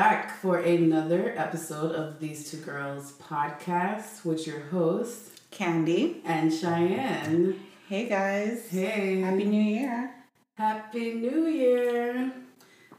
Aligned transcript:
back 0.00 0.34
for 0.40 0.56
another 0.56 1.34
episode 1.36 1.94
of 1.94 2.18
These 2.20 2.50
Two 2.50 2.56
Girls 2.56 3.12
podcast 3.20 4.24
with 4.24 4.46
your 4.46 4.60
hosts, 4.60 5.42
Candy 5.50 6.22
and 6.24 6.50
Cheyenne. 6.50 7.60
Hey 7.86 8.08
guys. 8.08 8.66
Hey. 8.70 9.20
Happy 9.20 9.44
New 9.44 9.60
Year. 9.60 10.14
Happy 10.54 11.12
New 11.12 11.46
Year. 11.48 12.32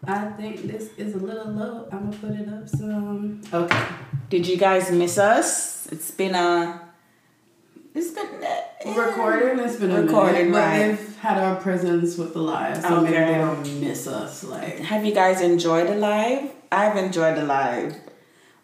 I 0.06 0.26
think 0.38 0.62
this 0.72 0.92
is 0.96 1.16
a 1.16 1.18
little 1.18 1.52
low. 1.52 1.88
I'm 1.92 2.12
gonna 2.12 2.18
put 2.18 2.40
it 2.40 2.48
up 2.48 2.70
some. 2.70 3.42
Okay. 3.52 3.86
Did 4.30 4.46
you 4.46 4.58
guys 4.58 4.92
miss 4.92 5.18
us? 5.18 5.88
It's 5.88 6.12
been 6.12 6.36
a. 6.36 6.88
It's 7.96 8.12
been 8.12 8.44
uh, 8.44 8.62
recording. 8.86 9.60
It's 9.60 9.76
been 9.78 9.94
recording, 9.94 10.48
a 10.48 10.50
minute, 10.50 10.58
right? 10.58 10.90
but 10.92 10.98
they've 10.98 11.18
had 11.18 11.38
our 11.38 11.56
presence 11.60 12.18
with 12.18 12.34
the 12.34 12.40
live, 12.42 12.82
so 12.82 13.02
maybe 13.02 13.16
they 13.18 13.36
don't 13.38 13.82
miss 13.82 14.08
us. 14.08 14.44
Like 14.44 14.80
Have 14.80 15.06
you 15.06 15.14
guys 15.14 15.42
enjoyed 15.42 15.88
the 15.88 15.96
live? 15.96 16.52
I've 16.72 16.98
enjoyed 16.98 17.38
the 17.38 17.44
live. 17.44 17.96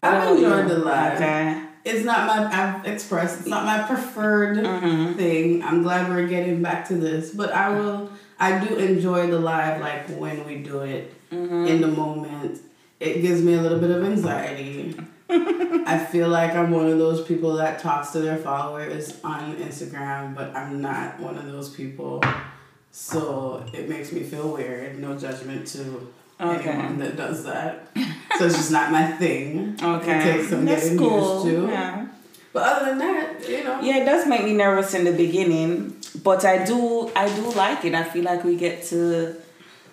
I've 0.03 0.35
enjoyed 0.35 0.67
the 0.69 0.77
live. 0.79 1.15
Okay. 1.15 1.63
It's 1.85 2.03
not 2.03 2.27
my. 2.27 2.45
I've 2.51 2.85
expressed. 2.85 3.39
It's 3.39 3.47
not 3.47 3.65
my 3.65 3.83
preferred 3.87 4.57
Mm-hmm. 4.57 5.13
thing. 5.13 5.63
I'm 5.63 5.83
glad 5.83 6.09
we're 6.09 6.27
getting 6.27 6.61
back 6.61 6.87
to 6.89 6.95
this, 6.95 7.31
but 7.33 7.51
I 7.51 7.69
will. 7.77 8.09
I 8.39 8.63
do 8.63 8.75
enjoy 8.75 9.27
the 9.27 9.39
live, 9.39 9.81
like 9.81 10.07
when 10.09 10.45
we 10.45 10.57
do 10.57 10.81
it 10.81 11.13
Mm-hmm. 11.31 11.65
in 11.67 11.81
the 11.81 11.87
moment. 11.89 12.61
It 12.99 13.21
gives 13.21 13.41
me 13.41 13.53
a 13.53 13.61
little 13.61 13.79
bit 13.79 13.91
of 13.91 14.03
anxiety. 14.03 14.95
I 15.87 15.97
feel 16.11 16.29
like 16.29 16.53
I'm 16.53 16.71
one 16.71 16.87
of 16.87 16.97
those 16.97 17.25
people 17.25 17.55
that 17.57 17.79
talks 17.79 18.11
to 18.11 18.19
their 18.21 18.37
followers 18.37 19.19
on 19.23 19.55
Instagram, 19.57 20.35
but 20.35 20.55
I'm 20.55 20.81
not 20.81 21.19
one 21.19 21.37
of 21.37 21.45
those 21.47 21.69
people. 21.73 22.23
So 22.91 23.65
it 23.73 23.89
makes 23.89 24.11
me 24.11 24.23
feel 24.23 24.53
weird. 24.53 24.99
No 24.99 25.17
judgment 25.17 25.67
to 25.67 26.11
Okay. 26.39 26.69
anyone 26.69 26.99
that 26.99 27.15
does 27.17 27.43
that. 27.45 27.87
So 28.37 28.45
it's 28.45 28.55
just 28.55 28.71
not 28.71 28.91
my 28.91 29.07
thing. 29.13 29.77
Okay. 29.81 30.19
It 30.19 30.23
takes 30.37 30.49
some 30.49 30.65
That's 30.65 30.83
getting 30.83 30.97
cool. 30.99 31.45
used 31.45 31.55
to. 31.57 31.67
Yeah. 31.71 32.07
But 32.53 32.63
other 32.63 32.85
than 32.89 32.97
that, 32.99 33.49
you 33.49 33.63
know. 33.63 33.81
Yeah, 33.81 33.97
it 33.97 34.05
does 34.05 34.27
make 34.27 34.43
me 34.43 34.53
nervous 34.53 34.93
in 34.93 35.03
the 35.03 35.11
beginning, 35.13 35.95
but 36.23 36.45
I 36.45 36.63
do 36.63 37.11
I 37.15 37.27
do 37.35 37.51
like 37.51 37.85
it. 37.85 37.93
I 37.95 38.03
feel 38.03 38.23
like 38.23 38.43
we 38.43 38.55
get 38.55 38.83
to, 38.85 39.35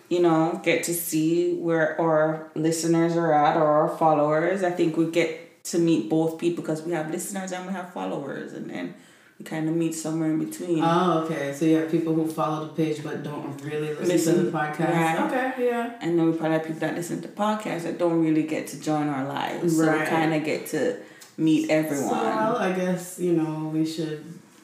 you 0.09 0.21
know, 0.21 0.61
get 0.63 0.85
to 0.85 0.95
see 0.95 1.55
where 1.55 2.01
our 2.01 2.51
listeners 2.55 3.17
are 3.17 3.33
at 3.33 3.57
or 3.57 3.67
our 3.67 3.89
followers. 3.97 4.63
I 4.63 4.71
think 4.71 4.97
we 4.97 5.11
get 5.11 5.63
to 5.65 5.79
meet 5.79 6.11
both 6.11 6.39
people 6.39 6.63
because 6.63 6.83
we 6.83 6.93
have 6.93 7.11
listeners 7.11 7.53
and 7.53 7.67
we 7.67 7.73
have 7.73 7.93
followers, 7.93 8.53
and 8.53 8.69
then 8.69 8.95
we 9.39 9.45
kind 9.45 9.69
of 9.69 9.75
meet 9.75 9.95
somewhere 9.95 10.31
in 10.31 10.45
between. 10.45 10.81
Oh, 10.85 11.23
okay. 11.25 11.53
So 11.55 11.65
you 11.65 11.77
have 11.79 11.91
people 11.91 12.15
who 12.15 12.27
follow 12.31 12.67
the 12.67 12.73
page 12.75 13.03
but 13.03 13.23
don't 13.23 13.61
really 13.63 13.95
listen, 13.95 14.35
to 14.35 14.43
the 14.43 14.51
podcast. 14.51 14.91
right. 14.93 15.21
Okay, 15.55 15.67
yeah. 15.67 15.95
and 16.01 16.19
then 16.19 16.31
we 16.31 16.37
probably 16.37 16.59
have 16.59 16.67
people 16.67 16.81
that 16.81 16.95
listen 16.95 17.23
to 17.23 17.29
podcasts 17.29 17.83
that 17.85 17.99
don't 17.99 18.23
really 18.23 18.43
get 18.45 18.67
to 18.69 18.81
join 18.81 19.09
our 19.09 19.27
lives, 19.27 19.75
Right. 19.77 19.95
so 19.97 20.01
we 20.01 20.07
kind 20.07 20.35
of 20.35 20.45
get 20.45 20.67
to 20.69 20.99
meet 21.39 21.71
everyone. 21.71 22.11
So 22.11 22.15
well, 22.15 22.57
I 22.59 22.73
guess 22.73 23.19
you 23.19 23.33
know 23.33 23.71
we 23.73 23.85
should 23.87 24.23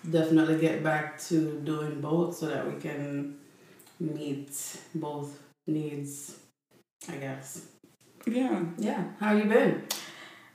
definitely 0.08 0.58
get 0.60 0.84
back 0.84 1.18
to 1.28 1.60
doing 1.64 2.00
both 2.00 2.36
so 2.36 2.46
that 2.46 2.64
we 2.72 2.80
can 2.80 3.36
meet 4.00 4.50
both 4.94 5.38
needs. 5.66 6.36
I 7.08 7.16
guess. 7.16 7.66
yeah. 8.26 8.62
Yeah. 8.78 9.04
How 9.20 9.32
you 9.34 9.44
been? 9.44 9.82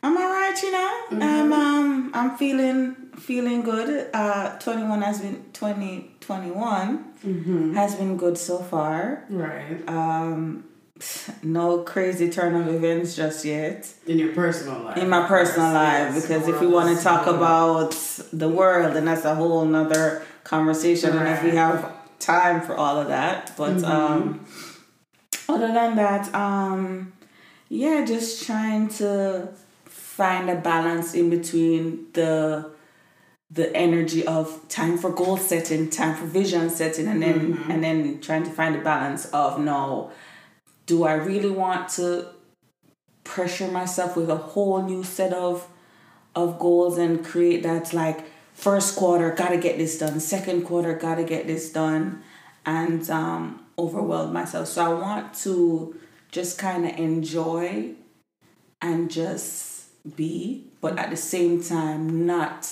I'm 0.03 0.15
alright, 0.15 0.61
you 0.61 0.71
know. 0.71 1.01
Mhm. 1.11 1.21
I'm 1.23 1.53
um 1.53 2.11
I'm 2.13 2.37
feeling 2.37 2.95
feeling 3.17 3.61
good. 3.63 4.09
Uh, 4.13 4.57
twenty 4.59 4.83
one 4.83 5.01
has 5.01 5.21
been 5.21 5.45
twenty 5.53 6.15
twenty 6.19 6.51
one 6.51 7.13
Mm-hmm. 7.25 7.73
has 7.73 7.95
been 7.95 8.17
good 8.17 8.37
so 8.37 8.59
far. 8.59 9.25
Right. 9.29 9.81
Um, 9.89 10.65
no 11.41 11.79
crazy 11.79 12.29
turn 12.29 12.53
of 12.55 12.67
events 12.73 13.15
just 13.15 13.43
yet 13.43 13.91
In 14.05 14.19
your 14.19 14.31
personal 14.33 14.79
life. 14.83 14.97
in 14.97 15.09
my 15.09 15.27
personal 15.27 15.73
life 15.73 16.13
Yes, 16.13 16.21
because 16.21 16.47
if 16.47 16.61
we 16.61 16.67
want 16.67 16.95
to 16.95 17.03
talk 17.03 17.25
about 17.27 17.91
the 18.31 18.47
world, 18.47 18.95
then 18.95 19.05
that's 19.05 19.25
a 19.25 19.33
whole 19.35 19.65
nother 19.65 20.21
conversation. 20.43 21.17
And 21.17 21.27
if 21.27 21.43
we 21.43 21.49
have 21.57 21.94
time 22.25 22.61
for 22.61 22.75
all 22.75 22.97
of 22.99 23.07
that, 23.07 23.51
but 23.57 23.75
Mhm. 23.77 23.89
um, 23.89 24.39
other 25.47 25.67
than 25.71 25.95
that, 25.95 26.33
um, 26.33 27.13
yeah, 27.69 28.03
just 28.03 28.45
trying 28.45 28.87
to 28.87 29.49
find 29.85 30.49
a 30.49 30.55
balance 30.55 31.13
in 31.13 31.29
between 31.29 32.07
the 32.13 32.65
the 33.51 33.73
energy 33.75 34.25
of 34.25 34.67
time 34.69 34.97
for 34.97 35.11
goal 35.11 35.37
setting, 35.37 35.87
time 35.89 36.15
for 36.15 36.25
vision 36.25 36.67
setting, 36.69 37.07
and 37.07 37.21
then 37.21 37.53
Mhm. 37.53 37.69
and 37.71 37.83
then 37.83 38.19
trying 38.19 38.43
to 38.43 38.49
find 38.49 38.75
a 38.75 38.79
balance 38.81 39.25
of 39.27 39.59
no, 39.59 40.09
do 40.87 41.03
I 41.03 41.13
really 41.13 41.51
want 41.51 41.87
to 41.89 42.25
pressure 43.23 43.67
myself 43.67 44.15
with 44.17 44.29
a 44.29 44.35
whole 44.35 44.81
new 44.81 45.03
set 45.03 45.31
of 45.33 45.67
of 46.35 46.59
goals 46.59 46.97
and 46.97 47.23
create 47.23 47.61
that 47.63 47.93
like 47.93 48.25
first 48.55 48.95
quarter 48.95 49.31
gotta 49.31 49.57
get 49.57 49.77
this 49.77 49.97
done, 49.99 50.19
second 50.19 50.63
quarter 50.63 50.95
gotta 50.95 51.23
get 51.23 51.45
this 51.45 51.71
done, 51.71 52.23
and 52.65 53.07
um, 53.11 53.63
overwhelm 53.77 54.33
myself. 54.33 54.67
So 54.67 54.83
I 54.83 54.99
want 54.99 55.33
to 55.43 55.95
just 56.31 56.57
kind 56.57 56.85
of 56.85 56.97
enjoy 56.97 57.91
and 58.81 59.11
just 59.11 59.85
be, 60.15 60.65
but 60.81 60.97
at 60.97 61.09
the 61.09 61.17
same 61.17 61.61
time 61.63 62.25
not 62.25 62.67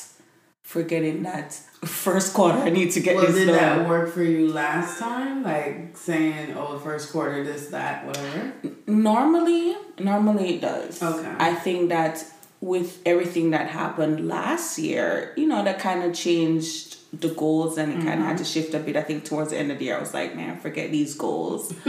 forgetting 0.64 1.24
that 1.24 1.54
first 1.84 2.34
quarter 2.34 2.58
I 2.60 2.70
need 2.70 2.92
to 2.92 3.02
get 3.02 3.16
Well, 3.18 3.26
this 3.28 3.36
did 3.36 3.48
done. 3.48 3.56
that 3.56 3.90
work 3.90 4.14
for 4.14 4.24
you 4.24 4.52
last 4.52 4.98
time? 5.00 5.44
Like 5.44 5.96
saying, 5.98 6.56
"Oh, 6.58 6.80
first 6.80 7.12
quarter, 7.12 7.44
this, 7.44 7.68
that, 7.68 8.06
whatever." 8.06 8.54
Normally, 8.88 9.76
normally 10.00 10.56
it 10.56 10.62
does. 10.62 11.04
Okay. 11.04 11.36
I 11.40 11.54
think 11.54 11.90
that 11.90 12.24
with 12.64 13.02
everything 13.06 13.52
that 13.52 13.68
happened 13.68 14.26
last 14.26 14.80
year, 14.80 15.34
you 15.36 15.46
know, 15.46 15.66
that 15.66 15.80
kind 15.80 16.02
of 16.02 16.14
changed 16.14 16.96
the 17.12 17.28
goals 17.28 17.78
and 17.78 17.92
it 17.92 18.06
kind 18.06 18.22
of 18.22 18.26
had 18.26 18.38
to 18.38 18.46
shift 18.46 18.74
a 18.74 18.80
bit. 18.80 18.96
I 18.96 19.02
think 19.02 19.26
towards 19.26 19.50
the 19.50 19.58
end 19.58 19.70
of 19.70 19.80
the 19.80 19.86
year, 19.86 19.98
I 19.98 20.00
was 20.00 20.14
like, 20.14 20.34
man, 20.34 20.58
forget 20.58 20.90
these 20.90 21.14
goals. 21.14 21.74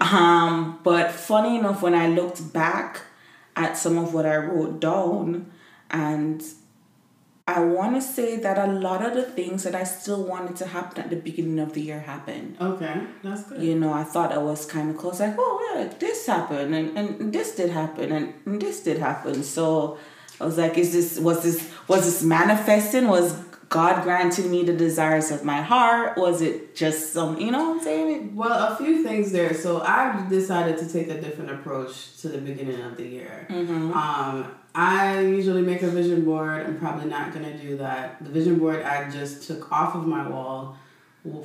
um, 0.00 0.78
but 0.84 1.10
funny 1.10 1.58
enough, 1.58 1.82
when 1.82 1.94
I 1.94 2.06
looked 2.06 2.52
back 2.52 3.00
at 3.56 3.76
some 3.76 3.98
of 3.98 4.14
what 4.14 4.24
I 4.24 4.36
wrote 4.36 4.78
down, 4.78 5.50
and 5.90 6.40
I 7.56 7.60
want 7.60 7.94
to 7.96 8.02
say 8.02 8.36
that 8.46 8.56
a 8.58 8.70
lot 8.86 9.00
of 9.06 9.14
the 9.14 9.22
things 9.38 9.62
that 9.64 9.74
I 9.74 9.84
still 9.84 10.22
wanted 10.32 10.56
to 10.56 10.66
happen 10.66 11.02
at 11.04 11.10
the 11.10 11.16
beginning 11.28 11.58
of 11.58 11.72
the 11.74 11.82
year 11.88 12.00
happened 12.00 12.56
Okay, 12.60 12.94
that's 13.22 13.42
good. 13.44 13.62
you 13.62 13.74
know, 13.78 13.92
I 13.92 14.04
thought 14.04 14.32
I 14.32 14.38
was 14.38 14.66
kind 14.66 14.90
of 14.90 14.96
close. 14.96 15.20
Like, 15.20 15.34
oh, 15.38 15.74
yeah, 15.74 15.92
this 15.98 16.26
happened, 16.26 16.74
and, 16.74 16.96
and 16.98 17.32
this 17.32 17.54
did 17.54 17.70
happen, 17.70 18.12
and, 18.12 18.34
and 18.46 18.60
this 18.60 18.82
did 18.82 18.98
happen. 18.98 19.42
So 19.42 19.98
I 20.40 20.44
was 20.44 20.58
like, 20.58 20.76
is 20.78 20.92
this 20.92 21.18
was 21.18 21.42
this 21.42 21.58
was 21.88 22.04
this 22.04 22.22
manifesting? 22.22 23.08
Was 23.08 23.32
God 23.68 24.02
granting 24.02 24.50
me 24.50 24.64
the 24.64 24.74
desires 24.74 25.30
of 25.30 25.44
my 25.44 25.62
heart? 25.62 26.18
Was 26.18 26.42
it 26.42 26.76
just 26.76 27.14
some, 27.14 27.40
you 27.40 27.50
know 27.50 27.70
what 27.70 27.76
I'm 27.78 27.82
saying? 27.84 28.36
Well, 28.36 28.72
a 28.72 28.76
few 28.76 29.02
things 29.02 29.32
there. 29.32 29.54
So 29.54 29.80
I've 29.80 30.28
decided 30.28 30.76
to 30.78 30.86
take 30.92 31.08
a 31.08 31.18
different 31.18 31.50
approach 31.52 32.18
to 32.18 32.28
the 32.28 32.36
beginning 32.38 32.82
of 32.82 32.98
the 32.98 33.06
year. 33.06 33.46
Mm-hmm. 33.48 33.92
Um, 33.94 34.54
I 34.74 35.20
usually 35.20 35.62
make 35.62 35.82
a 35.82 35.88
vision 35.88 36.24
board. 36.24 36.66
I'm 36.66 36.78
probably 36.78 37.08
not 37.08 37.32
gonna 37.32 37.56
do 37.56 37.76
that. 37.78 38.22
The 38.24 38.30
vision 38.30 38.58
board 38.58 38.82
I 38.82 39.10
just 39.10 39.46
took 39.46 39.70
off 39.70 39.94
of 39.94 40.06
my 40.06 40.26
wall 40.28 40.76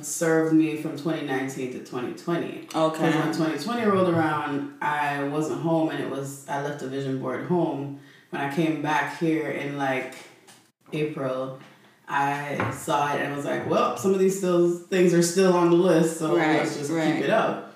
served 0.00 0.54
me 0.54 0.76
from 0.80 0.92
2019 0.92 1.72
to 1.72 1.78
2020. 1.80 2.68
Okay. 2.74 3.06
Because 3.06 3.14
when 3.14 3.26
2020 3.26 3.84
rolled 3.86 4.08
around, 4.08 4.74
I 4.82 5.24
wasn't 5.24 5.60
home 5.60 5.90
and 5.90 6.02
it 6.02 6.10
was 6.10 6.48
I 6.48 6.62
left 6.62 6.80
the 6.80 6.88
vision 6.88 7.20
board 7.20 7.46
home. 7.46 8.00
When 8.30 8.42
I 8.42 8.52
came 8.54 8.82
back 8.82 9.18
here 9.18 9.50
in 9.50 9.78
like 9.78 10.14
April, 10.92 11.58
I 12.08 12.70
saw 12.72 13.14
it 13.14 13.20
and 13.20 13.36
was 13.36 13.44
like, 13.44 13.68
well, 13.68 13.96
some 13.98 14.14
of 14.14 14.18
these 14.18 14.38
still 14.38 14.72
things 14.74 15.12
are 15.12 15.22
still 15.22 15.52
on 15.52 15.70
the 15.70 15.76
list, 15.76 16.18
so 16.18 16.36
Right, 16.36 16.58
let's 16.58 16.76
just 16.76 16.90
right. 16.90 17.14
keep 17.16 17.24
it 17.24 17.30
up. 17.30 17.74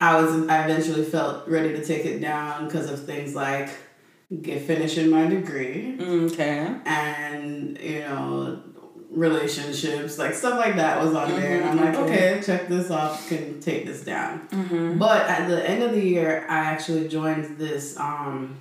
I 0.00 0.20
was 0.20 0.48
I 0.48 0.64
eventually 0.64 1.04
felt 1.04 1.48
ready 1.48 1.70
to 1.72 1.84
take 1.84 2.04
it 2.04 2.18
down 2.20 2.66
because 2.66 2.90
of 2.90 3.06
things 3.06 3.34
like 3.34 3.70
get 4.42 4.62
finishing 4.62 5.10
my 5.10 5.26
degree 5.26 5.96
Okay. 6.00 6.74
and 6.86 7.78
you 7.78 8.00
know 8.00 8.60
relationships 9.10 10.18
like 10.18 10.34
stuff 10.34 10.58
like 10.58 10.76
that 10.76 11.02
was 11.02 11.14
on 11.14 11.30
there 11.40 11.60
and 11.60 11.70
i'm 11.70 11.76
like 11.76 11.94
Mhm, 11.94 12.00
mhm. 12.00 12.04
okay 12.04 12.42
check 12.44 12.68
this 12.68 12.90
off 12.90 13.28
can 13.28 13.60
take 13.60 13.86
this 13.86 14.02
down 14.02 14.46
Mm-hmm. 14.50 14.98
but 14.98 15.22
at 15.28 15.48
the 15.48 15.68
end 15.68 15.82
of 15.82 15.92
the 15.92 16.00
year 16.04 16.44
i 16.48 16.58
actually 16.58 17.08
joined 17.08 17.56
this 17.58 17.96
um 17.98 18.56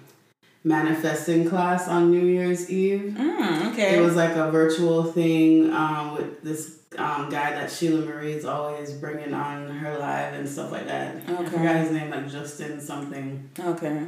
manifesting 0.64 1.50
class 1.50 1.88
on 1.88 2.12
new 2.12 2.26
year's 2.26 2.70
eve 2.70 3.16
Mm, 3.18 3.72
okay. 3.72 3.98
it 3.98 4.02
was 4.02 4.16
like 4.16 4.36
a 4.36 4.50
virtual 4.52 5.04
thing 5.04 5.74
um, 5.74 6.16
with 6.16 6.42
this 6.44 6.78
um, 6.98 7.28
guy 7.30 7.52
that 7.52 7.70
Sheila 7.72 8.06
Marie's 8.06 8.46
always 8.46 8.92
bringing 8.94 9.34
on 9.34 9.68
her 9.68 9.98
live 9.98 10.34
and 10.36 10.48
stuff 10.48 10.72
like 10.72 10.86
that. 10.88 11.16
I 11.28 11.34
Okay. 11.34 11.50
forgot 11.50 11.76
his 11.78 11.92
name, 11.92 12.12
like 12.12 12.30
Justin 12.30 12.80
something. 12.80 13.50
okay. 13.60 14.06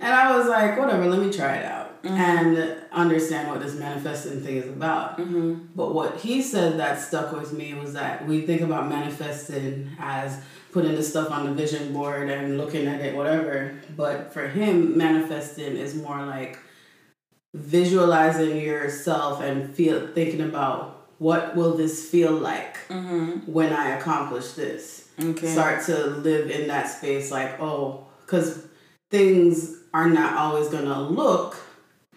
And 0.00 0.14
I 0.14 0.36
was 0.36 0.48
like, 0.48 0.78
whatever, 0.78 1.06
let 1.06 1.20
me 1.20 1.32
try 1.32 1.56
it 1.56 1.64
out. 1.64 1.88
Mm-hmm. 2.02 2.16
and 2.16 2.76
understand 2.92 3.48
what 3.48 3.60
this 3.60 3.74
manifesting 3.74 4.40
thing 4.40 4.58
is 4.58 4.68
about. 4.68 5.18
Mm-hmm. 5.18 5.66
But 5.74 5.94
what 5.94 6.20
he 6.20 6.42
said 6.42 6.78
that 6.78 7.00
stuck 7.00 7.32
with 7.32 7.52
me 7.52 7.74
was 7.74 7.92
that 7.94 8.24
we 8.24 8.42
think 8.42 8.60
about 8.60 8.88
manifesting 8.88 9.90
as 9.98 10.40
putting 10.70 10.94
the 10.94 11.02
stuff 11.02 11.32
on 11.32 11.46
the 11.46 11.52
vision 11.54 11.92
board 11.92 12.30
and 12.30 12.56
looking 12.56 12.86
at 12.86 13.00
it, 13.00 13.16
whatever. 13.16 13.80
But 13.96 14.32
for 14.32 14.46
him, 14.46 14.96
manifesting 14.96 15.76
is 15.76 15.96
more 15.96 16.24
like 16.24 16.56
visualizing 17.52 18.58
yourself 18.60 19.42
and 19.42 19.74
feel 19.74 20.06
thinking 20.14 20.42
about 20.42 21.08
what 21.18 21.56
will 21.56 21.76
this 21.76 22.08
feel 22.08 22.32
like 22.32 22.76
mm-hmm. 22.88 23.50
when 23.52 23.72
I 23.72 23.96
accomplish 23.96 24.52
this. 24.52 25.08
Okay. 25.20 25.48
Start 25.48 25.84
to 25.86 26.06
live 26.06 26.48
in 26.48 26.68
that 26.68 26.88
space 26.88 27.32
like, 27.32 27.60
oh, 27.60 28.06
because 28.24 28.68
things 29.10 29.77
are 29.92 30.08
not 30.08 30.36
always 30.36 30.68
gonna 30.68 31.00
look 31.02 31.56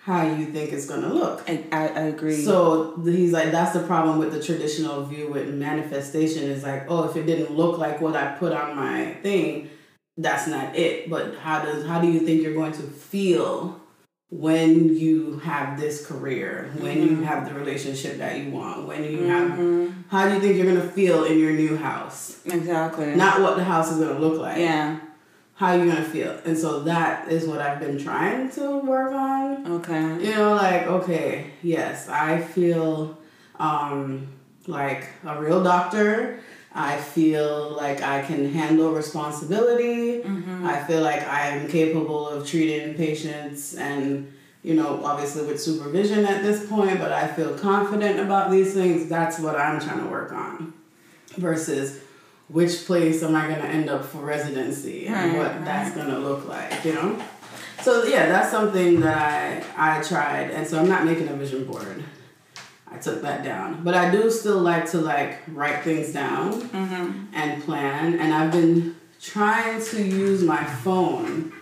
how 0.04 0.26
you 0.26 0.48
think 0.48 0.72
it's 0.72 0.88
gonna 0.88 1.14
look. 1.14 1.48
I, 1.48 1.64
I, 1.72 1.88
I 1.88 2.02
agree. 2.02 2.36
So 2.36 3.00
he's 3.04 3.32
like, 3.32 3.52
that's 3.52 3.74
the 3.74 3.84
problem 3.84 4.18
with 4.18 4.32
the 4.34 4.42
traditional 4.42 5.04
view 5.04 5.30
with 5.30 5.54
manifestation 5.54 6.44
is 6.44 6.64
like, 6.64 6.86
oh, 6.90 7.08
if 7.10 7.16
it 7.16 7.26
didn't 7.26 7.56
look 7.56 7.78
like 7.78 8.02
what 8.02 8.16
I 8.16 8.34
put 8.34 8.52
on 8.52 8.76
my 8.76 9.14
thing, 9.22 9.70
that's 10.18 10.48
not 10.48 10.76
it. 10.76 11.10
But 11.10 11.36
how 11.38 11.64
does 11.64 11.86
how 11.86 12.02
do 12.02 12.12
you 12.12 12.22
think 12.22 12.42
you're 12.42 12.56
going 12.56 12.74
to 12.74 12.84
feel 12.84 13.80
when 14.32 14.96
you 14.96 15.40
have 15.40 15.80
this 15.80 16.08
career, 16.08 16.72
when 16.80 17.02
you 17.02 17.10
mm-hmm. 17.10 17.24
have 17.24 17.48
the 17.48 17.54
relationship 17.54 18.18
that 18.18 18.40
you 18.40 18.50
want, 18.50 18.88
when 18.88 19.04
you 19.04 19.24
have 19.24 19.52
mm-hmm. 19.52 20.02
how 20.08 20.28
do 20.28 20.34
you 20.34 20.40
think 20.40 20.56
you're 20.56 20.74
gonna 20.74 20.90
feel 20.90 21.26
in 21.26 21.38
your 21.38 21.52
new 21.52 21.78
house? 21.78 22.40
exactly. 22.46 23.14
Not 23.16 23.42
what 23.42 23.56
the 23.56 23.64
house 23.64 23.92
is 23.92 24.00
gonna 24.00 24.20
look 24.20 24.42
like. 24.42 24.58
yeah. 24.58 25.00
How 25.62 25.74
you 25.74 25.86
gonna 25.86 26.04
feel. 26.04 26.36
And 26.44 26.58
so 26.58 26.80
that 26.92 27.32
is 27.32 27.46
what 27.46 27.60
I've 27.62 27.80
been 27.80 28.00
trying 28.00 28.50
to 28.58 28.80
work 28.80 29.14
on. 29.14 29.72
Okay. 29.74 30.26
you 30.26 30.34
know 30.34 30.56
like 30.56 30.88
okay 30.88 31.52
yes 31.62 32.10
i 32.10 32.42
feel 32.42 33.16
um 33.60 34.28
like 34.66 35.04
a 35.24 35.40
real 35.40 35.64
doctor. 35.64 36.40
I 36.74 36.98
feel 36.98 37.76
like 37.84 38.02
i 38.02 38.18
can 38.24 38.52
handle 38.52 38.90
responsibility. 38.92 40.24
I 40.74 40.84
feel 40.88 41.02
like 41.02 41.22
i 41.28 41.42
am 41.50 41.68
capable 41.70 42.28
of 42.28 42.48
treating 42.48 42.96
patients 42.96 43.76
and 43.76 44.34
you 44.64 44.74
know 44.74 44.90
obviously 45.04 45.46
with 45.46 45.62
supervision 45.62 46.26
at 46.26 46.42
this 46.42 46.60
point 46.74 46.98
but 47.04 47.12
i 47.12 47.28
feel 47.28 47.54
confident 47.70 48.20
about 48.20 48.50
these 48.50 48.74
things. 48.74 49.08
That's 49.16 49.38
what 49.38 49.56
i'm 49.64 49.80
trying 49.80 50.02
to 50.06 50.10
work 50.10 50.32
on 50.32 50.74
versus 51.38 52.00
which 52.52 52.86
place 52.86 53.24
am 53.24 53.36
i 53.36 53.48
going 53.48 53.60
to 53.62 53.68
end 53.68 53.90
up 53.90 54.04
for 54.04 54.20
residency 54.20 55.08
and 55.08 55.16
Right, 55.16 55.38
what 55.38 55.66
that's 55.66 55.96
going 55.96 56.10
to 56.10 56.20
look 56.20 56.48
like 56.48 56.84
you 56.86 56.94
know 56.94 57.22
so 57.82 58.04
yeah, 58.04 58.28
that's 58.28 58.52
something 58.52 59.00
that 59.02 59.66
I 59.76 59.98
I 60.00 60.02
tried, 60.04 60.52
and 60.52 60.68
so 60.68 60.80
I'm 60.80 60.88
not 60.88 61.06
making 61.06 61.28
a 61.30 61.34
vision 61.34 61.66
board. 61.66 62.04
I 62.88 62.98
took 62.98 63.22
that 63.22 63.44
down, 63.44 63.84
but 63.84 63.96
I 63.96 64.12
do 64.12 64.30
still 64.30 64.60
like 64.60 64.90
to 64.92 65.00
like 65.00 65.40
write 65.48 65.84
things 65.84 66.14
down 66.14 66.62
mm-hmm. 66.62 67.26
and 67.34 67.64
plan, 67.64 68.20
and 68.20 68.34
I've 68.34 68.52
been 68.52 68.96
trying 69.20 69.84
to 69.84 70.04
use 70.04 70.44
my 70.44 70.64
phone. 70.64 71.54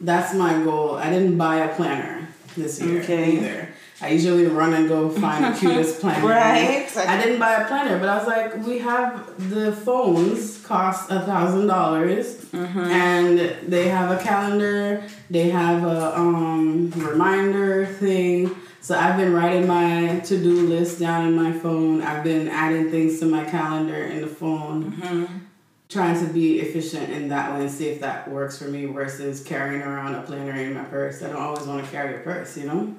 That's 0.00 0.34
my 0.34 0.62
goal. 0.62 0.94
I 0.94 1.10
didn't 1.10 1.36
buy 1.36 1.56
a 1.56 1.74
planner 1.74 2.28
this 2.56 2.80
year 2.80 3.02
Okay. 3.02 3.36
either. 3.36 3.67
I 4.00 4.10
usually 4.10 4.46
run 4.46 4.74
and 4.74 4.88
go 4.88 5.10
find 5.10 5.44
the 5.44 5.58
cutest 5.58 6.00
planner. 6.00 6.26
Right. 6.26 6.96
I 6.96 7.20
didn't 7.20 7.40
buy 7.40 7.54
a 7.54 7.66
planner, 7.66 7.98
but 7.98 8.08
I 8.08 8.18
was 8.18 8.26
like, 8.28 8.56
we 8.64 8.78
have 8.78 9.50
the 9.50 9.72
phones 9.72 10.64
cost 10.64 11.10
a 11.10 11.20
thousand 11.20 11.66
dollars, 11.66 12.46
and 12.52 13.38
they 13.38 13.88
have 13.88 14.10
a 14.10 14.22
calendar. 14.22 15.02
They 15.30 15.50
have 15.50 15.82
a 15.82 16.16
um, 16.16 16.90
reminder 16.90 17.86
thing. 17.86 18.54
So 18.80 18.96
I've 18.96 19.16
been 19.16 19.32
writing 19.34 19.66
my 19.66 20.20
to 20.20 20.38
do 20.40 20.68
list 20.68 21.00
down 21.00 21.26
in 21.26 21.34
my 21.34 21.52
phone. 21.52 22.00
I've 22.00 22.22
been 22.22 22.48
adding 22.48 22.90
things 22.92 23.18
to 23.20 23.26
my 23.26 23.44
calendar 23.44 23.96
in 23.96 24.20
the 24.20 24.28
phone. 24.28 25.42
Trying 25.88 26.24
to 26.24 26.32
be 26.32 26.60
efficient 26.60 27.10
in 27.10 27.28
that 27.28 27.54
way 27.54 27.62
and 27.62 27.70
see 27.70 27.88
if 27.88 28.00
that 28.00 28.30
works 28.30 28.58
for 28.58 28.68
me 28.68 28.84
versus 28.84 29.42
carrying 29.42 29.80
around 29.82 30.14
a 30.14 30.22
planner 30.22 30.52
in 30.52 30.74
my 30.74 30.84
purse. 30.84 31.22
I 31.22 31.28
don't 31.28 31.40
always 31.40 31.66
want 31.66 31.82
to 31.84 31.90
carry 31.90 32.16
a 32.16 32.18
purse, 32.20 32.56
you 32.58 32.66
know? 32.66 32.94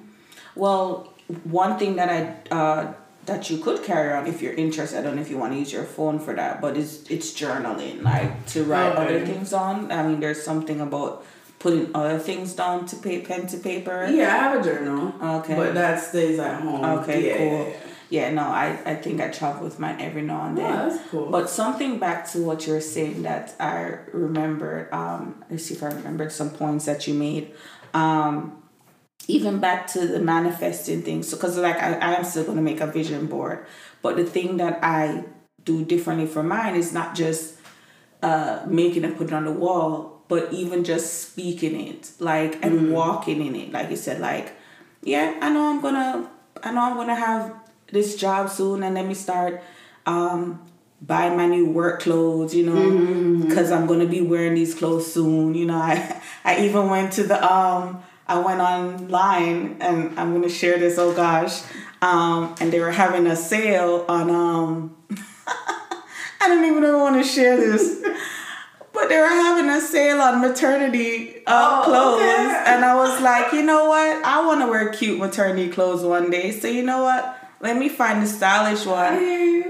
Well, 0.59 1.13
one 1.43 1.79
thing 1.79 1.95
that 1.95 2.09
I 2.09 2.55
uh, 2.59 2.93
that 3.25 3.49
you 3.49 3.57
could 3.59 3.83
carry 3.83 4.11
on 4.13 4.27
if 4.27 4.41
you're 4.41 4.53
interested. 4.65 4.99
I 4.99 5.01
don't 5.03 5.15
know 5.15 5.21
if 5.21 5.29
you 5.29 5.37
want 5.37 5.53
to 5.53 5.59
use 5.59 5.71
your 5.71 5.83
phone 5.85 6.19
for 6.19 6.33
that, 6.35 6.61
but 6.61 6.77
it's 6.77 6.93
it's 7.09 7.29
journaling, 7.41 8.01
like 8.03 8.31
to 8.53 8.63
write 8.63 8.93
Okay. 8.93 9.01
other 9.03 9.25
things 9.25 9.53
on. 9.53 9.91
I 9.91 10.03
mean, 10.07 10.19
there's 10.19 10.43
something 10.43 10.81
about 10.81 11.25
putting 11.59 11.91
other 11.93 12.17
things 12.19 12.53
down 12.53 12.85
to 12.87 12.95
pay 12.95 13.21
pen 13.21 13.45
to 13.47 13.57
paper. 13.57 14.07
Yeah, 14.09 14.33
I 14.33 14.37
have 14.45 14.59
a 14.59 14.63
journal. 14.63 15.13
Okay. 15.39 15.55
But 15.55 15.73
that 15.75 16.01
stays 16.01 16.39
at 16.39 16.61
home. 16.61 16.83
Okay, 16.99 17.19
yeah, 17.27 17.37
cool. 17.37 17.73
Yeah, 18.09 18.31
no, 18.31 18.41
I, 18.43 18.79
I 18.85 18.95
think 18.95 19.21
I 19.21 19.27
travel 19.29 19.65
with 19.65 19.77
mine 19.77 19.97
every 20.01 20.23
now 20.23 20.47
and 20.47 20.57
then. 20.57 20.65
Oh, 20.73 20.89
that's 20.89 21.09
cool. 21.11 21.29
But 21.29 21.47
something 21.49 21.99
back 21.99 22.27
to 22.31 22.41
what 22.43 22.65
you 22.65 22.73
were 22.73 22.81
saying 22.81 23.21
that 23.23 23.53
I 23.59 23.99
remembered, 24.13 24.91
um, 24.91 25.43
let's 25.49 25.65
see 25.65 25.75
if 25.75 25.83
I 25.83 25.89
remembered 25.89 26.31
some 26.31 26.49
points 26.49 26.85
that 26.85 27.07
you 27.07 27.13
made. 27.13 27.51
Um, 27.93 28.63
even 29.29 29.59
back 29.59 29.85
to 29.85 30.07
the 30.07 30.19
manifesting 30.19 31.03
thing. 31.03 31.21
So, 31.21 31.37
because 31.37 31.55
like 31.57 31.77
I, 31.77 31.93
I 31.93 32.13
am 32.15 32.23
still 32.23 32.43
going 32.43 32.57
to 32.57 32.63
make 32.63 32.81
a 32.81 32.87
vision 32.87 33.27
board, 33.27 33.65
but 34.01 34.15
the 34.15 34.25
thing 34.25 34.57
that 34.57 34.79
I 34.83 35.23
do 35.63 35.85
differently 35.85 36.25
for 36.25 36.41
mine 36.41 36.75
is 36.75 36.91
not 36.91 37.15
just 37.15 37.59
uh, 38.23 38.63
making 38.67 39.05
and 39.05 39.15
putting 39.15 39.35
on 39.35 39.45
the 39.45 39.51
wall, 39.51 40.23
but 40.27 40.51
even 40.51 40.83
just 40.83 41.29
speaking 41.29 41.79
it, 41.79 42.11
like 42.19 42.63
and 42.65 42.91
walking 42.91 43.45
in 43.45 43.55
it. 43.55 43.71
Like 43.71 43.89
you 43.91 43.95
said, 43.95 44.19
like, 44.19 44.53
yeah, 45.03 45.37
I 45.41 45.49
know 45.49 45.69
I'm 45.69 45.81
gonna, 45.81 46.29
I 46.63 46.71
know 46.71 46.81
I'm 46.81 46.95
gonna 46.95 47.15
have 47.15 47.53
this 47.91 48.15
job 48.15 48.49
soon, 48.49 48.81
and 48.83 48.95
let 48.95 49.05
me 49.05 49.13
start 49.13 49.61
um, 50.07 50.65
buying 51.01 51.37
my 51.37 51.45
new 51.47 51.67
work 51.67 52.01
clothes, 52.01 52.55
you 52.55 52.65
know, 52.65 53.45
because 53.45 53.71
I'm 53.71 53.85
gonna 53.85 54.07
be 54.07 54.21
wearing 54.21 54.55
these 54.55 54.73
clothes 54.73 55.11
soon. 55.13 55.53
You 55.53 55.67
know, 55.67 55.75
I, 55.81 56.21
I 56.43 56.65
even 56.65 56.89
went 56.89 57.13
to 57.13 57.23
the 57.23 57.37
um, 57.43 58.03
I 58.29 58.37
went 58.39 58.61
online, 58.61 59.77
and 59.81 60.17
I'm 60.19 60.33
gonna 60.33 60.49
share 60.49 60.77
this. 60.79 60.97
Oh 60.97 61.13
gosh, 61.13 61.61
um, 62.01 62.55
and 62.61 62.71
they 62.71 62.79
were 62.79 62.91
having 62.91 63.27
a 63.27 63.35
sale 63.35 64.05
on 64.07 64.29
um. 64.29 64.95
I 66.41 66.47
don't 66.47 66.63
even 66.63 66.83
want 66.99 67.21
to 67.21 67.29
share 67.29 67.57
this. 67.57 68.01
But 68.91 69.07
they 69.07 69.17
were 69.17 69.27
having 69.27 69.69
a 69.69 69.79
sale 69.79 70.19
on 70.19 70.41
maternity 70.41 71.43
uh, 71.45 71.81
Oh, 71.81 71.85
clothes. 71.85 72.21
okay. 72.21 72.63
And 72.65 72.83
I 72.83 72.95
was 72.95 73.21
like, 73.21 73.53
you 73.53 73.61
know 73.61 73.85
what? 73.85 74.25
I 74.25 74.45
want 74.45 74.61
to 74.61 74.67
wear 74.67 74.91
cute 74.91 75.19
maternity 75.19 75.69
clothes 75.69 76.01
one 76.03 76.29
day. 76.31 76.51
So, 76.51 76.67
you 76.67 76.83
know 76.83 77.03
what? 77.03 77.37
Let 77.61 77.77
me 77.77 77.87
find 77.87 78.21
the 78.21 78.27
stylish 78.27 78.85
one. 78.85 79.13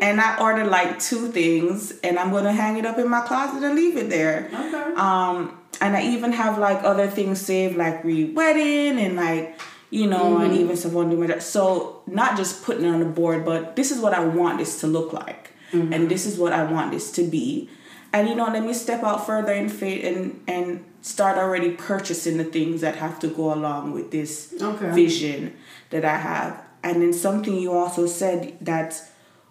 And 0.01 0.19
I 0.21 0.39
ordered 0.39 0.67
like 0.67 0.99
two 0.99 1.27
things. 1.27 1.91
And 2.01 2.17
I'm 2.17 2.31
going 2.31 2.45
to 2.45 2.51
hang 2.53 2.77
it 2.77 2.85
up 2.87 2.97
in 2.97 3.07
my 3.09 3.19
closet 3.21 3.61
and 3.61 3.75
leave 3.75 3.97
it 3.97 4.09
there. 4.09 4.49
Okay. 4.51 4.93
Um, 4.95 5.58
and 5.81 5.95
I 5.95 6.03
even 6.03 6.31
have 6.33 6.57
like 6.57 6.83
other 6.83 7.07
things 7.07 7.41
saved, 7.41 7.77
like 7.77 8.03
re 8.03 8.25
wedding 8.25 8.99
and 8.99 9.15
like, 9.15 9.59
you 9.89 10.07
know, 10.07 10.37
and 10.37 10.51
mm-hmm. 10.51 10.61
even 10.61 10.77
some 10.77 10.93
my 10.93 11.39
So 11.39 12.01
not 12.07 12.37
just 12.37 12.63
putting 12.63 12.85
it 12.85 12.89
on 12.89 12.99
the 12.99 13.05
board, 13.05 13.45
but 13.45 13.75
this 13.75 13.91
is 13.91 13.99
what 13.99 14.13
I 14.13 14.23
want 14.23 14.57
this 14.57 14.79
to 14.81 14.87
look 14.87 15.13
like, 15.13 15.51
mm-hmm. 15.71 15.93
and 15.93 16.09
this 16.09 16.25
is 16.25 16.37
what 16.37 16.53
I 16.53 16.63
want 16.63 16.91
this 16.91 17.11
to 17.13 17.23
be, 17.23 17.69
and 18.13 18.27
you 18.27 18.35
know, 18.35 18.47
let 18.47 18.63
me 18.63 18.73
step 18.73 19.03
out 19.03 19.25
further 19.25 19.53
in 19.53 19.69
faith 19.69 20.03
and 20.05 20.43
and 20.47 20.85
start 21.01 21.37
already 21.37 21.71
purchasing 21.71 22.37
the 22.37 22.43
things 22.43 22.81
that 22.81 22.95
have 22.95 23.19
to 23.19 23.27
go 23.27 23.53
along 23.53 23.93
with 23.93 24.11
this 24.11 24.53
Okay. 24.61 24.91
vision 24.91 25.55
that 25.91 26.03
I 26.03 26.17
have. 26.17 26.61
And 26.83 27.01
then 27.01 27.13
something 27.13 27.55
you 27.55 27.71
also 27.73 28.05
said 28.05 28.57
that 28.61 29.01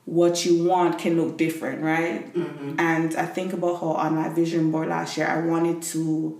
what 0.09 0.45
you 0.47 0.65
want 0.65 0.99
can 0.99 1.13
look 1.21 1.37
different, 1.37 1.83
right? 1.83 2.21
And 2.79 3.15
I 3.15 3.27
think 3.27 3.53
about 3.53 3.81
how 3.81 3.89
on 4.05 4.15
my 4.15 4.29
vision 4.31 4.71
board 4.73 4.89
last 4.89 5.17
year, 5.19 5.27
I 5.27 5.41
wanted 5.53 5.83
to, 5.95 6.39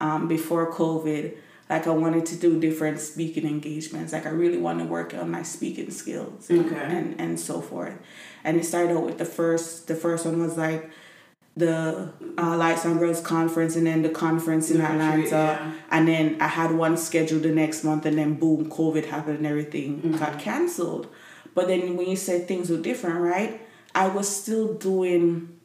um, 0.00 0.26
before 0.26 0.72
COVID, 0.72 1.36
like 1.70 1.86
I 1.86 1.90
wanted 1.90 2.26
to 2.26 2.36
do 2.36 2.58
different 2.60 2.98
speaking 3.00 3.46
engagements. 3.46 4.12
Like 4.12 4.26
I 4.26 4.30
really 4.30 4.58
want 4.58 4.78
to 4.80 4.84
work 4.86 5.14
on 5.14 5.30
my 5.30 5.42
speaking 5.42 5.90
skills 5.90 6.50
and, 6.50 6.66
Okay. 6.66 6.76
and, 6.96 7.20
and 7.20 7.38
so 7.38 7.60
forth. 7.60 7.94
And 8.44 8.56
it 8.56 8.64
started 8.64 8.96
out 8.96 9.04
with 9.04 9.18
the 9.18 9.24
first, 9.24 9.86
the 9.86 9.94
first 9.94 10.24
one 10.26 10.38
was 10.40 10.56
like 10.56 10.90
the 11.56 12.12
uh, 12.38 12.56
Lights 12.56 12.84
on 12.86 12.98
Girls 12.98 13.20
conference 13.20 13.76
and 13.76 13.86
then 13.86 14.02
the 14.02 14.10
conference 14.10 14.70
in 14.70 14.80
Atlanta. 14.80 15.28
yeah. 15.28 15.72
And 15.90 16.06
then 16.08 16.36
I 16.40 16.48
had 16.48 16.72
one 16.72 16.96
scheduled 16.96 17.42
the 17.44 17.52
next 17.52 17.82
month 17.84 18.04
and 18.06 18.18
then 18.18 18.34
boom, 18.34 18.68
COVID 18.70 19.06
happened 19.06 19.38
and 19.38 19.46
everything 19.46 19.98
Mm-hmm. 20.02 20.16
got 20.18 20.38
canceled. 20.38 21.06
But 21.56 21.66
then 21.68 21.96
when 21.96 22.06
you 22.08 22.16
said 22.16 22.46
things 22.46 22.70
were 22.70 22.76
different, 22.76 23.18
right? 23.20 23.60
I 23.94 24.06
was 24.08 24.28
still 24.28 24.74
doing 24.74 25.58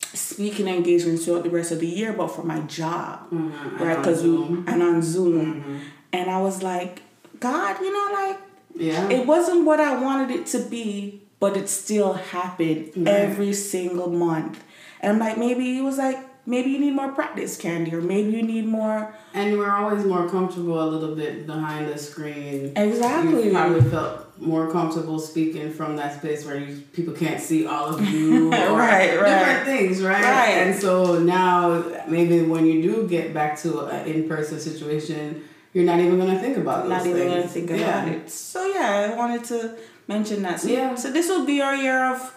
speaking 0.00 0.66
engagements 0.66 1.24
throughout 1.26 1.44
the 1.44 1.50
rest 1.50 1.70
of 1.72 1.80
the 1.80 1.86
year, 1.86 2.12
but 2.14 2.28
for 2.28 2.42
my 2.42 2.60
job, 2.60 3.30
Mhm, 3.30 3.52
right? 3.78 3.80
and 3.80 3.90
on 3.90 3.96
Because 3.98 4.22
and 4.24 4.82
on 4.82 5.02
Zoom, 5.02 5.80
and 6.12 6.30
I 6.30 6.40
was 6.40 6.62
like, 6.62 7.02
God, 7.38 7.76
you 7.80 7.92
know, 7.92 8.08
like 8.14 8.38
Yeah. 8.74 9.10
it 9.10 9.26
wasn't 9.26 9.66
what 9.66 9.78
I 9.78 10.00
wanted 10.02 10.30
it 10.34 10.46
to 10.54 10.58
be, 10.58 11.20
but 11.38 11.54
it 11.56 11.68
still 11.68 12.14
happened 12.14 13.06
every 13.06 13.52
single 13.52 14.10
month. 14.10 14.58
And 15.02 15.12
I'm 15.12 15.18
like, 15.18 15.36
maybe 15.36 15.76
it 15.78 15.82
was 15.82 15.98
like 15.98 16.18
maybe 16.46 16.70
you 16.70 16.78
need 16.78 16.94
more 16.94 17.08
practice, 17.08 17.56
Candy, 17.58 17.92
or 17.94 18.00
maybe 18.00 18.30
you 18.30 18.42
need 18.42 18.64
more. 18.66 19.12
And 19.34 19.58
we're 19.58 19.70
always 19.70 20.04
more 20.06 20.28
comfortable 20.28 20.82
a 20.82 20.88
little 20.88 21.14
bit 21.14 21.46
behind 21.46 21.88
the 21.88 21.98
screen. 21.98 22.72
Exactly. 22.76 23.46
You 23.46 23.50
probably 23.52 23.82
felt 23.90 24.25
more 24.38 24.70
comfortable 24.70 25.18
speaking 25.18 25.72
from 25.72 25.96
that 25.96 26.18
space 26.18 26.44
where 26.44 26.56
you, 26.58 26.82
people 26.92 27.14
can't 27.14 27.40
see 27.40 27.66
all 27.66 27.94
of 27.94 28.00
you. 28.08 28.48
or 28.52 28.76
Right, 28.76 29.18
right. 29.20 29.38
Different 29.38 29.64
things, 29.64 30.02
right? 30.02 30.22
Right. 30.22 30.50
And 30.58 30.78
so 30.78 31.18
now, 31.18 31.82
maybe 32.06 32.42
when 32.42 32.66
you 32.66 32.82
do 32.82 33.08
get 33.08 33.32
back 33.32 33.58
to 33.60 33.86
an 33.86 34.06
in 34.06 34.28
person 34.28 34.60
situation, 34.60 35.42
you're 35.72 35.84
not 35.84 35.98
even 36.00 36.18
going 36.18 36.34
to 36.34 36.40
think 36.40 36.56
about 36.56 36.82
those 36.84 36.90
Not 36.90 37.02
things. 37.02 37.16
even 37.16 37.28
gonna 37.28 37.48
think 37.48 37.70
yeah. 37.70 37.76
about 38.04 38.08
it. 38.08 38.30
So 38.30 38.66
yeah, 38.66 39.10
I 39.12 39.16
wanted 39.16 39.44
to 39.44 39.76
mention 40.08 40.42
that. 40.42 40.60
So, 40.60 40.68
Yeah. 40.68 40.94
so 40.94 41.10
this 41.10 41.28
will 41.28 41.44
be 41.46 41.60
our 41.60 41.74
year 41.76 42.12
of 42.14 42.34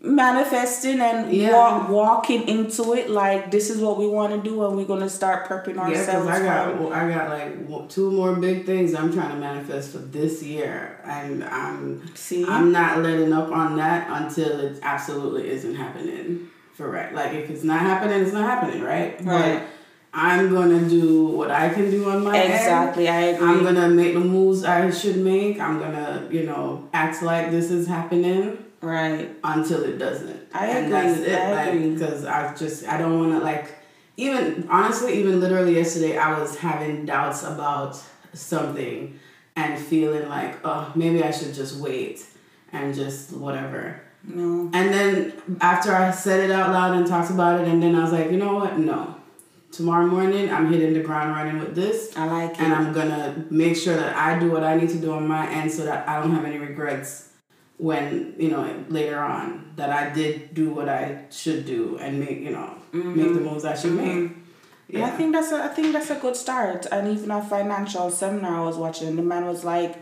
manifesting 0.00 1.00
and 1.00 1.32
Yeah. 1.32 1.52
walk, 1.52 1.88
walking 1.88 2.46
into 2.46 2.92
it 2.94 3.10
like 3.10 3.50
this 3.50 3.68
is 3.68 3.80
what 3.80 3.98
we 3.98 4.06
want 4.06 4.32
to 4.32 4.48
do 4.48 4.64
and 4.64 4.76
we're 4.76 4.84
gonna 4.84 5.08
start 5.08 5.48
prepping 5.48 5.74
Yeah, 5.74 5.98
ourselves 5.98 6.28
I 6.28 6.42
got 6.44 6.80
well, 6.80 6.92
I 6.92 7.08
got 7.10 7.30
like 7.30 7.88
two 7.88 8.12
more 8.12 8.34
big 8.34 8.64
things 8.64 8.94
I'm 8.94 9.12
trying 9.12 9.30
to 9.30 9.36
manifest 9.36 9.90
for 9.92 9.98
this 9.98 10.40
year, 10.42 11.00
and 11.04 11.42
I'm 11.42 12.02
See? 12.14 12.46
I'm 12.46 12.70
not 12.70 13.00
letting 13.00 13.32
up 13.32 13.50
on 13.50 13.76
that 13.76 14.06
until 14.08 14.60
it 14.60 14.78
absolutely 14.82 15.50
isn't 15.50 15.74
happening 15.74 16.48
for 16.74 16.88
right. 16.88 17.12
Like 17.12 17.32
if 17.34 17.50
it's 17.50 17.64
not 17.64 17.80
happening, 17.80 18.22
it's 18.22 18.32
not 18.32 18.48
happening, 18.48 18.82
right? 18.82 19.16
Right. 19.24 19.60
But 19.60 19.62
I'm 20.14 20.52
gonna 20.54 20.88
do 20.88 21.26
what 21.26 21.50
I 21.50 21.70
can 21.70 21.90
do 21.90 22.08
on 22.08 22.22
my 22.22 22.38
end. 22.38 22.52
Exactly, 22.52 23.08
I 23.08 23.20
agree. 23.20 23.48
I'm 23.48 23.64
gonna 23.64 23.88
make 23.88 24.14
the 24.14 24.20
moves 24.20 24.62
I 24.62 24.90
should 24.92 25.16
make. 25.16 25.58
I'm 25.58 25.80
gonna, 25.80 26.28
you 26.30 26.44
know, 26.44 26.88
act 26.92 27.20
like 27.20 27.50
this 27.50 27.72
is 27.72 27.88
happening 27.88 28.58
right. 28.80 29.30
until 29.44 29.82
it 29.84 29.98
doesn't. 29.98 30.48
I 30.54 30.66
and 30.66 30.86
agree, 30.86 30.90
that's 30.90 31.20
it. 31.20 31.38
I 31.38 31.52
like, 31.52 31.74
agree. 31.74 31.94
Because 31.94 32.24
I 32.24 32.54
just 32.54 32.86
I 32.86 32.98
don't 32.98 33.18
want 33.18 33.32
to 33.32 33.38
like 33.44 33.74
even 34.16 34.66
honestly 34.70 35.18
even 35.18 35.40
literally 35.40 35.76
yesterday 35.76 36.16
I 36.16 36.38
was 36.38 36.56
having 36.58 37.06
doubts 37.06 37.44
about 37.44 38.00
something 38.32 39.18
and 39.56 39.80
feeling 39.80 40.28
like 40.28 40.58
oh 40.64 40.92
maybe 40.94 41.22
I 41.22 41.30
should 41.30 41.54
just 41.54 41.76
wait 41.76 42.24
and 42.72 42.94
just 42.94 43.32
whatever. 43.32 44.02
No. 44.24 44.70
And 44.74 44.92
then 44.92 45.32
after 45.60 45.94
I 45.94 46.10
said 46.10 46.40
it 46.40 46.50
out 46.50 46.70
loud 46.70 46.96
and 46.96 47.06
talked 47.06 47.30
about 47.30 47.60
it, 47.60 47.68
and 47.68 47.82
then 47.82 47.94
I 47.94 48.02
was 48.02 48.12
like, 48.12 48.30
you 48.30 48.36
know 48.36 48.54
what? 48.54 48.78
No. 48.78 49.14
Tomorrow 49.70 50.06
morning, 50.06 50.50
I'm 50.50 50.72
hitting 50.72 50.94
the 50.94 51.00
ground 51.00 51.30
running 51.30 51.58
with 51.60 51.74
this. 51.74 52.16
I 52.16 52.26
like 52.26 52.52
it. 52.52 52.60
And 52.60 52.72
I'm 52.72 52.92
gonna 52.92 53.44
make 53.50 53.76
sure 53.76 53.94
that 53.96 54.16
I 54.16 54.38
do 54.38 54.50
what 54.50 54.64
I 54.64 54.76
need 54.76 54.88
to 54.90 54.98
do 54.98 55.12
on 55.12 55.26
my 55.28 55.48
end 55.48 55.70
so 55.70 55.84
that 55.84 56.08
I 56.08 56.20
don't 56.20 56.32
have 56.32 56.44
any 56.44 56.58
regrets 56.58 57.27
when, 57.78 58.34
you 58.38 58.50
know, 58.50 58.84
later 58.88 59.18
on 59.18 59.72
that 59.76 59.90
I 59.90 60.10
did 60.12 60.52
do 60.52 60.70
what 60.70 60.88
I 60.88 61.24
should 61.30 61.64
do 61.64 61.96
and 61.98 62.20
make, 62.20 62.40
you 62.40 62.50
know, 62.50 62.74
make 62.92 63.32
the 63.32 63.40
moves 63.40 63.64
I 63.64 63.76
should 63.76 63.92
make. 63.92 64.32
And 64.92 65.04
I 65.04 65.10
think 65.10 65.32
that's 65.32 65.52
a 65.52 65.64
I 65.64 65.68
think 65.68 65.92
that's 65.92 66.10
a 66.10 66.16
good 66.16 66.34
start. 66.36 66.86
And 66.90 67.08
even 67.08 67.30
a 67.30 67.42
financial 67.42 68.10
seminar 68.10 68.62
I 68.62 68.64
was 68.64 68.76
watching, 68.76 69.14
the 69.16 69.22
man 69.22 69.44
was 69.46 69.62
like, 69.64 69.96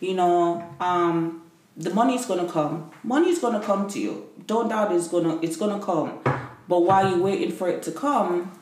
you 0.00 0.14
know, 0.14 0.66
um, 0.80 1.42
the 1.76 1.90
money's 1.90 2.26
gonna 2.26 2.50
come. 2.50 2.90
Money's 3.04 3.38
gonna 3.38 3.60
come 3.60 3.88
to 3.88 4.00
you. 4.00 4.28
Don't 4.46 4.68
doubt 4.68 4.92
it's 4.92 5.08
gonna 5.08 5.38
it's 5.42 5.56
gonna 5.56 5.80
come. 5.80 6.20
But 6.66 6.80
while 6.80 7.08
you're 7.08 7.22
waiting 7.22 7.52
for 7.52 7.68
it 7.68 7.82
to 7.84 7.92
come, 7.92 8.52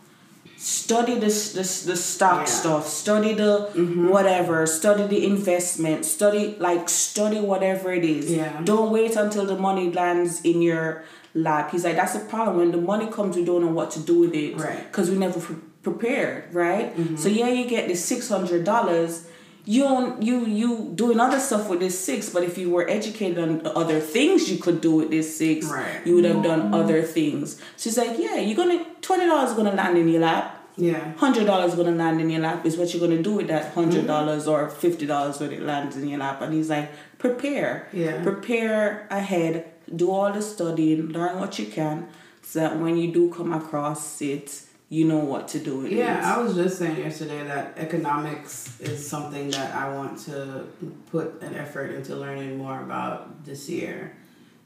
study 0.61 1.19
this 1.19 1.53
this 1.53 1.83
the 1.85 1.97
stock 1.97 2.41
Yeah. 2.41 2.45
Mm-hmm. 2.45 2.61
stuff. 2.61 2.87
Study 2.87 3.33
the 3.35 3.71
whatever. 4.13 4.67
Study 4.67 5.07
the 5.07 5.25
investment. 5.27 6.05
Study 6.05 6.57
like 6.59 6.89
study 6.89 7.41
whatever 7.41 7.93
it 7.93 8.05
is. 8.05 8.31
Yeah. 8.31 8.61
Don't 8.63 8.91
wait 8.93 9.17
until 9.17 9.47
the 9.47 9.57
money 9.57 9.91
lands 9.91 10.41
in 10.43 10.61
your 10.61 11.05
lap. 11.35 11.71
He's 11.71 11.85
like, 11.85 11.97
that's 11.97 12.13
the 12.13 12.25
problem. 12.29 12.59
When 12.59 12.71
the 12.73 12.79
money 12.93 13.07
comes, 13.11 13.37
we 13.37 13.45
don't 13.45 13.63
know 13.65 13.73
what 13.73 13.91
to 13.93 14.01
do 14.01 14.21
with 14.21 14.35
it. 14.35 14.57
Right. 14.57 14.77
Mm-hmm. 14.79 14.87
Because 14.89 15.11
we 15.11 15.17
never 15.17 15.41
pre- 15.41 15.57
prepared, 15.83 16.53
right? 16.55 16.93
So 17.19 17.29
yeah, 17.29 17.49
you 17.49 17.67
get 17.67 17.89
the 17.89 17.95
six 17.95 18.29
hundred 18.29 18.65
dollars. 18.65 19.27
You 19.67 19.83
don't 19.83 20.23
you 20.23 20.47
you 20.47 20.93
doing 20.95 21.21
other 21.21 21.39
stuff 21.39 21.69
with 21.69 21.81
this 21.81 21.99
six, 21.99 22.31
but 22.31 22.43
if 22.43 22.57
you 22.59 22.71
were 22.71 22.89
educated 22.89 23.39
on 23.39 23.63
other 23.67 24.01
things 24.01 24.51
you 24.51 24.59
could 24.59 24.81
do 24.81 24.93
with 24.97 25.11
this 25.11 25.37
six, 25.37 25.67
Right. 25.67 26.01
you 26.07 26.15
would 26.17 26.25
have 26.25 26.43
done 26.43 26.73
other 26.75 27.03
things. 27.03 27.61
She's 27.77 27.97
like, 27.99 28.19
yeah, 28.19 28.37
you're 28.37 28.57
gonna 28.57 28.85
twenty 29.03 29.27
dollars 29.27 29.53
gonna 29.55 29.75
land 29.75 29.99
in 29.99 30.09
your 30.09 30.23
lap. 30.23 30.57
Yeah. 30.77 31.13
Hundred 31.17 31.47
dollars 31.47 31.75
gonna 31.75 31.91
land 31.93 32.21
in 32.21 32.31
your 32.31 32.41
lap 32.41 32.65
is 32.65 32.77
what 32.79 32.95
you're 32.95 33.07
gonna 33.07 33.23
do 33.23 33.35
with 33.35 33.49
that 33.49 33.65
Mm-hmm. 33.67 33.81
hundred 33.81 34.07
dollars 34.07 34.47
or 34.49 34.69
fifty 34.71 35.05
dollars 35.07 35.39
when 35.41 35.53
it 35.53 35.63
lands 35.63 35.97
in 35.97 36.09
your 36.09 36.19
lap. 36.21 36.41
And 36.41 36.55
he's 36.55 36.71
like, 36.71 36.91
prepare, 37.19 37.87
Yeah. 37.93 38.23
prepare 38.23 39.07
ahead, 39.11 39.67
do 39.95 40.11
all 40.11 40.33
the 40.33 40.41
studying, 40.41 41.09
learn 41.09 41.39
what 41.39 41.59
you 41.59 41.67
can, 41.67 42.09
so 42.43 42.61
that 42.61 42.79
when 42.79 42.97
you 42.97 43.13
do 43.13 43.31
come 43.31 43.53
across 43.53 44.23
it, 44.23 44.63
you 44.93 45.05
know 45.05 45.19
what 45.19 45.47
to 45.47 45.61
do 45.61 45.87
it. 45.87 45.93
Yeah, 45.93 46.21
I 46.35 46.43
was 46.43 46.57
just 46.57 46.77
saying 46.77 46.99
yesterday 46.99 47.45
that 47.45 47.75
economics 47.79 48.79
is 48.81 49.09
something 49.09 49.49
that 49.53 49.73
I 49.75 49.95
want 49.95 50.19
to 50.27 50.67
put 51.13 51.41
an 51.41 51.55
effort 51.55 51.93
into 51.93 52.17
learning 52.17 52.59
more 52.59 52.83
about 52.83 53.45
this 53.45 53.71
year 53.71 54.17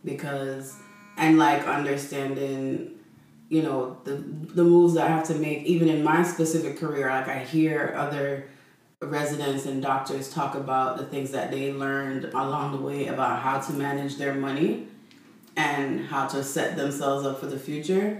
because 0.02 0.75
and 1.19 1.37
like 1.37 1.66
understanding 1.66 2.93
you 3.50 3.62
know 3.62 3.99
the 4.04 4.12
the 4.12 4.64
moves 4.64 4.95
that 4.95 5.11
I 5.11 5.14
have 5.14 5.26
to 5.28 5.35
make 5.35 5.64
even 5.64 5.90
in 5.90 6.02
my 6.02 6.23
specific 6.23 6.78
career 6.78 7.11
like 7.11 7.28
I 7.28 7.40
hear 7.40 7.93
other 7.95 8.49
residents 9.02 9.66
and 9.66 9.83
doctors 9.83 10.33
talk 10.33 10.54
about 10.54 10.97
the 10.97 11.04
things 11.04 11.33
that 11.33 11.50
they 11.50 11.71
learned 11.71 12.25
along 12.25 12.73
the 12.73 12.78
way 12.78 13.09
about 13.09 13.40
how 13.40 13.61
to 13.61 13.73
manage 13.75 14.16
their 14.16 14.33
money 14.33 14.88
and 15.57 16.07
how 16.07 16.27
to 16.27 16.43
set 16.43 16.77
themselves 16.77 17.25
up 17.27 17.39
for 17.41 17.47
the 17.47 17.59
future. 17.59 18.19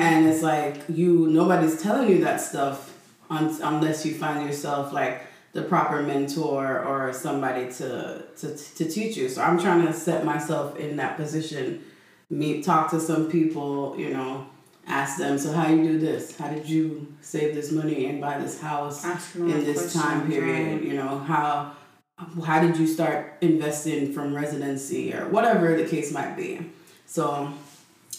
And 0.00 0.26
it's 0.28 0.42
like 0.42 0.82
you 0.88 1.26
nobody's 1.28 1.80
telling 1.82 2.08
you 2.10 2.22
that 2.24 2.40
stuff 2.40 2.92
un- 3.30 3.56
unless 3.62 4.04
you 4.06 4.14
find 4.14 4.46
yourself 4.46 4.92
like 4.92 5.22
the 5.52 5.62
proper 5.62 6.02
mentor 6.02 6.84
or 6.84 7.12
somebody 7.14 7.72
to, 7.72 8.22
to 8.36 8.56
to 8.56 8.84
teach 8.88 9.16
you. 9.16 9.28
So 9.28 9.40
I'm 9.42 9.58
trying 9.58 9.86
to 9.86 9.92
set 9.92 10.24
myself 10.24 10.76
in 10.76 10.96
that 10.96 11.16
position. 11.16 11.82
Meet 12.28 12.64
talk 12.64 12.90
to 12.90 13.00
some 13.00 13.30
people, 13.30 13.94
you 13.96 14.10
know, 14.10 14.46
ask 14.86 15.16
them, 15.16 15.38
so 15.38 15.52
how 15.52 15.68
you 15.68 15.82
do 15.84 15.98
this? 15.98 16.36
How 16.36 16.48
did 16.48 16.68
you 16.68 17.14
save 17.20 17.54
this 17.54 17.70
money 17.72 18.06
and 18.06 18.20
buy 18.20 18.38
this 18.38 18.60
house 18.60 19.04
in 19.36 19.64
this 19.64 19.92
time 19.94 20.28
period? 20.28 20.84
You 20.84 20.94
know, 20.94 21.18
how 21.18 21.72
how 22.18 22.60
did 22.62 22.76
you 22.76 22.86
start 22.86 23.34
investing 23.40 24.12
from 24.12 24.34
residency 24.34 25.12
or 25.12 25.28
whatever 25.28 25.76
the 25.76 25.84
case 25.86 26.12
might 26.12 26.36
be. 26.36 26.60
So 27.06 27.52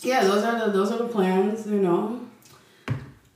yeah, 0.02 0.24
those 0.24 0.44
are 0.44 0.66
the 0.66 0.72
those 0.72 0.92
are 0.92 0.98
the 0.98 1.08
plans, 1.08 1.66
you 1.66 1.80
know. 1.80 2.22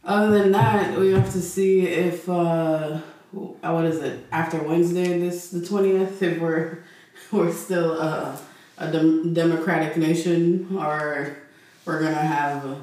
Other 0.04 0.38
than 0.38 0.52
that, 0.52 0.98
we 1.00 1.14
have 1.14 1.32
to 1.34 1.42
see 1.42 1.88
if 1.88 2.30
uh 2.30 3.00
what 3.32 3.86
is 3.86 4.00
it 4.00 4.26
after 4.32 4.62
Wednesday 4.62 5.20
this 5.20 5.50
the 5.50 5.66
twentieth 5.66 6.22
if 6.22 6.40
we're 6.40 6.84
we're 7.32 7.54
still 7.54 8.00
uh, 8.00 8.38
a 8.78 8.92
dem- 8.92 9.34
democratic 9.34 9.98
nation 9.98 10.78
or 10.78 11.38
we're 11.86 12.02
gonna 12.02 12.16
have 12.16 12.78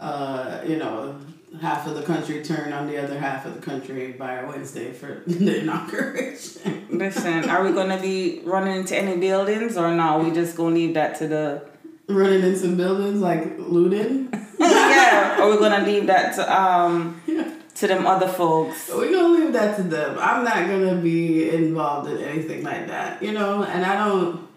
uh 0.00 0.62
you 0.66 0.76
know 0.76 1.20
half 1.60 1.86
of 1.86 1.94
the 1.94 2.02
country 2.02 2.42
turn 2.42 2.72
on 2.72 2.86
the 2.86 2.96
other 3.02 3.18
half 3.18 3.44
of 3.46 3.54
the 3.54 3.60
country 3.60 4.12
by 4.12 4.42
Wednesday 4.44 4.92
for 4.92 5.22
the 5.26 5.60
inauguration. 5.60 6.86
Listen, 6.90 7.48
are 7.48 7.64
we 7.64 7.72
gonna 7.72 8.00
be 8.00 8.40
running 8.44 8.76
into 8.76 8.96
any 8.96 9.16
buildings 9.16 9.76
or 9.76 9.90
no? 9.94 10.18
We 10.18 10.30
just 10.32 10.56
gonna 10.56 10.74
leave 10.74 10.94
that 10.94 11.16
to 11.18 11.28
the 11.28 11.70
Running 12.08 12.42
into 12.42 12.74
buildings 12.74 13.20
like 13.20 13.56
looting. 13.58 14.32
yeah. 14.58 15.36
Are 15.40 15.48
we 15.48 15.58
gonna 15.58 15.84
leave 15.86 16.06
that 16.08 16.34
to 16.34 16.60
um 16.60 17.20
to 17.76 17.86
them 17.86 18.04
other 18.06 18.26
folks? 18.26 18.90
We're 18.92 19.12
gonna 19.12 19.28
leave 19.38 19.52
that 19.52 19.76
to 19.76 19.84
them. 19.84 20.18
I'm 20.18 20.42
not 20.44 20.66
gonna 20.66 20.96
be 20.96 21.50
involved 21.50 22.10
in 22.10 22.18
anything 22.18 22.64
like 22.64 22.88
that, 22.88 23.22
you 23.22 23.30
know. 23.32 23.62
And 23.62 23.84
I 23.84 24.08
don't, 24.08 24.48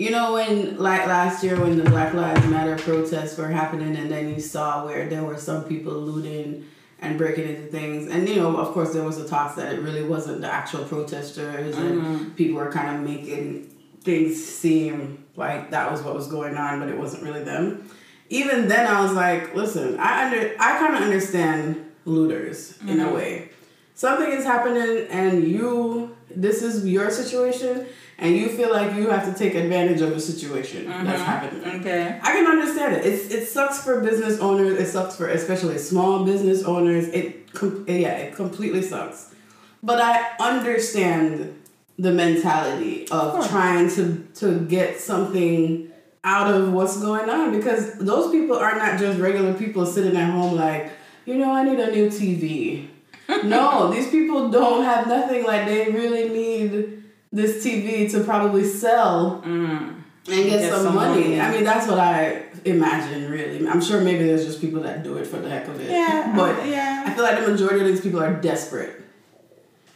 you 0.00 0.10
know, 0.10 0.32
when 0.32 0.78
like 0.78 1.06
last 1.06 1.44
year 1.44 1.60
when 1.60 1.76
the 1.76 1.84
Black 1.90 2.14
Lives 2.14 2.46
Matter 2.46 2.76
protests 2.76 3.36
were 3.36 3.48
happening, 3.48 3.94
and 3.96 4.10
then 4.10 4.30
you 4.30 4.40
saw 4.40 4.86
where 4.86 5.06
there 5.10 5.22
were 5.22 5.36
some 5.36 5.64
people 5.64 5.92
looting 5.92 6.64
and 7.00 7.18
breaking 7.18 7.46
into 7.46 7.70
things, 7.70 8.10
and 8.10 8.26
you 8.26 8.36
know, 8.36 8.56
of 8.56 8.68
course, 8.68 8.94
there 8.94 9.04
was 9.04 9.18
a 9.18 9.28
talk 9.28 9.56
that 9.56 9.74
it 9.74 9.82
really 9.82 10.02
wasn't 10.02 10.40
the 10.40 10.50
actual 10.50 10.84
protesters, 10.84 11.76
and 11.76 12.00
mm-hmm. 12.00 12.30
people 12.30 12.56
were 12.56 12.72
kind 12.72 12.96
of 12.96 13.02
making 13.02 13.76
things 14.00 14.42
seem 14.42 15.22
like 15.36 15.70
that 15.70 15.92
was 15.92 16.00
what 16.00 16.14
was 16.14 16.28
going 16.28 16.56
on, 16.56 16.80
but 16.80 16.88
it 16.88 16.96
wasn't 16.96 17.22
really 17.22 17.44
them. 17.44 17.86
Even 18.30 18.68
then, 18.68 18.86
I 18.86 19.02
was 19.02 19.12
like, 19.12 19.54
listen, 19.54 20.00
I 20.00 20.24
under, 20.24 20.54
I 20.58 20.78
kind 20.78 20.96
of 20.96 21.02
understand 21.02 21.84
looters 22.06 22.78
in 22.88 23.00
a 23.00 23.04
mm-hmm. 23.04 23.14
way. 23.14 23.50
Something 23.94 24.32
is 24.32 24.46
happening, 24.46 25.08
and 25.10 25.46
you, 25.46 26.16
this 26.34 26.62
is 26.62 26.86
your 26.86 27.10
situation, 27.10 27.86
and 28.20 28.36
you 28.36 28.50
feel 28.50 28.70
like 28.70 28.94
you 28.94 29.08
have 29.08 29.24
to 29.32 29.36
take 29.36 29.54
advantage 29.54 30.02
of 30.02 30.12
a 30.12 30.20
situation 30.20 30.84
that's 30.84 31.00
mm-hmm. 31.00 31.08
happening. 31.08 31.80
Okay. 31.80 32.20
I 32.22 32.32
can 32.32 32.46
understand 32.46 32.96
it. 32.96 33.06
It's 33.06 33.32
it 33.32 33.46
sucks 33.46 33.82
for 33.82 34.00
business 34.00 34.38
owners. 34.40 34.78
It 34.78 34.86
sucks 34.86 35.16
for 35.16 35.26
especially 35.26 35.78
small 35.78 36.24
business 36.24 36.62
owners. 36.62 37.08
It 37.08 37.52
com- 37.54 37.86
yeah, 37.88 38.18
it 38.18 38.34
completely 38.34 38.82
sucks. 38.82 39.34
But 39.82 40.00
I 40.02 40.36
understand 40.38 41.56
the 41.98 42.12
mentality 42.12 43.08
of 43.10 43.32
course. 43.32 43.48
trying 43.48 43.90
to 43.90 44.26
to 44.34 44.60
get 44.66 45.00
something 45.00 45.90
out 46.22 46.54
of 46.54 46.72
what's 46.74 47.00
going 47.00 47.30
on 47.30 47.56
because 47.56 47.94
those 47.94 48.30
people 48.30 48.56
are 48.56 48.76
not 48.76 48.98
just 48.98 49.18
regular 49.18 49.54
people 49.54 49.86
sitting 49.86 50.14
at 50.16 50.30
home 50.30 50.54
like, 50.54 50.92
you 51.24 51.36
know, 51.38 51.52
I 51.52 51.64
need 51.64 51.80
a 51.80 51.90
new 51.90 52.08
TV. 52.08 52.88
no, 53.44 53.90
these 53.90 54.10
people 54.10 54.50
don't 54.50 54.84
have 54.84 55.06
nothing 55.06 55.44
like 55.44 55.64
they 55.64 55.90
really 55.90 56.28
need 56.28 56.99
this 57.32 57.64
TV 57.64 58.10
to 58.12 58.24
probably 58.24 58.64
sell 58.64 59.42
Mm. 59.44 59.48
and 59.50 59.96
get, 60.26 60.44
Get 60.60 60.72
some, 60.72 60.82
some 60.84 60.94
money. 60.94 61.22
money. 61.22 61.40
I 61.40 61.50
mean, 61.52 61.64
that's 61.64 61.86
what 61.88 61.98
I 61.98 62.42
imagine. 62.64 63.30
Really, 63.30 63.66
I'm 63.66 63.80
sure 63.80 64.00
maybe 64.00 64.24
there's 64.24 64.44
just 64.44 64.60
people 64.60 64.82
that 64.82 65.02
do 65.02 65.16
it 65.16 65.26
for 65.26 65.38
the 65.38 65.48
heck 65.48 65.66
of 65.68 65.80
it. 65.80 65.90
Yeah, 65.90 66.32
but 66.36 66.66
yeah. 66.66 67.04
I 67.06 67.14
feel 67.14 67.24
like 67.24 67.40
the 67.44 67.48
majority 67.50 67.80
of 67.80 67.86
these 67.86 68.00
people 68.00 68.20
are 68.22 68.34
desperate. 68.34 69.00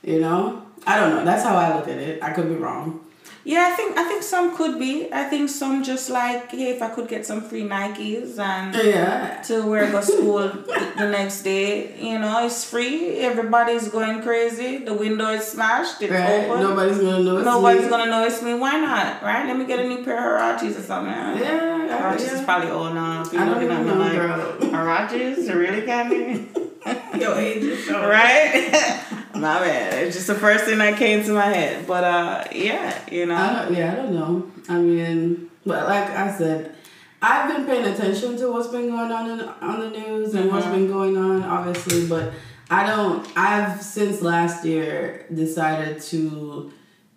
You 0.03 0.21
know, 0.21 0.63
I 0.87 0.99
don't 1.01 1.11
know. 1.11 1.25
That's 1.25 1.43
how 1.45 1.57
I 1.57 1.75
look 1.77 1.89
at 1.89 1.99
it. 1.99 2.23
I 2.23 2.31
could 2.33 2.49
be 2.49 2.55
wrong. 2.57 3.01
Yeah, 3.47 3.69
I 3.71 3.77
think 3.77 3.97
I 3.99 4.05
think 4.09 4.23
some 4.23 4.57
could 4.57 4.79
be. 4.79 5.13
I 5.13 5.25
think 5.25 5.51
some 5.51 5.83
just 5.85 6.09
like, 6.09 6.51
hey, 6.51 6.71
if 6.71 6.81
I 6.81 6.89
could 6.89 7.09
get 7.09 7.27
some 7.27 7.43
free 7.43 7.63
Nikes 7.63 8.39
and 8.39 8.75
Yeah. 8.75 9.43
to 9.49 9.67
wear 9.69 9.91
go 9.93 10.01
school 10.01 10.49
the 10.97 11.09
next 11.11 11.43
day, 11.43 11.93
you 12.01 12.19
know, 12.19 12.47
it's 12.47 12.65
free. 12.65 13.19
Everybody's 13.19 13.89
going 13.89 14.23
crazy. 14.23 14.79
The 14.79 14.95
window 14.95 15.29
is 15.29 15.45
smashed. 15.47 16.01
It's 16.01 16.11
Right. 16.11 16.49
open. 16.49 16.63
Nobody's 16.63 16.97
gonna 16.99 17.23
know. 17.23 17.37
It's 17.37 17.45
Nobody's 17.45 17.83
me. 17.85 17.89
gonna 17.91 18.11
notice 18.11 18.41
me. 18.43 18.55
Why 18.55 18.81
not? 18.81 19.23
Right? 19.23 19.47
Let 19.47 19.59
me 19.59 19.67
get 19.67 19.79
a 19.79 19.87
new 19.89 20.03
pair 20.03 20.17
of 20.17 20.25
Huaraches 20.59 20.79
or 20.79 20.83
something. 20.83 21.13
Yeah, 21.13 21.89
Huaraches 22.01 22.27
yeah. 22.27 22.35
is 22.39 22.43
probably 22.49 22.71
old 22.71 22.95
now. 22.95 23.23
If 23.23 23.33
you're 23.33 23.43
I 23.43 23.45
don't 23.45 23.55
looking 23.61 23.71
at 23.77 23.83
me 23.85 23.93
know, 23.93 23.99
like. 23.99 24.73
Huaraches, 24.73 25.55
really, 25.55 25.83
Candy? 25.83 26.49
Your 27.21 27.35
age 27.39 27.63
is 27.65 27.85
showing. 27.85 28.09
right? 28.09 29.01
my 29.35 29.59
bad. 29.61 30.05
It's 30.05 30.17
just 30.17 30.27
the 30.29 30.35
first 30.35 30.65
thing 30.65 30.79
that 30.79 30.97
came 30.99 31.23
to 31.25 31.33
my 31.33 31.47
head. 31.47 31.87
But 31.87 32.05
uh, 32.05 32.45
yeah, 32.53 32.99
you 33.11 33.27
know. 33.27 33.35
I 33.35 33.65
don't, 33.65 33.75
yeah, 33.77 33.93
I 33.93 33.97
don't 33.97 34.15
know. 34.15 34.51
I 34.69 34.79
mean, 34.79 35.51
but 35.67 35.87
like 35.89 36.11
I 36.11 36.37
said, 36.37 36.75
I've 37.23 37.55
been 37.55 37.67
paying 37.67 37.85
attention 37.87 38.37
to 38.39 38.51
what's 38.53 38.69
been 38.69 38.89
going 38.91 39.11
on 39.11 39.31
in, 39.31 39.41
on 39.49 39.81
the 39.81 39.91
news 39.91 40.35
and 40.35 40.51
what's 40.51 40.67
Mhm. 40.67 40.73
been 40.73 40.89
going 40.89 41.17
on, 41.17 41.43
obviously, 41.43 42.07
but 42.07 42.33
I 42.71 42.87
don't. 42.87 43.27
I've 43.37 43.83
since 43.83 44.21
last 44.23 44.65
year 44.65 45.27
decided 45.33 46.01
to 46.03 46.73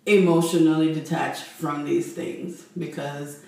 emotionally 0.06 0.94
detach 0.94 1.40
from 1.42 1.84
these 1.84 2.12
things 2.14 2.62
because, 2.78 3.40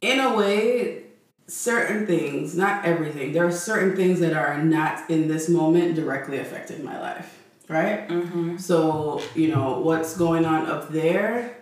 in 0.00 0.18
a 0.20 0.34
way, 0.34 1.02
certain 1.46 2.06
things, 2.06 2.56
not 2.56 2.84
everything, 2.84 3.32
there 3.32 3.44
are 3.46 3.52
certain 3.52 3.94
things 3.96 4.20
that 4.20 4.32
are 4.32 4.62
not 4.62 5.10
in 5.10 5.28
this 5.28 5.48
moment 5.48 5.94
directly 5.96 6.38
affecting 6.38 6.82
my 6.84 6.98
life, 6.98 7.39
right? 7.70 8.08
Mm-hmm. 8.08 8.56
So, 8.58 9.22
you 9.34 9.48
know, 9.48 9.78
what's 9.78 10.16
going 10.16 10.44
on 10.44 10.66
up 10.66 10.90
there 10.90 11.56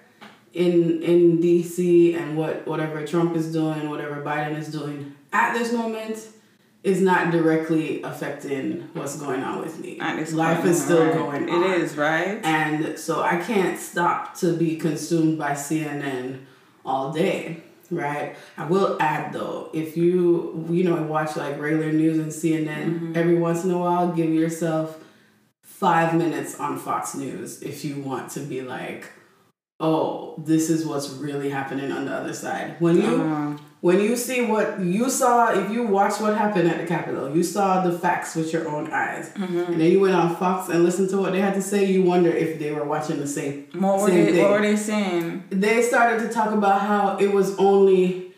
in 0.55 1.03
in 1.03 1.39
DC 1.39 2.17
and 2.17 2.37
what 2.37 2.67
whatever 2.67 3.07
Trump 3.07 3.37
is 3.37 3.53
doing, 3.53 3.91
whatever 3.91 4.23
Biden 4.23 4.57
is 4.57 4.69
doing 4.69 5.15
at 5.33 5.53
this 5.53 5.73
moment 5.73 6.27
is 6.83 7.03
not 7.03 7.31
directly 7.31 8.01
affecting 8.03 8.89
what's 8.95 9.17
going 9.21 9.43
on 9.43 9.61
with 9.61 9.79
me. 9.81 9.99
And 10.01 10.19
it's 10.19 10.33
Life 10.33 10.65
is 10.65 10.83
still 10.83 11.05
right. 11.05 11.15
going 11.15 11.51
on. 11.51 11.65
It 11.65 11.83
is, 11.83 11.97
right? 11.97 12.41
And 12.43 12.99
so 12.99 13.21
I 13.21 13.37
can't 13.37 13.79
stop 13.79 14.35
to 14.39 14.57
be 14.57 14.77
consumed 14.77 15.39
by 15.39 15.51
CNN 15.51 16.39
all 16.87 17.13
day, 17.13 17.65
right? 17.91 18.35
I 18.57 18.65
will 18.65 18.97
add 19.01 19.35
though, 19.35 19.71
if 19.75 19.97
you 19.97 20.67
you 20.71 20.85
know 20.85 21.03
watch 21.03 21.37
like 21.37 21.61
regular 21.61 21.93
news 21.93 22.19
and 22.19 22.33
CNN 22.33 23.15
every 23.15 23.39
once 23.39 23.65
in 23.65 23.71
a 23.71 23.79
while, 23.79 24.11
give 24.13 24.31
yourself 24.31 25.05
five 25.79 26.15
minutes 26.15 26.59
on 26.59 26.79
Fox 26.79 27.15
News 27.15 27.63
if 27.63 27.85
you 27.85 28.01
want 28.01 28.31
to 28.33 28.41
be 28.41 28.63
like, 28.63 29.07
oh, 29.81 30.35
this 30.45 30.71
is 30.71 30.85
what's 30.87 31.09
really 31.11 31.51
happening 31.51 31.93
on 31.93 32.05
the 32.07 32.13
other 32.13 32.35
side. 32.35 32.77
When 32.81 32.97
you 32.97 33.23
Uh, 33.23 33.57
when 33.81 34.01
you 34.01 34.17
see 34.17 34.41
what 34.45 34.81
you 34.81 35.09
saw, 35.09 35.53
if 35.53 35.71
you 35.71 35.85
watch 35.87 36.15
what 36.21 36.37
happened 36.37 36.67
at 36.69 36.79
the 36.81 36.87
Capitol, 36.87 37.27
you 37.37 37.45
saw 37.45 37.81
the 37.89 37.97
facts 37.97 38.35
with 38.35 38.53
your 38.53 38.67
own 38.69 38.91
eyes, 38.91 39.31
Mm-hmm. 39.37 39.59
and 39.73 39.81
then 39.81 39.89
you 39.93 40.01
went 40.01 40.17
on 40.17 40.35
Fox 40.35 40.69
and 40.69 40.83
listened 40.83 41.11
to 41.11 41.19
what 41.23 41.31
they 41.31 41.41
had 41.41 41.55
to 41.55 41.63
say. 41.63 41.85
You 41.85 42.03
wonder 42.03 42.29
if 42.45 42.59
they 42.59 42.73
were 42.73 42.85
watching 42.95 43.19
the 43.21 43.27
same. 43.39 43.55
what 43.85 44.01
were 44.01 44.09
Same 44.09 44.25
they? 44.25 44.33
thing. 44.33 44.43
What 44.43 44.51
were 44.57 44.67
they 44.71 44.75
saying? 44.77 45.45
They 45.51 45.81
started 45.83 46.19
to 46.25 46.29
talk 46.39 46.51
about 46.61 46.81
how 46.91 47.03
it 47.25 47.31
was 47.33 47.49
only 47.71 48.33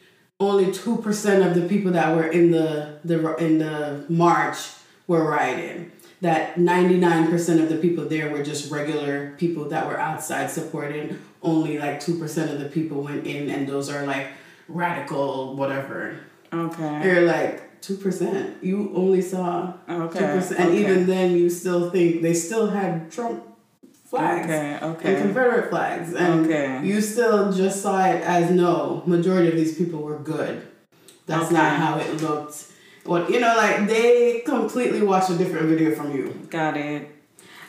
only 0.49 0.67
two 0.73 0.97
percent 0.99 1.39
of 1.47 1.53
the 1.59 1.65
people 1.73 1.93
that 1.93 2.09
were 2.17 2.29
in 2.39 2.51
the 2.57 2.69
the 3.11 3.17
in 3.47 3.53
the 3.65 4.05
march 4.11 4.59
were 5.07 5.25
rioting. 5.37 5.91
That 6.21 6.59
ninety 6.59 6.97
nine 6.99 7.29
percent 7.29 7.61
of 7.61 7.69
the 7.71 7.77
people 7.77 8.05
there 8.05 8.31
were 8.31 8.43
just 8.43 8.71
regular 8.71 9.33
people 9.39 9.65
that 9.71 9.87
were 9.87 9.99
outside 9.99 10.51
supporting. 10.51 11.19
Only 11.43 11.79
like 11.79 11.99
two 12.01 12.19
percent 12.19 12.51
of 12.51 12.59
the 12.61 12.69
people 12.69 13.03
went 13.03 13.27
in, 13.27 13.49
and 13.49 13.67
those 13.67 13.89
are 13.89 14.05
like 14.07 14.29
radical 14.69 15.57
whatever. 15.57 16.17
Okay. 16.53 17.05
You're 17.05 17.23
like 17.23 17.81
two 17.81 17.97
percent. 17.97 18.63
You 18.63 18.93
only 18.95 19.23
saw 19.23 19.73
Okay. 19.89 20.19
percent, 20.19 20.61
and 20.61 20.69
okay. 20.71 20.81
even 20.81 21.07
then, 21.07 21.37
you 21.37 21.49
still 21.49 21.91
think 21.91 22.21
they 22.21 22.35
still 22.35 22.69
had 22.69 23.11
Trump 23.11 23.43
flags 24.05 24.45
Okay. 24.47 24.79
okay. 24.83 25.15
and 25.15 25.23
Confederate 25.23 25.71
flags, 25.71 26.13
and 26.13 26.45
Okay. 26.45 26.81
you 26.85 27.01
still 27.01 27.51
just 27.53 27.81
saw 27.81 28.05
it 28.05 28.21
as 28.23 28.51
no. 28.51 29.03
Majority 29.07 29.49
of 29.49 29.55
these 29.55 29.75
people 29.79 30.01
were 30.03 30.19
good. 30.19 30.67
That's 31.27 31.51
not 31.51 31.77
how 31.77 31.99
it 31.99 32.21
looked. 32.21 32.67
What 33.05 33.31
you 33.31 33.41
know, 33.41 33.55
like 33.57 33.87
they 33.89 34.41
completely 34.45 35.03
watch 35.03 35.31
a 35.31 35.35
different 35.37 35.69
video 35.69 35.95
from 35.95 36.15
you. 36.15 36.29
Got 36.51 36.77
it. 36.77 37.09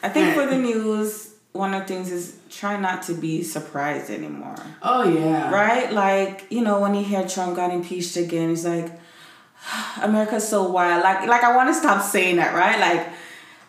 I 0.04 0.10
think 0.10 0.28
And- 0.28 0.36
for 0.36 0.46
the 0.48 0.58
news, 0.58 1.30
one 1.54 1.74
of 1.74 1.82
the 1.82 1.88
things 1.94 2.12
is 2.12 2.36
try 2.50 2.78
not 2.78 3.04
to 3.04 3.14
be 3.14 3.44
surprised 3.44 4.10
anymore. 4.10 4.56
Oh 4.82 5.04
yeah, 5.04 5.50
Right? 5.52 5.92
Like, 5.92 6.46
you 6.50 6.62
know, 6.62 6.80
when 6.80 6.96
you 6.96 7.04
hear 7.04 7.28
Trump 7.28 7.56
got 7.56 7.72
impeached 7.72 8.16
again, 8.18 8.52
it's 8.52 8.66
like 8.66 8.92
America's 10.02 10.48
so 10.48 10.64
wild. 10.70 11.04
Like 11.04 11.28
like 11.28 11.44
I 11.44 11.56
want 11.56 11.70
to 11.70 11.74
stop 11.74 12.02
saying 12.04 12.38
that, 12.38 12.54
right? 12.56 12.80
Like 12.80 13.08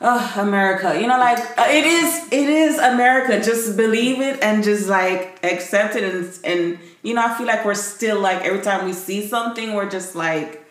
oh, 0.00 0.34
America. 0.38 0.98
You 1.00 1.06
know, 1.06 1.18
like 1.18 1.38
uh, 1.58 1.66
it 1.68 1.84
is 1.84 2.28
it 2.32 2.48
is 2.48 2.78
America. 2.78 3.40
Just 3.42 3.76
believe 3.76 4.20
it 4.20 4.40
and 4.42 4.64
just 4.64 4.88
like 4.88 5.38
accept 5.42 5.96
it 5.96 6.04
and 6.04 6.38
and 6.44 6.78
you 7.02 7.14
know, 7.14 7.24
I 7.24 7.34
feel 7.36 7.46
like 7.46 7.64
we're 7.64 7.74
still 7.74 8.20
like 8.20 8.42
every 8.42 8.60
time 8.62 8.84
we 8.84 8.92
see 8.92 9.26
something, 9.26 9.74
we're 9.74 9.90
just 9.90 10.14
like 10.14 10.61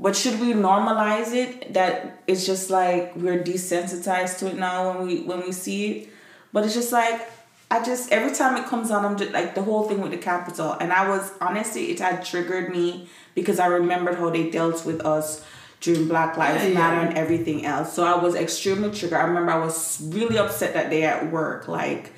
but 0.00 0.14
should 0.14 0.40
we 0.40 0.52
normalize 0.52 1.34
it 1.34 1.74
that 1.74 2.22
it's 2.26 2.46
just 2.46 2.70
like 2.70 3.14
we're 3.16 3.42
desensitized 3.42 4.38
to 4.38 4.48
it 4.48 4.56
now 4.56 4.92
when 4.92 5.06
we 5.06 5.20
when 5.22 5.40
we 5.40 5.52
see 5.52 5.90
it? 5.90 6.08
But 6.52 6.64
it's 6.64 6.74
just 6.74 6.92
like 6.92 7.28
I 7.70 7.84
just 7.84 8.12
every 8.12 8.34
time 8.34 8.56
it 8.56 8.66
comes 8.66 8.90
on, 8.90 9.04
I'm 9.04 9.18
just 9.18 9.32
like 9.32 9.54
the 9.54 9.62
whole 9.62 9.88
thing 9.88 10.00
with 10.00 10.12
the 10.12 10.18
Capitol. 10.18 10.76
and 10.80 10.92
I 10.92 11.08
was 11.08 11.32
honestly 11.40 11.90
it 11.90 12.00
had 12.00 12.24
triggered 12.24 12.70
me 12.70 13.08
because 13.34 13.58
I 13.58 13.66
remembered 13.66 14.16
how 14.16 14.30
they 14.30 14.50
dealt 14.50 14.86
with 14.86 15.04
us 15.04 15.44
during 15.80 16.08
Black 16.08 16.36
Lives 16.36 16.62
Yeah, 16.62 16.68
yeah. 16.70 16.74
Matter 16.78 17.08
and 17.08 17.18
everything 17.18 17.66
else. 17.66 17.92
So 17.92 18.04
I 18.04 18.22
was 18.22 18.34
extremely 18.34 18.90
triggered. 18.90 19.18
I 19.18 19.24
remember 19.24 19.52
I 19.52 19.58
was 19.58 20.00
really 20.12 20.38
upset 20.38 20.74
that 20.74 20.90
day 20.90 21.04
at 21.04 21.30
work, 21.30 21.68
like, 21.68 22.12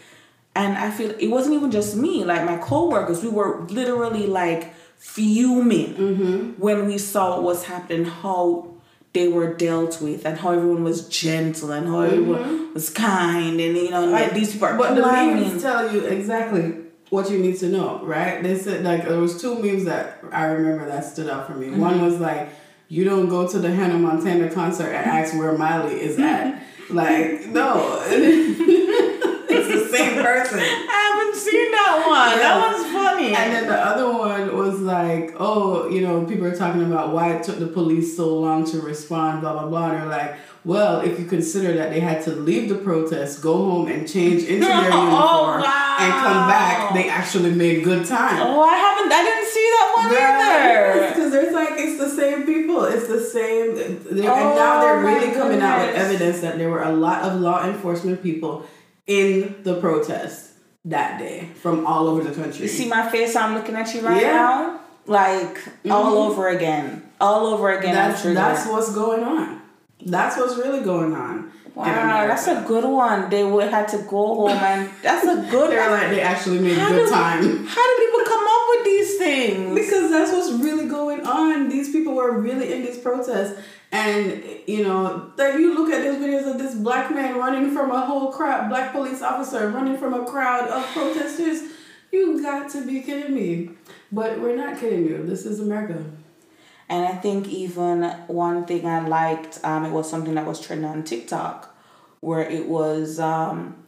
and 0.54 0.76
I 0.78 0.90
feel 0.90 1.10
it 1.10 1.28
wasn't 1.28 1.56
even 1.56 1.70
just 1.70 1.96
me. 1.96 2.24
Like 2.24 2.44
my 2.44 2.58
coworkers, 2.58 3.22
we 3.22 3.28
were 3.28 3.60
literally 3.62 4.26
like 4.26 4.72
fuming 5.00 5.94
Mm-hmm. 5.94 6.38
when 6.60 6.86
we 6.86 6.96
saw 6.98 7.34
what 7.36 7.42
was 7.42 7.64
happening, 7.64 8.04
how 8.04 8.68
they 9.12 9.26
were 9.26 9.52
dealt 9.54 10.00
with, 10.00 10.24
and 10.24 10.38
how 10.38 10.52
everyone 10.52 10.84
was 10.84 11.08
gentle 11.08 11.72
and 11.72 11.88
how 11.88 12.02
everyone 12.02 12.72
was 12.74 12.90
kind, 12.90 13.58
and 13.60 13.76
you 13.76 13.90
know, 13.90 14.06
Like, 14.06 14.34
these 14.34 14.52
people 14.52 14.68
are 14.68 14.78
But 14.78 14.94
the 14.94 15.02
climbing. 15.02 15.48
memes 15.48 15.62
tell 15.62 15.92
you 15.92 16.00
exactly 16.04 16.76
what 17.08 17.28
you 17.30 17.38
need 17.40 17.56
to 17.58 17.68
know, 17.68 18.00
right? 18.04 18.40
They 18.42 18.56
said 18.56 18.84
like 18.84 19.08
there 19.08 19.18
was 19.18 19.40
two 19.42 19.60
memes 19.60 19.84
that 19.86 20.22
I 20.30 20.44
remember 20.44 20.86
that 20.86 21.04
stood 21.04 21.28
out 21.28 21.48
for 21.48 21.54
me. 21.54 21.66
Mm-hmm. 21.68 21.80
One 21.80 21.96
was 22.08 22.20
like, 22.20 22.50
"You 22.88 23.02
don't 23.10 23.28
go 23.28 23.48
to 23.48 23.58
the 23.58 23.70
Hannah 23.78 23.98
Montana 23.98 24.48
concert 24.48 24.90
and 24.96 25.04
ask 25.18 25.34
where 25.36 25.52
Miley 25.58 25.96
is 26.00 26.16
at." 26.20 26.62
like, 26.90 27.46
no, 27.46 27.98
it's 28.10 29.68
the 29.90 29.96
same 29.96 30.22
person. 30.22 30.60
Seen 31.50 31.70
that 31.72 32.04
one. 32.06 32.38
That 32.38 32.56
Yes. 32.56 32.72
one's 32.74 32.92
funny. 32.92 33.34
And 33.34 33.52
then 33.52 33.66
the 33.66 33.76
other 33.78 34.10
one 34.12 34.56
was 34.56 34.80
like, 34.80 35.34
oh, 35.38 35.88
you 35.88 36.00
know, 36.00 36.24
people 36.24 36.46
are 36.46 36.54
talking 36.56 36.82
about 36.84 37.12
why 37.12 37.32
it 37.34 37.42
took 37.42 37.58
the 37.58 37.66
police 37.66 38.16
so 38.16 38.28
long 38.38 38.64
to 38.70 38.80
respond, 38.80 39.40
blah, 39.42 39.52
blah, 39.52 39.66
blah. 39.68 39.90
And 39.90 39.96
they're 40.02 40.08
like, 40.08 40.34
well, 40.64 41.00
if 41.00 41.18
you 41.18 41.24
consider 41.24 41.72
that 41.74 41.90
they 41.90 42.00
had 42.00 42.22
to 42.24 42.30
leave 42.32 42.68
the 42.68 42.74
protest, 42.76 43.40
go 43.42 43.56
home 43.56 43.88
and 43.88 44.06
change 44.08 44.42
into 44.44 44.66
their 44.66 44.74
oh, 44.80 44.84
uniform 44.84 45.10
Oh, 45.12 45.62
wow. 45.64 45.96
and 46.00 46.12
come 46.12 46.48
back, 46.48 46.92
they 46.94 47.08
actually 47.08 47.50
made 47.52 47.82
good 47.82 48.04
time. 48.06 48.40
oh, 48.42 48.60
I 48.62 48.74
haven't. 48.74 49.10
I 49.12 49.22
didn't 49.22 49.48
see 49.56 49.68
that 49.76 49.92
one 49.96 50.06
either. 51.00 51.08
Because 51.08 51.32
there's 51.32 51.54
like, 51.54 51.70
it's 51.78 51.98
the 51.98 52.08
same 52.10 52.44
people. 52.44 52.84
It's 52.84 53.08
the 53.08 53.20
same. 53.20 53.70
Oh 53.70 53.74
they're, 53.74 54.30
and 54.30 54.48
Oh, 54.52 54.54
now 54.54 54.80
they're 54.82 54.98
really 55.04 55.32
coming 55.32 55.60
out 55.60 55.86
with 55.86 55.96
evidence 55.96 56.40
that 56.40 56.58
there 56.58 56.68
were 56.68 56.82
a 56.82 56.92
lot 56.92 57.22
of 57.22 57.40
law 57.40 57.64
enforcement 57.66 58.22
people 58.22 58.66
in 59.06 59.56
the 59.64 59.80
protest 59.80 60.48
that 60.84 61.18
day 61.18 61.48
from 61.60 61.86
all 61.86 62.08
over 62.08 62.22
the 62.24 62.34
country. 62.34 62.62
You 62.62 62.68
see 62.68 62.88
my 62.88 63.08
face? 63.10 63.36
I'm 63.36 63.54
looking 63.54 63.74
at 63.76 63.94
you 63.94 64.00
right 64.00 64.22
Yeah. 64.22 64.32
now. 64.32 64.80
Like 65.06 65.56
mm-hmm. 65.58 65.92
all 65.92 66.18
over 66.18 66.48
again, 66.48 67.10
all 67.20 67.46
over 67.46 67.70
again. 67.76 67.94
That's 67.94 68.22
that's 68.22 68.66
what's 68.66 68.94
going 68.94 69.24
on. 69.24 69.60
That's 70.04 70.36
what's 70.36 70.56
really 70.56 70.82
going 70.82 71.14
on. 71.14 71.50
Wow, 71.74 72.26
that's 72.26 72.46
a 72.48 72.64
good 72.66 72.84
one. 72.84 73.30
They 73.30 73.44
would 73.44 73.70
had 73.70 73.88
to 73.88 73.98
go 73.98 74.34
home 74.34 74.50
and 74.50 74.90
that's 75.02 75.24
a 75.24 75.36
good 75.50 75.70
They're 75.70 75.88
one. 75.90 76.00
like 76.00 76.10
they 76.10 76.20
actually 76.20 76.58
made 76.58 76.76
How 76.76 76.90
good 76.90 77.06
do- 77.06 77.10
time. 77.10 77.66
How 77.66 77.96
do 77.96 78.04
people 78.04 78.24
come 78.26 78.42
up 78.44 78.62
with 78.68 78.80
with 78.80 78.84
these 78.84 79.18
things? 79.18 79.74
Because 79.78 80.10
that's 80.10 80.32
what's 80.32 80.50
really 80.52 80.88
going 80.88 81.26
on. 81.26 81.68
These 81.68 81.92
people 81.92 82.14
were 82.14 82.38
really 82.38 82.72
in 82.72 82.82
these 82.82 82.98
protests. 82.98 83.58
And, 83.92 84.44
you 84.66 84.84
know, 84.84 85.32
like 85.36 85.54
you 85.54 85.74
look 85.74 85.92
at 85.92 86.02
those 86.02 86.18
videos 86.18 86.48
of 86.48 86.58
this 86.58 86.76
black 86.76 87.12
man 87.12 87.36
running 87.36 87.74
from 87.74 87.90
a 87.90 88.00
whole 88.00 88.32
crowd, 88.32 88.68
black 88.68 88.92
police 88.92 89.20
officer 89.20 89.68
running 89.68 89.98
from 89.98 90.14
a 90.14 90.24
crowd 90.24 90.68
of 90.68 90.84
protesters. 90.92 91.72
You 92.12 92.40
got 92.40 92.70
to 92.70 92.86
be 92.86 93.02
kidding 93.02 93.34
me. 93.34 93.70
But 94.12 94.40
we're 94.40 94.56
not 94.56 94.78
kidding 94.78 95.06
you. 95.06 95.24
This 95.24 95.46
is 95.46 95.60
America. 95.60 96.04
And 96.88 97.06
I 97.06 97.14
think 97.14 97.48
even 97.48 98.02
one 98.26 98.64
thing 98.64 98.86
I 98.86 99.06
liked, 99.06 99.60
um, 99.64 99.84
it 99.84 99.92
was 99.92 100.10
something 100.10 100.34
that 100.34 100.46
was 100.46 100.60
trending 100.60 100.90
on 100.90 101.04
TikTok, 101.04 101.76
where 102.20 102.42
it 102.42 102.68
was 102.68 103.20
um, 103.20 103.84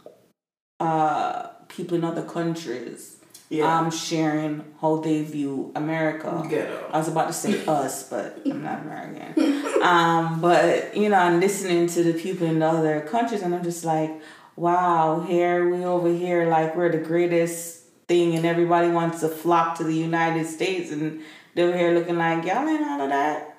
uh, 0.79 1.49
people 1.67 1.97
in 1.97 2.05
other 2.05 2.23
countries 2.23 3.17
Yeah. 3.53 3.81
um, 3.81 3.91
sharing 3.91 4.65
how 4.81 4.97
they 4.97 5.23
view 5.23 5.73
America. 5.77 6.43
Ghetto. 6.49 6.89
I 6.91 6.97
was 6.97 7.09
about 7.09 7.27
to 7.27 7.35
say 7.35 7.63
us, 7.67 8.09
but 8.09 8.41
I'm 8.47 8.63
not 8.63 8.81
American. 8.81 9.83
um, 9.83 10.41
but 10.41 10.97
you 10.97 11.11
know, 11.11 11.19
I'm 11.19 11.39
listening 11.39 11.87
to 11.89 12.03
the 12.03 12.15
people 12.15 12.47
in 12.47 12.61
the 12.61 12.67
other 12.67 13.03
countries, 13.03 13.43
and 13.43 13.55
I'm 13.55 13.63
just 13.63 13.85
like, 13.85 14.11
wow, 14.57 15.21
here 15.21 15.69
we 15.69 15.85
over 15.85 16.09
here, 16.09 16.49
like 16.49 16.75
we're 16.75 16.91
the 16.91 16.97
greatest 16.97 17.85
thing, 18.09 18.35
and 18.37 18.47
everybody 18.47 18.89
wants 18.89 19.21
to 19.21 19.29
flock 19.29 19.77
to 19.79 19.85
the 19.85 19.95
United 19.95 20.47
States, 20.47 20.91
and 20.91 21.21
they're 21.55 21.77
here 21.77 21.93
looking 21.93 22.17
like 22.17 22.47
y'all 22.47 22.67
ain't 22.67 22.83
all 22.83 23.03
of 23.03 23.11
that. 23.11 23.55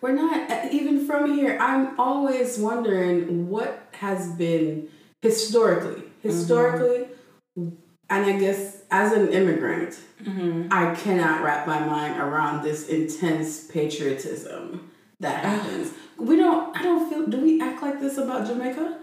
We're 0.00 0.12
not 0.12 0.48
uh, 0.48 0.68
even 0.70 1.04
from 1.04 1.34
here. 1.34 1.58
I'm 1.60 1.98
always 1.98 2.58
wondering 2.58 3.48
what 3.48 3.88
has 3.94 4.28
been 4.34 4.88
historically, 5.20 6.04
historically, 6.22 7.08
and 7.56 7.76
I 8.08 8.38
guess 8.38 8.79
as 8.90 9.12
an 9.12 9.28
immigrant, 9.28 9.98
mm-hmm. 10.22 10.68
I 10.70 10.94
cannot 10.94 11.42
wrap 11.42 11.66
my 11.66 11.80
mind 11.84 12.20
around 12.20 12.62
this 12.64 12.88
intense 12.88 13.66
patriotism 13.66 14.90
that 15.20 15.44
happens. 15.44 15.92
we 16.18 16.36
don't. 16.36 16.76
I 16.76 16.82
don't 16.82 17.08
feel. 17.10 17.26
Do 17.26 17.40
we 17.40 17.60
act 17.60 17.82
like 17.82 18.00
this 18.00 18.18
about 18.18 18.46
Jamaica? 18.46 18.98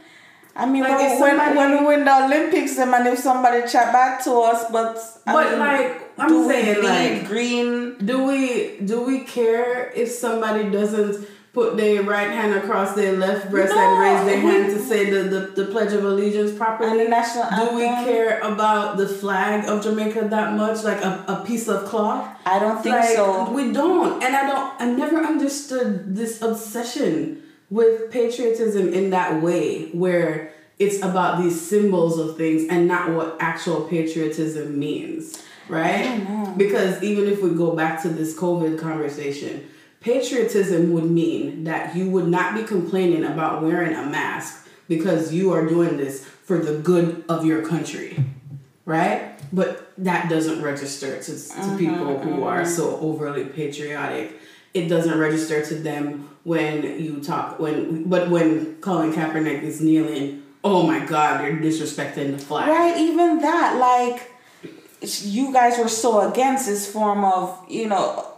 I 0.55 0.65
mean, 0.65 0.81
Like, 0.81 0.97
when, 0.97 1.19
somebody- 1.19 1.55
when 1.57 1.71
we 1.79 1.85
win 1.85 2.05
the 2.05 2.25
Olympics, 2.25 2.75
them 2.77 2.93
and 2.93 3.07
if 3.07 3.19
somebody 3.19 3.67
chat 3.67 3.93
back 3.93 4.23
to 4.23 4.31
us, 4.39 4.65
but 4.71 4.97
I 5.27 5.33
But 5.33 5.49
mean, 5.51 5.59
like 5.59 6.19
I'm 6.19 6.27
do 6.29 6.47
saying, 6.49 6.77
we 6.77 6.81
like 6.81 7.27
green? 7.27 7.97
Do 8.03 8.23
we 8.25 8.77
do 8.83 9.01
we 9.03 9.19
care 9.21 9.91
if 9.95 10.09
somebody 10.09 10.69
doesn't 10.71 11.27
put 11.57 11.75
their 11.75 12.03
right 12.03 12.29
hand 12.29 12.53
across 12.53 12.93
their 12.93 13.13
left 13.13 13.49
breast 13.49 13.73
No, 13.73 13.79
and 13.79 13.99
raise 13.99 14.25
their 14.27 14.39
hand 14.39 14.65
to 14.75 14.79
say 14.79 15.09
the, 15.09 15.23
the, 15.23 15.63
the 15.63 15.71
Pledge 15.71 15.91
of 15.91 16.05
Allegiance 16.05 16.55
properly? 16.55 16.91
And 16.91 16.99
the 16.99 17.09
national 17.09 17.49
do 17.49 17.75
we 17.75 17.81
care 17.81 18.37
about 18.41 18.97
the 18.97 19.07
flag 19.07 19.67
of 19.67 19.81
Jamaica 19.81 20.27
that 20.29 20.53
much? 20.53 20.83
Like 20.83 21.03
a, 21.03 21.25
a 21.27 21.43
piece 21.47 21.67
of 21.67 21.85
cloth? 21.85 22.29
I 22.45 22.59
don't 22.59 22.83
think 22.83 22.97
like, 22.97 23.09
so. 23.09 23.49
We 23.49 23.73
don't. 23.73 24.21
And 24.21 24.35
I 24.35 24.45
don't 24.45 24.81
I 24.81 24.85
never 24.85 25.17
understood 25.17 26.15
this 26.15 26.43
obsession 26.43 27.41
with 27.71 28.11
patriotism 28.11 28.93
in 28.93 29.09
that 29.09 29.41
way 29.41 29.87
where 29.93 30.53
it's 30.77 31.01
about 31.01 31.41
these 31.41 31.59
symbols 31.59 32.19
of 32.19 32.37
things 32.37 32.69
and 32.69 32.87
not 32.87 33.09
what 33.13 33.35
actual 33.39 33.81
patriotism 33.81 34.77
means. 34.77 35.43
Right? 35.67 36.55
Because 36.55 37.01
even 37.01 37.25
if 37.25 37.41
we 37.41 37.49
go 37.55 37.75
back 37.75 38.03
to 38.03 38.09
this 38.09 38.37
COVID 38.37 38.79
conversation, 38.79 39.67
patriotism 40.01 40.91
would 40.93 41.09
mean 41.09 41.63
that 41.65 41.95
you 41.95 42.09
would 42.09 42.27
not 42.27 42.55
be 42.55 42.63
complaining 42.63 43.23
about 43.23 43.63
wearing 43.63 43.93
a 43.93 44.05
mask 44.05 44.67
because 44.87 45.33
you 45.33 45.51
are 45.51 45.65
doing 45.65 45.97
this 45.97 46.23
for 46.23 46.57
the 46.57 46.77
good 46.79 47.23
of 47.27 47.45
your 47.45 47.65
country. 47.65 48.23
Right? 48.85 49.33
But 49.51 49.91
that 49.97 50.29
doesn't 50.29 50.61
register 50.61 51.17
to, 51.17 51.25
to 51.25 51.31
mm-hmm, 51.31 51.77
people 51.77 52.19
who 52.19 52.29
mm-hmm. 52.31 52.43
are 52.43 52.65
so 52.65 52.97
overly 52.99 53.45
patriotic. 53.45 54.39
It 54.73 54.87
doesn't 54.87 55.17
register 55.17 55.65
to 55.65 55.75
them 55.75 56.29
when 56.43 56.83
you 57.01 57.21
talk 57.21 57.59
when 57.59 58.07
but 58.07 58.29
when 58.29 58.75
Colin 58.75 59.11
Kaepernick 59.11 59.63
is 59.63 59.81
kneeling, 59.81 60.43
oh 60.63 60.83
my 60.83 61.05
god, 61.05 61.45
you're 61.45 61.57
disrespecting 61.57 62.31
the 62.31 62.37
flag. 62.37 62.69
Right, 62.69 62.97
even 62.97 63.39
that, 63.39 63.77
like, 63.77 64.31
you 65.01 65.51
guys 65.51 65.77
were 65.77 65.89
so 65.89 66.31
against 66.31 66.65
this 66.67 66.89
form 66.89 67.23
of, 67.23 67.57
you 67.69 67.87
know, 67.87 68.36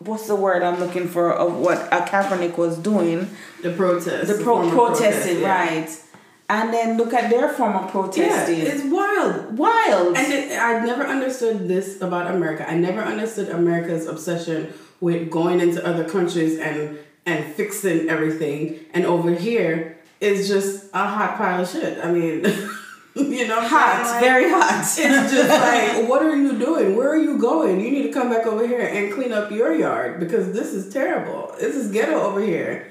what's 0.00 0.26
the 0.26 0.36
word 0.36 0.62
I'm 0.62 0.78
looking 0.80 1.08
for 1.08 1.32
of 1.32 1.54
what 1.56 1.78
uh, 1.92 2.04
Kaepernick 2.06 2.56
was 2.56 2.78
doing? 2.78 3.28
The 3.62 3.72
protest. 3.72 4.28
The 4.36 4.42
pro 4.42 4.62
of 4.62 4.70
protesting, 4.72 5.40
protest, 5.40 5.40
yeah. 5.40 5.76
right? 5.78 6.02
And 6.48 6.72
then 6.72 6.96
look 6.96 7.12
at 7.12 7.28
their 7.28 7.48
form 7.48 7.74
of 7.74 7.84
Yeah, 7.86 7.90
protesting. 7.90 8.60
it's 8.60 8.84
wild. 8.84 9.58
wild. 9.58 10.16
And 10.16 10.32
it, 10.32 10.56
I 10.58 10.84
never 10.84 11.04
understood 11.04 11.66
this 11.66 12.00
about 12.00 12.32
America. 12.32 12.68
I 12.68 12.76
never 12.76 13.00
understood 13.02 13.48
America's 13.48 14.06
obsession 14.06 14.72
with 15.00 15.28
going 15.30 15.60
into 15.60 15.84
other 15.84 16.08
countries 16.08 16.58
and 16.58 16.98
and 17.26 17.52
fixing 17.54 18.08
everything. 18.08 18.78
And 18.94 19.04
over 19.04 19.32
here, 19.34 19.98
it's 20.20 20.46
just 20.46 20.84
a 20.94 21.04
hot 21.06 21.36
pile 21.36 21.62
of 21.62 21.68
shit. 21.68 21.98
I 22.04 22.12
mean, 22.12 22.46
you 23.38 23.48
know, 23.48 23.60
hot. 23.60 24.02
Like, 24.04 24.20
very 24.20 24.50
hot. 24.50 24.80
It's 24.82 24.96
just 25.32 25.48
like, 26.02 26.08
what 26.08 26.22
are 26.22 26.36
you 26.36 26.58
doing? 26.58 26.96
Where 26.96 27.08
are 27.10 27.16
you 27.28 27.38
going? 27.38 27.80
You 27.80 27.90
need 27.90 28.02
to 28.02 28.12
come 28.12 28.30
back 28.30 28.46
over 28.46 28.66
here 28.66 28.80
and 28.80 29.12
clean 29.12 29.32
up 29.32 29.50
your 29.50 29.74
yard 29.74 30.20
because 30.20 30.52
this 30.52 30.72
is 30.74 30.92
terrible. 30.92 31.54
This 31.58 31.74
is 31.74 31.90
ghetto 31.90 32.20
over 32.20 32.40
here. 32.40 32.86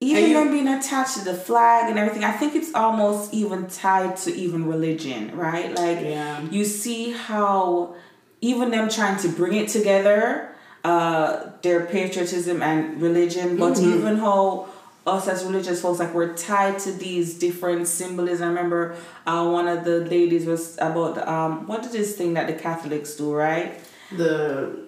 even 0.00 0.16
and 0.24 0.32
you- 0.32 0.38
them 0.38 0.50
being 0.50 0.68
attached 0.68 1.14
to 1.18 1.24
the 1.24 1.34
flag 1.34 1.88
and 1.90 1.98
everything, 1.98 2.24
I 2.24 2.32
think 2.32 2.54
it's 2.54 2.72
almost 2.74 3.32
even 3.34 3.66
tied 3.66 4.16
to 4.18 4.34
even 4.34 4.66
religion, 4.66 5.36
right? 5.36 5.74
Like 5.74 6.00
Yeah. 6.00 6.40
you 6.50 6.64
see 6.64 7.12
how 7.12 7.94
even 8.40 8.70
them 8.70 8.88
trying 8.88 9.18
to 9.20 9.28
bring 9.28 9.54
it 9.54 9.68
together, 9.68 10.50
uh, 10.84 11.50
their 11.62 11.86
patriotism 11.86 12.62
and 12.62 13.00
religion, 13.02 13.56
but 13.56 13.74
Mm-hmm. 13.74 13.94
even 13.98 14.18
how 14.18 14.68
us 15.06 15.28
as 15.28 15.44
religious 15.44 15.80
folks 15.80 16.00
like 16.00 16.12
we're 16.12 16.34
tied 16.34 16.78
to 16.80 16.92
these 16.92 17.38
different 17.38 17.86
symbolism. 17.86 18.44
I 18.44 18.48
remember 18.48 18.96
uh, 19.26 19.48
one 19.48 19.68
of 19.68 19.84
the 19.84 20.00
ladies 20.00 20.46
was 20.46 20.76
about 20.78 21.16
um 21.26 21.66
what 21.66 21.84
is 21.86 21.92
this 21.92 22.16
thing 22.16 22.34
that 22.34 22.46
the 22.48 22.54
Catholics 22.54 23.14
do, 23.14 23.32
right? 23.32 23.80
The 24.10 24.86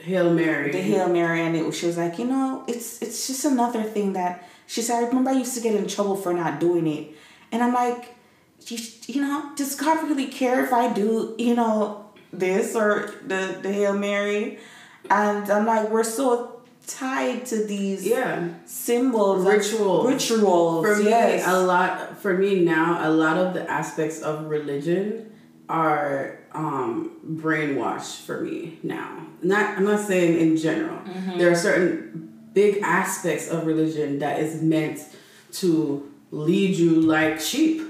Hail 0.00 0.32
Mary. 0.32 0.70
the 0.70 0.80
Hail 0.80 1.08
Mary, 1.08 1.40
and 1.40 1.56
it, 1.56 1.72
she 1.72 1.86
was 1.86 1.96
like, 1.96 2.18
you 2.18 2.26
know, 2.26 2.64
it's 2.68 3.00
it's 3.00 3.26
just 3.26 3.44
another 3.44 3.82
thing 3.82 4.12
that 4.12 4.48
she 4.66 4.82
said. 4.82 5.02
I 5.02 5.06
remember 5.06 5.30
I 5.30 5.34
used 5.34 5.54
to 5.54 5.60
get 5.60 5.74
in 5.74 5.86
trouble 5.88 6.16
for 6.16 6.34
not 6.34 6.60
doing 6.60 6.86
it, 6.86 7.14
and 7.52 7.62
I'm 7.62 7.72
like, 7.72 8.14
you, 8.66 8.78
you 9.06 9.22
know, 9.22 9.52
does 9.56 9.74
God 9.74 10.08
really 10.08 10.26
care 10.26 10.64
if 10.64 10.72
I 10.72 10.92
do, 10.92 11.34
you 11.38 11.54
know, 11.54 12.10
this 12.32 12.74
or 12.74 13.14
the 13.26 13.58
the 13.62 13.72
Hail 13.72 13.94
Mary? 13.94 14.58
And 15.10 15.50
I'm 15.50 15.64
like, 15.64 15.88
we're 15.88 16.04
so 16.04 16.57
tied 16.88 17.44
to 17.46 17.64
these 17.64 18.04
Yeah. 18.06 18.48
symbols, 18.64 19.44
Rituals. 19.46 20.06
rituals. 20.08 20.84
For 20.86 20.96
me, 20.96 21.10
yes. 21.10 21.44
a 21.46 21.60
lot 21.60 22.18
for 22.20 22.36
me 22.36 22.64
now, 22.64 23.06
a 23.08 23.10
lot 23.10 23.36
of 23.36 23.52
the 23.54 23.70
aspects 23.70 24.20
of 24.22 24.48
religion 24.48 25.26
are 25.68 26.38
um 26.54 27.10
brainwashed 27.42 28.22
for 28.24 28.40
me 28.40 28.78
now. 28.82 29.10
Not 29.42 29.76
I'm 29.76 29.84
not 29.84 30.00
saying 30.00 30.40
in 30.40 30.56
general. 30.56 30.98
Mm-hmm. 30.98 31.38
There 31.38 31.50
are 31.52 31.54
certain 31.54 32.32
big 32.54 32.80
aspects 32.82 33.48
of 33.50 33.66
religion 33.66 34.18
that 34.20 34.40
is 34.40 34.62
meant 34.62 35.00
to 35.60 36.08
lead 36.30 36.74
you 36.76 37.00
like 37.02 37.38
sheep. 37.40 37.82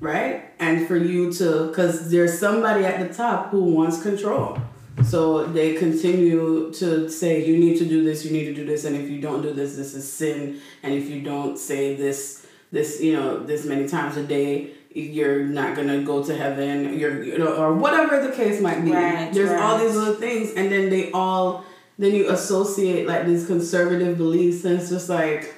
Right? 0.00 0.44
And 0.60 0.86
for 0.86 0.96
you 0.96 1.32
to 1.34 1.72
cuz 1.74 2.10
there's 2.10 2.38
somebody 2.38 2.84
at 2.84 2.96
the 3.06 3.12
top 3.12 3.50
who 3.50 3.62
wants 3.64 4.00
control. 4.02 4.58
So 5.02 5.44
they 5.44 5.74
continue 5.74 6.72
to 6.74 7.08
say, 7.10 7.44
you 7.44 7.58
need 7.58 7.78
to 7.78 7.84
do 7.84 8.04
this, 8.04 8.24
you 8.24 8.30
need 8.30 8.44
to 8.44 8.54
do 8.54 8.64
this, 8.64 8.84
and 8.84 8.96
if 8.96 9.10
you 9.10 9.20
don't 9.20 9.42
do 9.42 9.52
this, 9.52 9.76
this 9.76 9.94
is 9.94 10.10
sin. 10.10 10.60
And 10.82 10.94
if 10.94 11.08
you 11.08 11.20
don't 11.20 11.58
say 11.58 11.96
this, 11.96 12.46
this, 12.70 13.00
you 13.00 13.12
know, 13.12 13.42
this 13.42 13.64
many 13.64 13.88
times 13.88 14.16
a 14.16 14.22
day, 14.22 14.70
you're 14.94 15.44
not 15.44 15.74
gonna 15.74 16.02
go 16.02 16.22
to 16.22 16.36
heaven. 16.36 16.98
You're, 16.98 17.24
you 17.24 17.38
know, 17.38 17.56
or 17.56 17.74
whatever 17.74 18.24
the 18.24 18.34
case 18.34 18.60
might 18.60 18.84
be. 18.84 18.92
Right, 18.92 19.32
There's 19.32 19.50
all 19.50 19.78
these 19.78 19.96
little 19.96 20.14
things, 20.14 20.52
and 20.54 20.70
then 20.70 20.90
they 20.90 21.10
all, 21.10 21.64
then 21.98 22.14
you 22.14 22.30
associate 22.30 23.06
like 23.06 23.26
these 23.26 23.46
conservative 23.46 24.16
beliefs, 24.16 24.64
and 24.64 24.80
it's 24.80 24.90
just 24.90 25.08
like, 25.08 25.54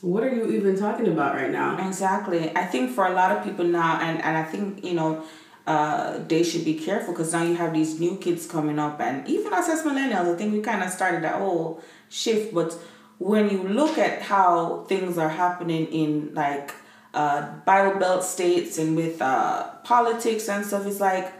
what 0.00 0.22
are 0.22 0.32
you 0.32 0.52
even 0.52 0.78
talking 0.78 1.08
about 1.08 1.34
right 1.34 1.50
now? 1.50 1.84
Exactly. 1.86 2.54
I 2.54 2.64
think 2.66 2.92
for 2.92 3.06
a 3.06 3.12
lot 3.12 3.36
of 3.36 3.42
people 3.42 3.64
now, 3.64 3.98
and, 4.00 4.22
and 4.22 4.36
I 4.36 4.44
think, 4.44 4.84
you 4.84 4.94
know, 4.94 5.24
uh, 5.68 6.18
they 6.32 6.42
should 6.42 6.64
be 6.64 6.74
careful 6.88 7.12
because 7.12 7.30
now 7.32 7.42
you 7.42 7.54
have 7.62 7.72
these 7.74 8.00
new 8.00 8.16
kids 8.24 8.46
coming 8.54 8.78
up, 8.78 9.00
and 9.00 9.16
even 9.28 9.52
us 9.52 9.68
as 9.68 9.82
millennials, 9.82 10.34
I 10.34 10.36
think 10.38 10.52
we 10.52 10.60
kind 10.60 10.82
of 10.82 10.90
started 10.90 11.22
that 11.24 11.36
whole 11.42 11.82
shift. 12.08 12.54
But 12.54 12.70
when 13.18 13.50
you 13.50 13.60
look 13.80 13.98
at 13.98 14.22
how 14.22 14.84
things 14.88 15.18
are 15.18 15.28
happening 15.28 15.84
in 16.02 16.32
like 16.34 16.72
uh, 17.12 17.40
Bible 17.66 17.98
Belt 18.00 18.24
states 18.24 18.78
and 18.78 18.96
with 18.96 19.20
uh, 19.20 19.68
politics 19.84 20.48
and 20.48 20.64
stuff, 20.64 20.86
it's 20.86 21.00
like, 21.00 21.32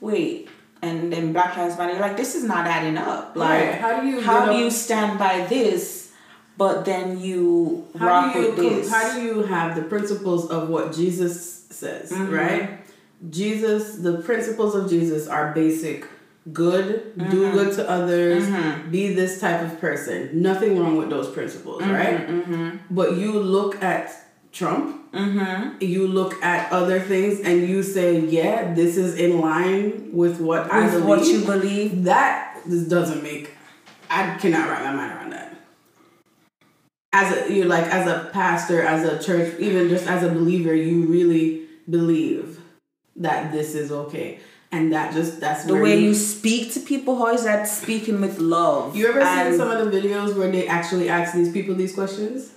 wait. 0.00 0.48
And 0.80 1.12
then 1.12 1.32
Black 1.32 1.56
Lives 1.56 1.76
Matter, 1.78 1.92
you're 1.92 2.00
like, 2.08 2.16
this 2.16 2.34
is 2.34 2.44
not 2.44 2.66
adding 2.66 2.96
up. 2.98 3.34
Like, 3.36 3.50
Right. 3.70 3.80
How 3.80 4.00
do 4.00 4.06
you 4.06 4.20
how 4.20 4.52
do 4.52 4.58
you 4.58 4.70
stand 4.70 5.18
by 5.18 5.44
this, 5.46 6.12
but 6.58 6.84
then 6.84 7.18
you 7.20 7.86
how 7.98 8.06
rock 8.06 8.34
do 8.34 8.40
you 8.40 8.46
with 8.48 8.56
this? 8.58 8.90
how 8.90 9.14
do 9.14 9.22
you 9.22 9.42
have 9.44 9.76
the 9.76 9.82
principles 9.82 10.50
of 10.50 10.68
what 10.68 10.92
Jesus 10.94 11.64
says, 11.70 12.12
Mm-hmm. 12.12 12.32
right? 12.34 12.83
Jesus, 13.30 13.96
the 13.96 14.18
principles 14.18 14.74
of 14.74 14.90
Jesus 14.90 15.26
are 15.26 15.52
basic 15.52 16.06
good, 16.52 17.16
mm-hmm. 17.16 17.30
do 17.30 17.52
good 17.52 17.74
to 17.76 17.88
others, 17.88 18.44
mm-hmm. 18.44 18.90
be 18.90 19.14
this 19.14 19.40
type 19.40 19.62
of 19.62 19.80
person. 19.80 20.42
Nothing 20.42 20.78
wrong 20.78 20.96
with 20.96 21.10
those 21.10 21.28
principles, 21.30 21.82
mm-hmm, 21.82 21.92
right? 21.92 22.28
Mm-hmm. 22.28 22.76
But 22.90 23.16
you 23.16 23.32
look 23.32 23.82
at 23.82 24.12
Trump, 24.52 25.12
mm-hmm. 25.12 25.82
you 25.82 26.06
look 26.06 26.42
at 26.42 26.70
other 26.70 27.00
things, 27.00 27.40
and 27.40 27.68
you 27.68 27.82
say, 27.82 28.20
"Yeah, 28.20 28.74
this 28.74 28.96
is 28.96 29.16
in 29.16 29.40
line 29.40 30.10
with 30.12 30.40
what 30.40 30.64
with 30.64 30.72
I 30.72 30.90
believe." 30.90 31.04
What 31.04 31.26
you 31.26 31.44
believe? 31.44 32.04
That 32.04 32.60
this 32.66 32.86
doesn't 32.86 33.22
make. 33.22 33.52
I 34.10 34.36
cannot 34.36 34.68
wrap 34.68 34.84
my 34.84 34.94
mind 34.94 35.12
around 35.12 35.30
that. 35.30 35.56
As 37.12 37.48
a 37.48 37.52
you 37.52 37.64
like 37.64 37.84
as 37.84 38.06
a 38.06 38.30
pastor, 38.32 38.82
as 38.82 39.04
a 39.04 39.22
church, 39.22 39.58
even 39.58 39.88
just 39.88 40.06
as 40.06 40.22
a 40.22 40.28
believer, 40.28 40.74
you 40.74 41.06
really 41.06 41.66
believe 41.88 42.60
that 43.16 43.52
this 43.52 43.74
is 43.74 43.92
okay. 43.92 44.40
And 44.72 44.92
that 44.92 45.12
just 45.12 45.38
that's 45.38 45.64
the 45.64 45.74
way 45.74 46.00
you, 46.00 46.08
you, 46.08 46.14
speak 46.14 46.72
to 46.72 46.80
people 46.80 47.16
how 47.16 47.32
is 47.32 47.44
that 47.44 47.68
speaking 47.68 48.20
with 48.20 48.40
love? 48.40 48.96
You 48.96 49.08
ever 49.08 49.20
and 49.20 49.50
seen 49.50 49.58
some 49.58 49.70
of 49.70 49.84
the 49.84 49.96
videos 49.96 50.36
where 50.36 50.50
they 50.50 50.66
actually 50.66 51.08
ask 51.08 51.32
these 51.32 51.52
people 51.52 51.76
these 51.76 51.94
questions? 51.94 52.52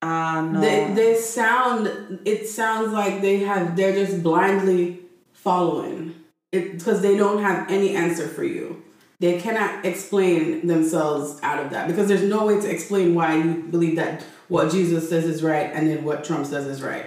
Uh 0.00 0.48
no. 0.50 0.60
they, 0.60 0.92
they 0.94 1.14
sound 1.16 2.20
it 2.24 2.48
sounds 2.48 2.92
like 2.92 3.20
they 3.20 3.40
have 3.40 3.76
they're 3.76 3.92
just 3.92 4.22
blindly 4.22 5.00
following. 5.32 6.14
It 6.52 6.78
because 6.78 7.02
they 7.02 7.18
don't 7.18 7.42
have 7.42 7.70
any 7.70 7.94
answer 7.96 8.26
for 8.26 8.44
you. 8.44 8.82
They 9.20 9.38
cannot 9.38 9.84
explain 9.84 10.66
themselves 10.66 11.38
out 11.42 11.62
of 11.62 11.70
that 11.70 11.86
because 11.86 12.08
there's 12.08 12.22
no 12.22 12.46
way 12.46 12.60
to 12.60 12.70
explain 12.70 13.14
why 13.14 13.36
you 13.36 13.62
believe 13.70 13.96
that 13.96 14.22
what 14.48 14.72
jesus 14.72 15.08
says 15.08 15.24
is 15.24 15.42
right 15.42 15.70
and 15.72 15.86
then 15.86 16.02
what 16.02 16.24
trump 16.24 16.46
says 16.46 16.66
is 16.66 16.82
right. 16.82 17.06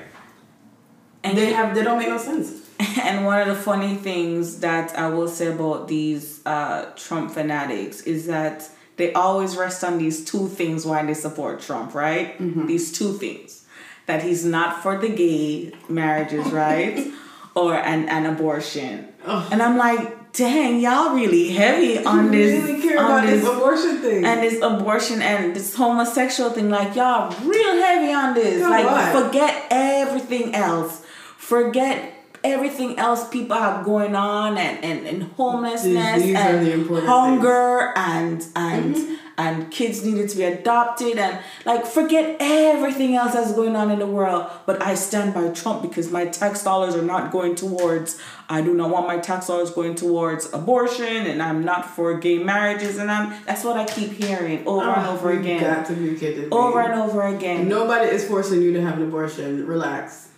And 1.23 1.35
they 1.35 1.51
have 1.51 1.73
they 1.73 1.83
don't 1.83 1.97
make 1.97 2.09
no 2.09 2.19
sense 2.19 2.64
and 3.03 3.25
one 3.25 3.41
of 3.41 3.47
the 3.47 3.61
funny 3.61 3.95
things 3.95 4.59
that 4.59 4.97
I 4.97 5.09
will 5.09 5.27
say 5.27 5.47
about 5.47 5.87
these 5.87 6.41
uh, 6.45 6.91
Trump 6.95 7.31
fanatics 7.31 8.01
is 8.01 8.27
that 8.27 8.69
they 8.97 9.13
always 9.13 9.57
rest 9.57 9.83
on 9.83 9.97
these 9.97 10.23
two 10.23 10.47
things 10.47 10.85
why 10.85 11.05
they 11.05 11.13
support 11.13 11.61
Trump, 11.61 11.93
right? 11.93 12.37
Mm-hmm. 12.39 12.67
These 12.67 12.91
two 12.91 13.13
things. 13.13 13.65
That 14.05 14.21
he's 14.21 14.45
not 14.45 14.83
for 14.83 14.99
the 14.99 15.09
gay 15.09 15.73
marriages, 15.89 16.51
right? 16.51 17.11
or 17.55 17.73
an, 17.75 18.07
an 18.07 18.25
abortion. 18.27 19.07
Oh. 19.25 19.47
And 19.51 19.63
I'm 19.63 19.77
like, 19.77 20.33
dang, 20.33 20.79
y'all 20.79 21.15
really 21.15 21.49
heavy 21.49 22.03
on 22.05 22.29
this. 22.29 22.63
Really 22.63 22.81
care 22.81 22.97
about 22.97 23.25
this, 23.25 23.41
this, 23.41 23.49
abortion 23.49 23.97
thing. 24.01 24.25
And 24.25 24.43
this 24.43 24.61
abortion 24.61 25.21
and 25.21 25.55
this 25.55 25.75
homosexual 25.75 26.51
thing. 26.51 26.69
Like, 26.69 26.95
y'all 26.95 27.33
real 27.43 27.75
heavy 27.77 28.13
on 28.13 28.35
this. 28.35 28.61
Come 28.61 28.71
like, 28.71 28.85
on. 28.85 29.23
forget 29.23 29.67
everything 29.71 30.53
else. 30.53 31.03
Forget 31.37 32.14
everything 32.45 32.97
else 32.99 33.27
people 33.27 33.57
have 33.57 33.83
going 33.83 34.15
on 34.15 34.57
and, 34.57 34.83
and, 34.83 35.07
and 35.07 35.23
homelessness 35.33 36.21
these, 36.21 36.35
and 36.35 36.87
hunger 36.87 37.91
things. 37.95 38.51
and 38.55 38.75
and 38.75 38.95
mm-hmm. 38.95 39.15
and 39.37 39.71
kids 39.71 40.05
needed 40.05 40.29
to 40.29 40.37
be 40.37 40.43
adopted 40.43 41.17
and 41.17 41.39
like 41.65 41.85
forget 41.85 42.37
everything 42.39 43.15
else 43.15 43.33
that's 43.33 43.53
going 43.53 43.75
on 43.75 43.89
in 43.89 43.99
the 43.99 44.05
world 44.05 44.49
but 44.67 44.81
i 44.81 44.93
stand 44.93 45.33
by 45.33 45.49
trump 45.49 45.81
because 45.81 46.11
my 46.11 46.25
tax 46.25 46.63
dollars 46.63 46.95
are 46.95 47.01
not 47.01 47.31
going 47.31 47.55
towards 47.55 48.21
i 48.47 48.61
do 48.61 48.73
not 48.75 48.91
want 48.91 49.07
my 49.07 49.17
tax 49.17 49.47
dollars 49.47 49.71
going 49.71 49.95
towards 49.95 50.53
abortion 50.53 51.25
and 51.25 51.41
i'm 51.41 51.65
not 51.65 51.83
for 51.83 52.17
gay 52.19 52.37
marriages 52.37 52.97
and 52.99 53.09
i'm 53.09 53.43
that's 53.45 53.63
what 53.63 53.75
i 53.75 53.85
keep 53.85 54.11
hearing 54.11 54.65
over 54.67 54.85
oh, 54.85 54.93
and 54.93 55.07
over 55.07 55.31
again 55.31 55.61
got 55.61 55.85
to 55.85 55.93
be 55.93 56.15
kidding 56.15 56.47
over 56.53 56.79
and 56.79 56.93
over 56.93 57.23
again 57.23 57.67
nobody 57.67 58.07
is 58.07 58.27
forcing 58.27 58.61
you 58.61 58.71
to 58.71 58.81
have 58.81 58.97
an 58.97 59.03
abortion 59.03 59.65
relax 59.65 60.29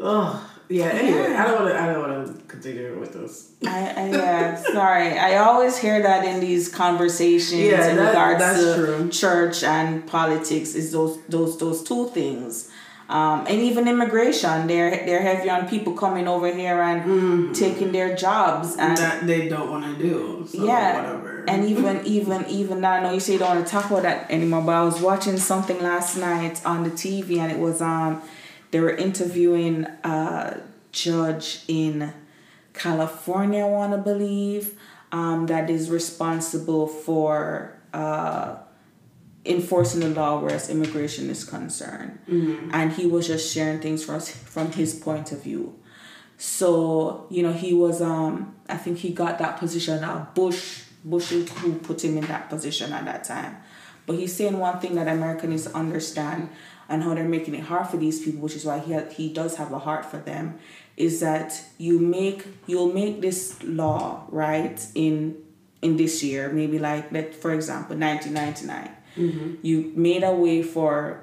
Ugh. 0.00 0.49
Yeah. 0.70 0.86
Anyway, 0.86 1.30
yeah. 1.30 1.42
I 1.42 1.48
don't 1.48 1.62
want 1.62 1.74
to. 1.74 1.80
I 1.80 1.92
don't 1.92 2.08
want 2.08 2.38
to 2.38 2.44
continue 2.44 2.98
with 2.98 3.12
this. 3.12 3.50
I, 3.66 3.90
I 3.90 4.10
yeah. 4.10 4.62
sorry. 4.72 5.18
I 5.18 5.38
always 5.38 5.76
hear 5.76 6.00
that 6.00 6.24
in 6.24 6.38
these 6.38 6.68
conversations 6.68 7.60
yeah, 7.60 7.90
in 7.90 7.96
that, 7.96 8.08
regards 8.08 8.64
to 8.64 8.74
true. 8.76 9.10
church 9.10 9.64
and 9.64 10.06
politics. 10.06 10.76
Is 10.76 10.92
those 10.92 11.18
those 11.28 11.58
those 11.58 11.82
two 11.82 12.08
things. 12.10 12.70
Um, 13.08 13.44
and 13.48 13.60
even 13.60 13.88
immigration, 13.88 14.68
they're 14.68 15.04
they're 15.04 15.22
heavy 15.22 15.50
on 15.50 15.68
people 15.68 15.94
coming 15.94 16.28
over 16.28 16.54
here 16.54 16.80
and 16.80 17.02
mm-hmm. 17.02 17.52
taking 17.52 17.90
their 17.90 18.14
jobs 18.14 18.76
and 18.76 18.96
that 18.96 19.26
they 19.26 19.48
don't 19.48 19.68
want 19.68 19.84
to 19.84 20.00
do. 20.00 20.46
So 20.48 20.64
yeah, 20.64 21.02
whatever. 21.02 21.44
And 21.48 21.64
even 21.64 22.06
even 22.06 22.46
even 22.46 22.80
now, 22.80 22.92
I 22.92 23.02
know 23.02 23.12
you 23.12 23.18
say 23.18 23.32
you 23.32 23.40
don't 23.40 23.56
want 23.56 23.66
to 23.66 23.72
talk 23.72 23.90
about 23.90 24.04
that 24.04 24.30
anymore, 24.30 24.62
but 24.62 24.76
I 24.76 24.84
was 24.84 25.00
watching 25.00 25.38
something 25.38 25.80
last 25.80 26.16
night 26.16 26.64
on 26.64 26.84
the 26.84 26.90
TV 26.90 27.38
and 27.38 27.50
it 27.50 27.58
was 27.58 27.82
um 27.82 28.22
they 28.70 28.80
were 28.80 28.90
interviewing 28.90 29.84
a 30.04 30.60
judge 30.92 31.64
in 31.68 32.12
California, 32.72 33.64
I 33.64 33.68
want 33.68 33.92
to 33.92 33.98
believe, 33.98 34.78
um, 35.12 35.46
that 35.46 35.68
is 35.68 35.90
responsible 35.90 36.86
for 36.86 37.76
uh, 37.92 38.56
enforcing 39.44 40.00
the 40.00 40.08
law 40.10 40.40
whereas 40.40 40.70
immigration 40.70 41.30
is 41.30 41.44
concerned. 41.44 42.18
Mm-hmm. 42.28 42.70
And 42.72 42.92
he 42.92 43.06
was 43.06 43.26
just 43.26 43.52
sharing 43.52 43.80
things 43.80 44.04
from, 44.04 44.20
from 44.20 44.72
his 44.72 44.94
point 44.94 45.32
of 45.32 45.42
view. 45.42 45.76
So, 46.38 47.26
you 47.28 47.42
know, 47.42 47.52
he 47.52 47.74
was, 47.74 48.00
um, 48.00 48.54
I 48.68 48.76
think 48.76 48.98
he 48.98 49.10
got 49.10 49.38
that 49.38 49.58
position. 49.58 50.02
Uh, 50.04 50.26
Bush, 50.34 50.84
Bush 51.04 51.30
who 51.30 51.74
put 51.74 52.02
him 52.04 52.16
in 52.16 52.26
that 52.26 52.48
position 52.48 52.92
at 52.92 53.04
that 53.04 53.24
time. 53.24 53.56
But 54.06 54.16
he's 54.16 54.34
saying 54.34 54.58
one 54.58 54.78
thing 54.80 54.94
that 54.94 55.06
Americans 55.06 55.66
understand 55.68 56.48
and 56.90 57.02
how 57.04 57.14
they're 57.14 57.24
making 57.24 57.54
it 57.54 57.62
hard 57.62 57.86
for 57.86 57.96
these 57.96 58.22
people, 58.22 58.40
which 58.40 58.56
is 58.56 58.64
why 58.64 58.78
he 58.80 58.92
ha- 58.92 59.08
he 59.10 59.32
does 59.32 59.56
have 59.56 59.72
a 59.72 59.78
heart 59.78 60.04
for 60.04 60.18
them, 60.18 60.58
is 60.96 61.20
that 61.20 61.62
you 61.78 61.98
make 61.98 62.44
you'll 62.66 62.92
make 62.92 63.22
this 63.22 63.62
law 63.62 64.24
right 64.28 64.84
in 64.94 65.36
in 65.80 65.96
this 65.96 66.22
year, 66.22 66.50
maybe 66.52 66.78
like 66.78 67.10
let 67.12 67.34
for 67.34 67.52
example, 67.52 67.96
nineteen 67.96 68.34
ninety 68.34 68.66
nine. 68.66 68.90
Mm-hmm. 69.16 69.54
You 69.62 69.92
made 69.94 70.22
a 70.22 70.34
way 70.34 70.62
for 70.62 71.22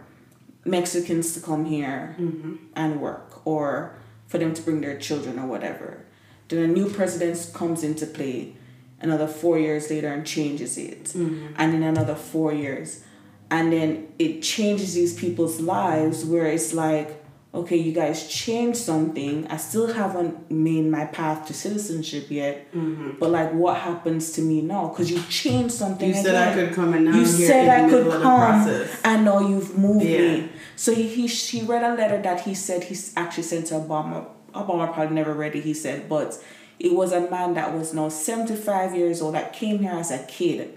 Mexicans 0.66 1.34
to 1.34 1.40
come 1.40 1.66
here 1.66 2.16
mm-hmm. 2.20 2.56
and 2.76 3.02
work, 3.02 3.46
or 3.46 3.96
for 4.26 4.38
them 4.40 4.54
to 4.54 4.62
bring 4.62 4.82
their 4.82 4.98
children 4.98 5.38
or 5.38 5.48
whatever. 5.48 6.06
Then 6.48 6.64
a 6.64 6.68
new 6.68 6.90
president 6.90 7.52
comes 7.54 7.84
into 7.84 8.06
play 8.06 8.56
another 9.00 9.28
four 9.28 9.60
years 9.60 9.90
later 9.90 10.08
and 10.08 10.26
changes 10.26 10.78
it, 10.78 11.04
mm-hmm. 11.06 11.54
and 11.58 11.74
in 11.76 11.84
another 11.84 12.16
four 12.16 12.54
years 12.54 13.04
and 13.50 13.72
then 13.72 14.08
it 14.20 14.42
changes 14.42 14.94
these 14.94 15.18
people's 15.18 15.60
lives 15.62 16.26
where 16.26 16.48
it's 16.48 16.74
like 16.74 17.24
okay 17.54 17.78
you 17.78 17.92
guys 17.92 18.28
changed 18.28 18.78
something. 18.78 19.48
I 19.48 19.58
still 19.58 19.92
haven't 19.94 20.52
made 20.52 20.86
my 20.86 21.06
path 21.06 21.48
to 21.48 21.54
citizenship 21.54 22.28
yet. 22.30 22.72
Mm-hmm. 22.74 23.12
but 23.20 23.32
like 23.32 23.54
what 23.54 23.78
happens 23.78 24.32
to 24.34 24.42
me 24.42 24.62
now? 24.62 24.90
Because 24.90 25.10
you 25.10 25.22
changed 25.30 25.74
something 25.74 26.10
you 26.10 26.16
said 26.16 26.36
i 26.36 26.54
could 26.54 26.74
come 26.74 26.94
and 26.94 27.06
now 27.06 27.18
you 27.18 27.26
said 27.26 27.70
i 27.70 27.90
could 27.90 28.12
come 28.12 28.92
i 29.04 29.18
know 29.18 29.40
you've 29.48 29.78
moved 29.78 30.06
yeah. 30.06 30.18
me 30.18 30.50
so 30.76 30.94
he, 30.94 31.08
he 31.08 31.28
she 31.28 31.64
read 31.64 31.84
a 31.84 31.96
letter 31.96 32.22
that 32.22 32.42
he 32.42 32.54
said 32.54 32.84
he 32.84 32.96
actually 33.16 33.44
sent 33.44 33.68
to 33.68 33.74
obama. 33.76 34.28
Obama 34.54 34.92
probably 34.94 35.16
never 35.16 35.34
read 35.34 35.56
it 35.56 35.64
he 35.64 35.74
said 35.74 36.08
but 36.10 36.42
it 36.80 36.94
was 36.94 37.12
a 37.12 37.30
man 37.32 37.56
that 37.56 37.74
was 37.74 37.94
now 37.94 38.10
75 38.10 38.96
years 38.96 39.22
old 39.22 39.34
that 39.36 39.54
came 39.54 39.80
here 39.80 39.94
as 39.94 40.12
a 40.12 40.20
kid 40.26 40.77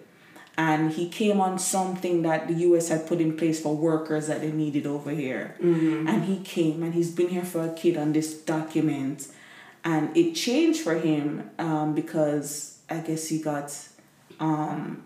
and 0.60 0.92
he 0.92 1.08
came 1.08 1.40
on 1.40 1.58
something 1.58 2.20
that 2.20 2.46
the 2.46 2.52
US 2.68 2.90
had 2.90 3.06
put 3.06 3.18
in 3.18 3.34
place 3.34 3.62
for 3.62 3.74
workers 3.74 4.26
that 4.26 4.42
they 4.42 4.52
needed 4.52 4.86
over 4.86 5.10
here. 5.10 5.56
Mm-hmm. 5.58 6.06
And 6.06 6.24
he 6.26 6.40
came 6.40 6.82
and 6.82 6.92
he's 6.92 7.10
been 7.10 7.28
here 7.28 7.46
for 7.46 7.64
a 7.64 7.72
kid 7.72 7.96
on 7.96 8.12
this 8.12 8.34
document. 8.34 9.28
And 9.84 10.14
it 10.14 10.34
changed 10.34 10.82
for 10.82 10.96
him 10.96 11.50
um, 11.58 11.94
because 11.94 12.78
I 12.90 12.98
guess 12.98 13.28
he 13.28 13.40
got 13.40 13.74
um, 14.38 15.04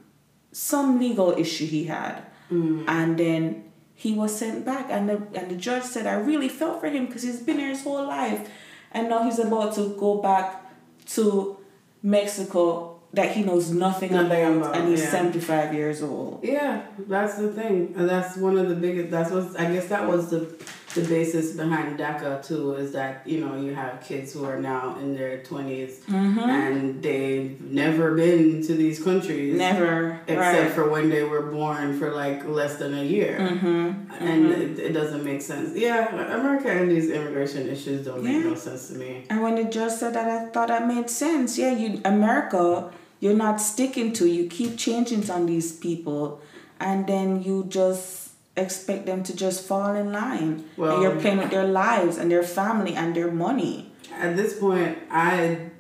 some 0.51 0.99
legal 0.99 1.31
issue 1.39 1.67
he 1.67 1.85
had. 1.85 2.17
Mm-hmm. 2.51 2.89
And 2.89 3.17
then 3.17 3.71
he 3.95 4.13
was 4.13 4.37
sent 4.37 4.65
back 4.65 4.87
and 4.91 5.09
the, 5.09 5.23
and 5.35 5.53
the 5.53 5.57
judge 5.57 5.85
said, 5.85 6.09
I 6.09 6.15
really 6.15 6.49
felt 6.49 6.81
for 6.81 6.89
him 6.89 7.07
because 7.07 7.23
he's 7.23 7.41
been 7.41 7.61
here 7.61 7.69
his 7.69 7.85
whole 7.85 8.05
life. 8.05 8.51
And 8.91 9.09
now 9.09 9.23
he's 9.23 9.39
about 9.39 9.77
to 9.77 9.95
go 10.01 10.21
back 10.21 10.65
to 11.11 11.59
Mexico 12.03 12.94
that 13.15 13.33
he 13.33 13.43
knows 13.43 13.71
nothing, 13.71 14.13
nothing 14.13 14.59
about, 14.59 14.77
and 14.77 14.89
he's 14.89 15.01
yeah. 15.01 15.11
75 15.11 15.75
years 15.75 16.03
old. 16.03 16.41
Yeah, 16.43 16.87
that's 16.99 17.37
the 17.37 17.53
thing. 17.53 17.95
And 17.97 18.09
that's 18.09 18.37
one 18.37 18.59
of 18.59 18.69
the 18.69 18.75
biggest, 18.75 19.11
that's 19.11 19.31
what, 19.31 19.59
I 19.59 19.73
guess 19.73 19.87
that 19.89 20.09
was 20.09 20.31
the 20.31 20.47
the 20.95 21.03
basis 21.03 21.53
behind 21.53 21.99
DACA 21.99 22.47
too, 22.47 22.75
is 22.75 22.93
that, 22.93 23.27
you 23.27 23.45
know, 23.45 23.57
you 23.57 23.75
have 23.75 24.01
kids 24.01 24.33
who 24.33 24.45
are 24.45 24.61
now 24.61 24.97
in 24.99 25.17
their 25.17 25.39
20s 25.39 26.05
mm-hmm. 26.05 26.39
and 26.39 27.03
they've 27.03 27.61
never 27.61 28.15
been 28.15 28.63
to 28.63 28.75
these 28.75 29.03
countries. 29.03 29.57
Never. 29.57 30.21
Except 30.27 30.39
right. 30.39 30.71
for 30.71 30.89
when 30.89 31.11
they 31.11 31.25
were 31.25 31.43
born 31.43 31.99
for 31.99 32.13
like 32.13 32.47
less 32.47 32.77
than 32.77 32.97
a 32.97 33.03
year. 33.03 33.39
Mm-hmm. 33.39 33.67
And 33.67 34.45
mm-hmm. 34.45 34.53
It, 34.55 34.79
it, 34.79 34.93
doesn't 34.93 35.25
make 35.25 35.43
sense. 35.43 35.77
Yeah, 35.77 36.15
America 36.15 36.71
and 36.71 36.91
these 36.91 37.11
immigration 37.11 37.69
issues 37.69 38.07
don't 38.07 38.23
yeah. 38.23 38.33
make 38.33 38.45
no 38.45 38.55
sense 38.55 38.89
to 38.89 38.95
me. 38.95 39.27
And 39.29 39.43
when 39.43 39.57
the 39.57 39.65
judge 39.65 39.93
said 39.93 40.15
that, 40.15 40.29
I 40.29 40.51
thought 40.51 40.69
that 40.69 40.87
made 40.87 41.11
sense. 41.11 41.59
Yeah, 41.59 41.73
you 41.73 42.01
America 42.05 42.93
you're 43.25 43.33
not 43.33 43.59
sticking 43.59 44.13
to. 44.13 44.27
You 44.29 44.47
keep 44.49 44.77
changing 44.77 45.31
on 45.31 45.47
these 45.47 45.73
people, 45.73 46.43
and 46.79 47.07
then 47.07 47.43
you 47.43 47.65
just 47.69 48.33
expect 48.55 49.07
them 49.07 49.23
to 49.23 49.35
just 49.35 49.67
fall 49.67 49.95
in 49.95 50.13
line. 50.13 50.69
Well, 50.77 50.93
and 50.93 51.03
you're 51.03 51.19
playing 51.19 51.39
with 51.39 51.51
their 51.51 51.67
lives 51.67 52.19
and 52.19 52.31
their 52.31 52.43
family 52.43 52.95
and 52.95 53.17
their 53.17 53.31
money. 53.31 53.91
At 54.13 54.37
this 54.37 54.59
point, 54.59 54.99
I, 55.11 55.71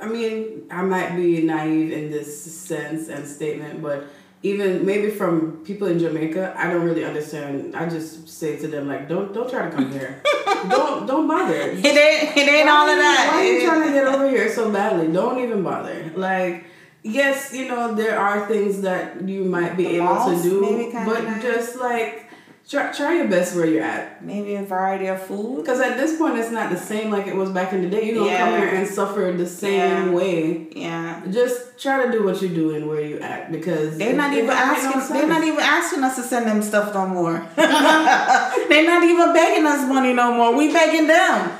I 0.00 0.06
mean, 0.06 0.68
I 0.70 0.82
might 0.82 1.16
be 1.16 1.42
naive 1.42 1.90
in 1.90 2.12
this 2.12 2.30
sense 2.54 3.08
and 3.08 3.26
statement, 3.26 3.82
but 3.82 4.04
even 4.44 4.86
maybe 4.86 5.10
from 5.10 5.64
people 5.64 5.88
in 5.88 5.98
Jamaica, 5.98 6.54
I 6.56 6.70
don't 6.70 6.84
really 6.84 7.04
understand. 7.04 7.74
I 7.74 7.88
just 7.88 8.28
say 8.28 8.56
to 8.58 8.68
them 8.68 8.86
like, 8.86 9.08
don't 9.08 9.34
don't 9.34 9.50
try 9.50 9.68
to 9.68 9.74
come 9.74 9.90
here. 9.90 10.22
don't 10.70 11.06
don't 11.08 11.26
bother. 11.26 11.54
It 11.54 11.84
ain't 11.84 12.36
it 12.36 12.48
ain't 12.48 12.68
all 12.68 12.88
of 12.88 12.96
that. 12.96 13.30
Why 13.32 13.40
are 13.40 13.52
you 13.52 13.66
trying 13.66 13.88
to 13.88 13.92
get 13.92 14.06
over 14.06 14.28
here 14.30 14.48
so 14.54 14.70
badly? 14.70 15.12
Don't 15.12 15.40
even 15.40 15.64
bother. 15.64 16.12
Like, 16.14 16.66
yes, 17.02 17.52
you 17.52 17.68
know 17.68 17.94
there 17.94 18.18
are 18.18 18.46
things 18.46 18.80
that 18.82 19.26
you 19.28 19.44
might 19.44 19.76
be 19.76 19.84
The 19.84 19.96
able 19.96 20.16
to 20.34 20.42
do, 20.42 20.90
but 20.92 21.24
nice. 21.24 21.42
just 21.42 21.76
like 21.80 22.26
try 22.68 22.92
try 22.92 23.16
your 23.16 23.28
best 23.28 23.54
where 23.56 23.66
you're 23.66 23.82
at. 23.82 24.24
Maybe 24.24 24.54
a 24.54 24.62
variety 24.62 25.06
of 25.08 25.20
food. 25.22 25.56
Because 25.62 25.80
at 25.80 25.96
this 25.96 26.16
point, 26.16 26.38
it's 26.38 26.50
not 26.50 26.70
the 26.70 26.76
same 26.78 27.10
like 27.10 27.26
it 27.26 27.34
was 27.36 27.50
back 27.50 27.72
in 27.72 27.82
the 27.82 27.90
day. 27.90 28.04
You 28.06 28.14
don't 28.14 28.24
come 28.28 28.34
Yeah. 28.52 28.58
here 28.58 28.68
and 28.68 28.86
suffer 28.88 29.34
the 29.36 29.46
same 29.46 29.78
Yeah. 30.08 30.10
way. 30.10 30.68
Yeah. 30.70 31.20
Just 31.30 31.78
try 31.82 32.04
to 32.06 32.12
do 32.12 32.22
what 32.22 32.40
you're 32.40 32.54
doing 32.54 32.86
where 32.88 33.00
you 33.00 33.18
at 33.18 33.50
because 33.50 33.98
They're 33.98 34.14
not 34.14 34.32
even 34.32 34.46
don't 34.46 34.56
make 34.56 34.82
no 34.84 34.90
asking. 35.00 35.14
they're 35.16 35.26
not 35.28 35.42
even 35.44 35.60
asking 35.60 36.04
us 36.04 36.14
to 36.16 36.22
send 36.22 36.46
them 36.46 36.62
stuff 36.62 36.94
no 36.94 37.06
more. 37.06 37.44
they're 37.56 38.86
not 38.86 39.02
even 39.04 39.32
begging 39.32 39.66
us 39.66 39.86
money 39.88 40.12
no 40.12 40.32
more. 40.34 40.54
We 40.56 40.72
begging 40.72 41.06
them. 41.08 41.50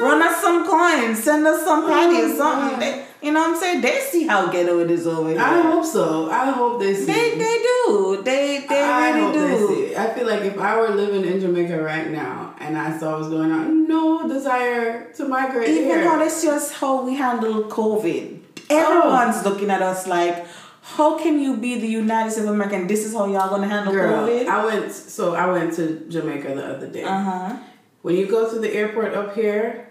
Run 0.00 0.20
us 0.22 0.40
some 0.42 0.66
coins. 0.68 1.22
Send 1.24 1.46
us 1.46 1.64
some 1.64 1.84
oh 1.84 1.88
patty 1.88 2.20
or 2.22 2.36
something. 2.36 2.78
They, 2.78 3.04
you 3.26 3.32
know 3.32 3.40
what 3.40 3.50
I'm 3.54 3.56
saying? 3.56 3.80
They 3.80 3.98
see 3.98 4.26
how 4.26 4.46
ghetto 4.52 4.78
it 4.78 4.90
is 4.90 5.04
over 5.04 5.30
here. 5.30 5.40
I 5.40 5.60
hope 5.62 5.84
so. 5.84 6.30
I 6.30 6.50
hope 6.50 6.78
they 6.78 6.94
see. 6.94 7.06
they 7.06 7.30
they 7.36 7.58
do. 7.58 8.22
They 8.24 8.64
they 8.68 8.82
I 8.82 9.10
really 9.10 9.32
do. 9.32 9.94
I 9.96 10.14
feel 10.14 10.28
like 10.28 10.42
if 10.42 10.56
I 10.58 10.78
were 10.78 10.90
living 10.90 11.24
in 11.24 11.40
Jamaica 11.40 11.82
right 11.82 12.08
now 12.08 12.54
and 12.60 12.78
I 12.78 12.96
saw 12.96 13.18
what's 13.18 13.28
going 13.28 13.50
on, 13.50 13.88
no 13.88 14.28
desire 14.28 15.12
to 15.14 15.26
migrate 15.26 15.68
here. 15.68 15.76
Even 15.78 15.88
here. 15.88 16.04
though 16.04 16.18
that's 16.20 16.40
just 16.40 16.74
how 16.74 17.04
we 17.04 17.16
handle 17.16 17.64
COVID. 17.64 18.38
Everyone's 18.70 19.44
looking 19.44 19.70
at 19.70 19.82
us 19.82 20.06
like, 20.06 20.46
how 20.82 21.18
can 21.18 21.40
you 21.40 21.56
be 21.56 21.80
the 21.80 21.88
United 21.88 22.30
States 22.30 22.46
of 22.46 22.54
America 22.54 22.76
and 22.76 22.88
this 22.88 23.04
is 23.04 23.12
how 23.12 23.26
y'all 23.26 23.50
gonna 23.50 23.66
handle 23.66 23.92
Girl, 23.92 24.28
COVID? 24.28 24.46
I 24.46 24.64
went. 24.66 24.92
So 24.92 25.34
I 25.34 25.50
went 25.50 25.74
to 25.74 26.06
Jamaica 26.08 26.54
the 26.54 26.64
other 26.64 26.86
day. 26.86 27.02
Uh 27.02 27.22
huh. 27.22 27.56
When 28.02 28.14
you 28.14 28.26
go 28.26 28.48
to 28.48 28.60
the 28.60 28.72
airport 28.72 29.14
up 29.14 29.34
here, 29.34 29.85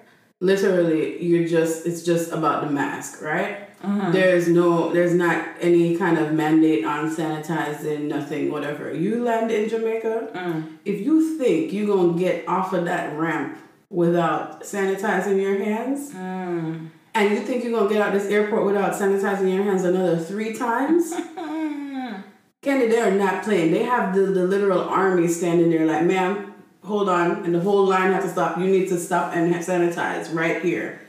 literally, 0.46 1.22
you're 1.24 1.48
just. 1.48 1.86
It's 1.88 2.04
just 2.04 2.32
about 2.32 2.64
the 2.66 2.72
mask, 2.72 3.22
right? 3.22 3.70
Uh-huh. 3.84 4.12
There's 4.12 4.48
no. 4.48 4.94
There's 4.94 5.14
not 5.14 5.38
any 5.60 5.98
kind 5.98 6.18
of 6.18 6.32
mandate 6.34 6.86
on 6.86 7.10
sanitizing. 7.16 8.02
Nothing. 8.16 8.52
Whatever. 8.52 8.94
You 8.94 9.24
land 9.24 9.52
in 9.52 9.68
Jamaica. 9.70 10.30
Mm. 10.34 10.78
If 10.86 11.02
you 11.02 11.38
think 11.38 11.74
you're 11.74 11.88
gonna 11.96 12.18
get 12.18 12.48
off 12.48 12.74
of 12.74 12.86
that 12.86 13.18
ramp 13.18 13.58
without 13.90 14.62
sanitizing 14.64 15.42
your 15.42 15.58
hands, 15.64 16.12
Mm. 16.14 16.90
and 17.14 17.32
you 17.32 17.40
think 17.42 17.64
you're 17.64 17.78
gonna 17.78 17.90
get 17.94 18.02
out 18.02 18.14
this 18.14 18.28
airport 18.28 18.66
without 18.66 18.94
sanitizing 18.94 19.54
your 19.54 19.64
hands 19.64 19.84
another 19.84 20.18
three 20.18 20.54
times, 20.54 21.14
Mm. 21.14 22.24
Candy, 22.62 22.88
they 22.88 23.00
are 23.00 23.12
not 23.12 23.44
playing. 23.44 23.72
They 23.72 23.84
have 23.84 24.16
the, 24.16 24.22
the 24.38 24.46
literal 24.48 24.82
army 24.82 25.28
standing 25.28 25.70
there 25.70 25.86
like, 25.86 26.04
ma'am, 26.04 26.55
hold 26.86 27.10
on, 27.10 27.44
and 27.44 27.54
the 27.54 27.60
whole 27.60 27.86
line 27.86 28.12
has 28.14 28.24
to 28.24 28.30
stop. 28.30 28.58
You 28.58 28.66
need 28.66 28.88
to 28.90 28.98
stop 28.98 29.36
and 29.36 29.54
sanitize 29.56 30.34
right 30.34 30.62
here. 30.62 31.02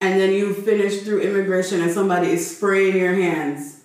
And 0.00 0.18
then 0.18 0.32
you 0.32 0.54
finish 0.54 1.02
through 1.02 1.20
immigration 1.20 1.82
and 1.82 1.92
somebody 1.92 2.30
is 2.30 2.56
spraying 2.56 2.96
your 2.96 3.12
hands. 3.12 3.80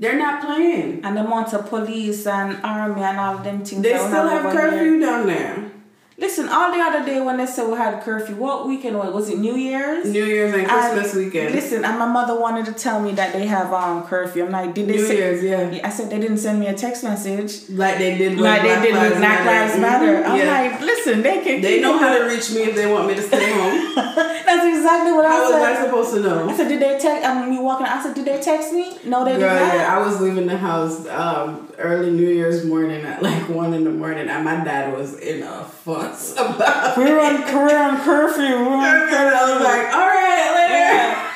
They're 0.00 0.18
not 0.18 0.42
playing. 0.42 1.04
And 1.04 1.16
the 1.16 1.24
amount 1.24 1.52
of 1.52 1.68
police 1.68 2.26
and 2.26 2.64
army 2.64 3.02
and 3.02 3.18
all 3.18 3.36
of 3.36 3.44
them 3.44 3.64
things. 3.64 3.82
They 3.82 3.98
still 3.98 4.28
have 4.28 4.52
curfew 4.52 5.00
down 5.00 5.26
there. 5.26 5.72
Listen, 6.20 6.48
all 6.48 6.72
the 6.72 6.80
other 6.80 7.04
day 7.06 7.20
when 7.20 7.36
they 7.36 7.46
said 7.46 7.68
we 7.70 7.76
had 7.76 8.02
curfew, 8.02 8.34
what 8.34 8.66
weekend 8.66 8.98
was 8.98 9.06
it? 9.08 9.14
Was 9.14 9.28
it 9.30 9.38
New 9.38 9.54
Year's? 9.54 10.04
New 10.04 10.24
Year's 10.24 10.52
and 10.52 10.66
Christmas 10.66 11.14
And 11.14 11.24
weekend. 11.24 11.54
Listen, 11.54 11.84
and 11.84 11.96
my 11.96 12.06
mother 12.06 12.38
wanted 12.40 12.66
to 12.66 12.72
tell 12.72 13.00
me 13.00 13.12
that 13.12 13.32
they 13.32 13.46
have 13.46 13.72
um 13.72 14.02
curfew. 14.04 14.44
I'm 14.44 14.50
like, 14.50 14.74
did 14.74 14.88
they 14.88 14.96
New 14.96 15.06
say? 15.06 15.16
Year's, 15.16 15.44
yeah. 15.44 15.80
I 15.86 15.90
said 15.90 16.10
they 16.10 16.18
didn't 16.18 16.38
send 16.38 16.58
me 16.58 16.66
a 16.66 16.74
text 16.74 17.04
message. 17.04 17.68
Like 17.70 17.98
they 17.98 18.18
did 18.18 18.36
Like 18.36 18.62
they 18.62 18.82
did 18.90 18.94
with 19.00 19.18
Black 19.18 19.46
Lives 19.46 19.78
Matter. 19.78 20.24
I'm 20.24 20.38
yeah. 20.40 20.70
like, 20.72 20.80
listen, 20.80 21.22
they 21.22 21.40
can. 21.44 21.60
they 21.60 21.80
know 21.80 21.96
how 21.96 22.18
to 22.18 22.24
reach 22.24 22.50
me 22.50 22.62
if 22.64 22.74
they 22.74 22.92
want 22.92 23.06
me 23.06 23.14
to 23.14 23.22
stay 23.22 23.52
home. 23.52 23.94
That's 23.94 24.66
exactly 24.76 25.12
what 25.12 25.24
How 25.24 25.36
I 25.36 25.50
was 25.50 25.62
I 25.62 25.74
said. 25.76 25.84
supposed 25.84 26.14
to 26.14 26.20
know? 26.20 26.48
I 26.48 26.56
said, 26.56 26.66
did 26.68 26.80
they 26.82 26.98
text? 26.98 27.28
I'm 27.28 27.48
me 27.48 27.60
walking. 27.60 27.86
I 27.86 28.02
said, 28.02 28.14
did 28.16 28.24
they 28.24 28.40
text 28.40 28.72
me? 28.72 28.98
No, 29.04 29.24
they 29.24 29.38
Girl, 29.38 29.54
did 29.54 29.60
not. 29.62 29.74
yeah, 29.76 29.96
I 29.96 30.04
was 30.04 30.20
leaving 30.20 30.46
the 30.48 30.56
house 30.56 31.06
um, 31.06 31.70
early 31.78 32.10
New 32.10 32.28
Year's 32.28 32.64
morning 32.64 33.04
at 33.04 33.22
like 33.22 33.48
one 33.48 33.72
in 33.72 33.84
the 33.84 33.90
morning, 33.92 34.28
and 34.28 34.44
my 34.44 34.64
dad 34.64 34.92
was 34.96 35.16
in 35.20 35.44
a 35.44 35.64
fuss 35.64 36.07
about. 36.32 36.96
We're 36.98 37.20
on, 37.20 37.42
we're 37.54 37.78
on 37.78 38.00
curfew. 38.02 38.42
We're 38.42 38.76
on 38.76 38.84
And 38.84 39.14
I 39.14 39.54
was 39.54 39.62
like, 39.62 39.94
"All 39.94 40.08
right, 40.08 40.50
later." 40.54 40.74
Yeah. 40.74 41.32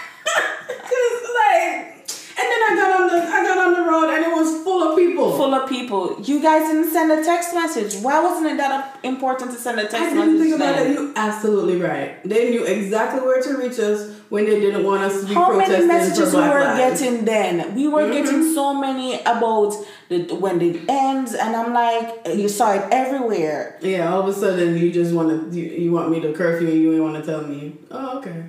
Cause 0.67 1.19
like, 1.35 2.09
and 2.39 2.47
then 2.51 2.61
I 2.63 2.73
got 2.77 3.01
on 3.01 3.07
the 3.09 3.19
I 3.23 3.43
got 3.43 3.59
on 3.67 3.73
the 3.75 3.83
road, 3.91 4.15
and 4.15 4.25
it 4.25 4.33
was 4.35 4.63
full 4.65 4.83
of 4.91 4.97
people. 4.97 5.32
Full 5.43 5.55
of 5.55 5.69
people. 5.69 6.21
You 6.23 6.41
guys 6.41 6.69
didn't 6.69 6.91
send 6.93 7.11
a 7.11 7.23
text 7.25 7.55
message. 7.55 8.01
Why 8.03 8.23
wasn't 8.23 8.47
it 8.53 8.57
that 8.59 8.99
important 9.03 9.51
to 9.53 9.57
send 9.59 9.79
a 9.81 9.83
text 9.83 9.97
I 9.97 10.15
message? 10.15 10.25
didn't 10.25 10.41
think 10.43 10.55
about 10.57 10.77
then? 10.77 10.91
it. 10.91 10.95
You 10.95 11.13
absolutely 11.17 11.77
right. 11.81 12.23
They 12.25 12.51
knew 12.51 12.65
exactly 12.65 13.21
where 13.21 13.43
to 13.43 13.57
reach 13.57 13.79
us 13.79 13.99
when 14.29 14.45
they 14.47 14.59
didn't 14.61 14.85
want 14.85 15.03
us 15.03 15.21
to 15.23 15.27
be 15.27 15.35
How 15.35 15.47
protesting 15.51 15.89
many 15.89 16.09
messages 16.09 16.33
we 16.35 16.41
were 16.41 16.61
Lives. 16.61 17.01
getting 17.01 17.25
then? 17.25 17.75
We 17.75 17.89
were 17.89 18.03
Mhm. 18.03 18.13
getting 18.13 18.55
so 18.55 18.73
many 18.75 19.21
about 19.23 19.75
the 20.09 20.19
when 20.45 20.61
it 20.61 20.77
ends, 20.89 21.35
and 21.35 21.57
I'm 21.57 21.73
like, 21.73 22.09
you 22.43 22.49
saw 22.49 22.73
it 22.73 22.85
everywhere. 22.91 23.79
Yeah, 23.83 24.13
all 24.13 24.21
of 24.23 24.29
a 24.29 24.33
sudden 24.33 24.77
you 24.79 24.91
just 24.91 25.13
want 25.13 25.29
to 25.53 25.57
you, 25.59 25.65
you 25.85 25.93
want 25.93 26.11
me 26.11 26.21
to 26.21 26.33
curfew 26.33 26.69
and 26.69 26.81
you 26.83 27.03
want 27.03 27.17
to 27.23 27.25
tell 27.31 27.43
me. 27.43 27.77
Oh, 27.91 28.19
okay. 28.19 28.45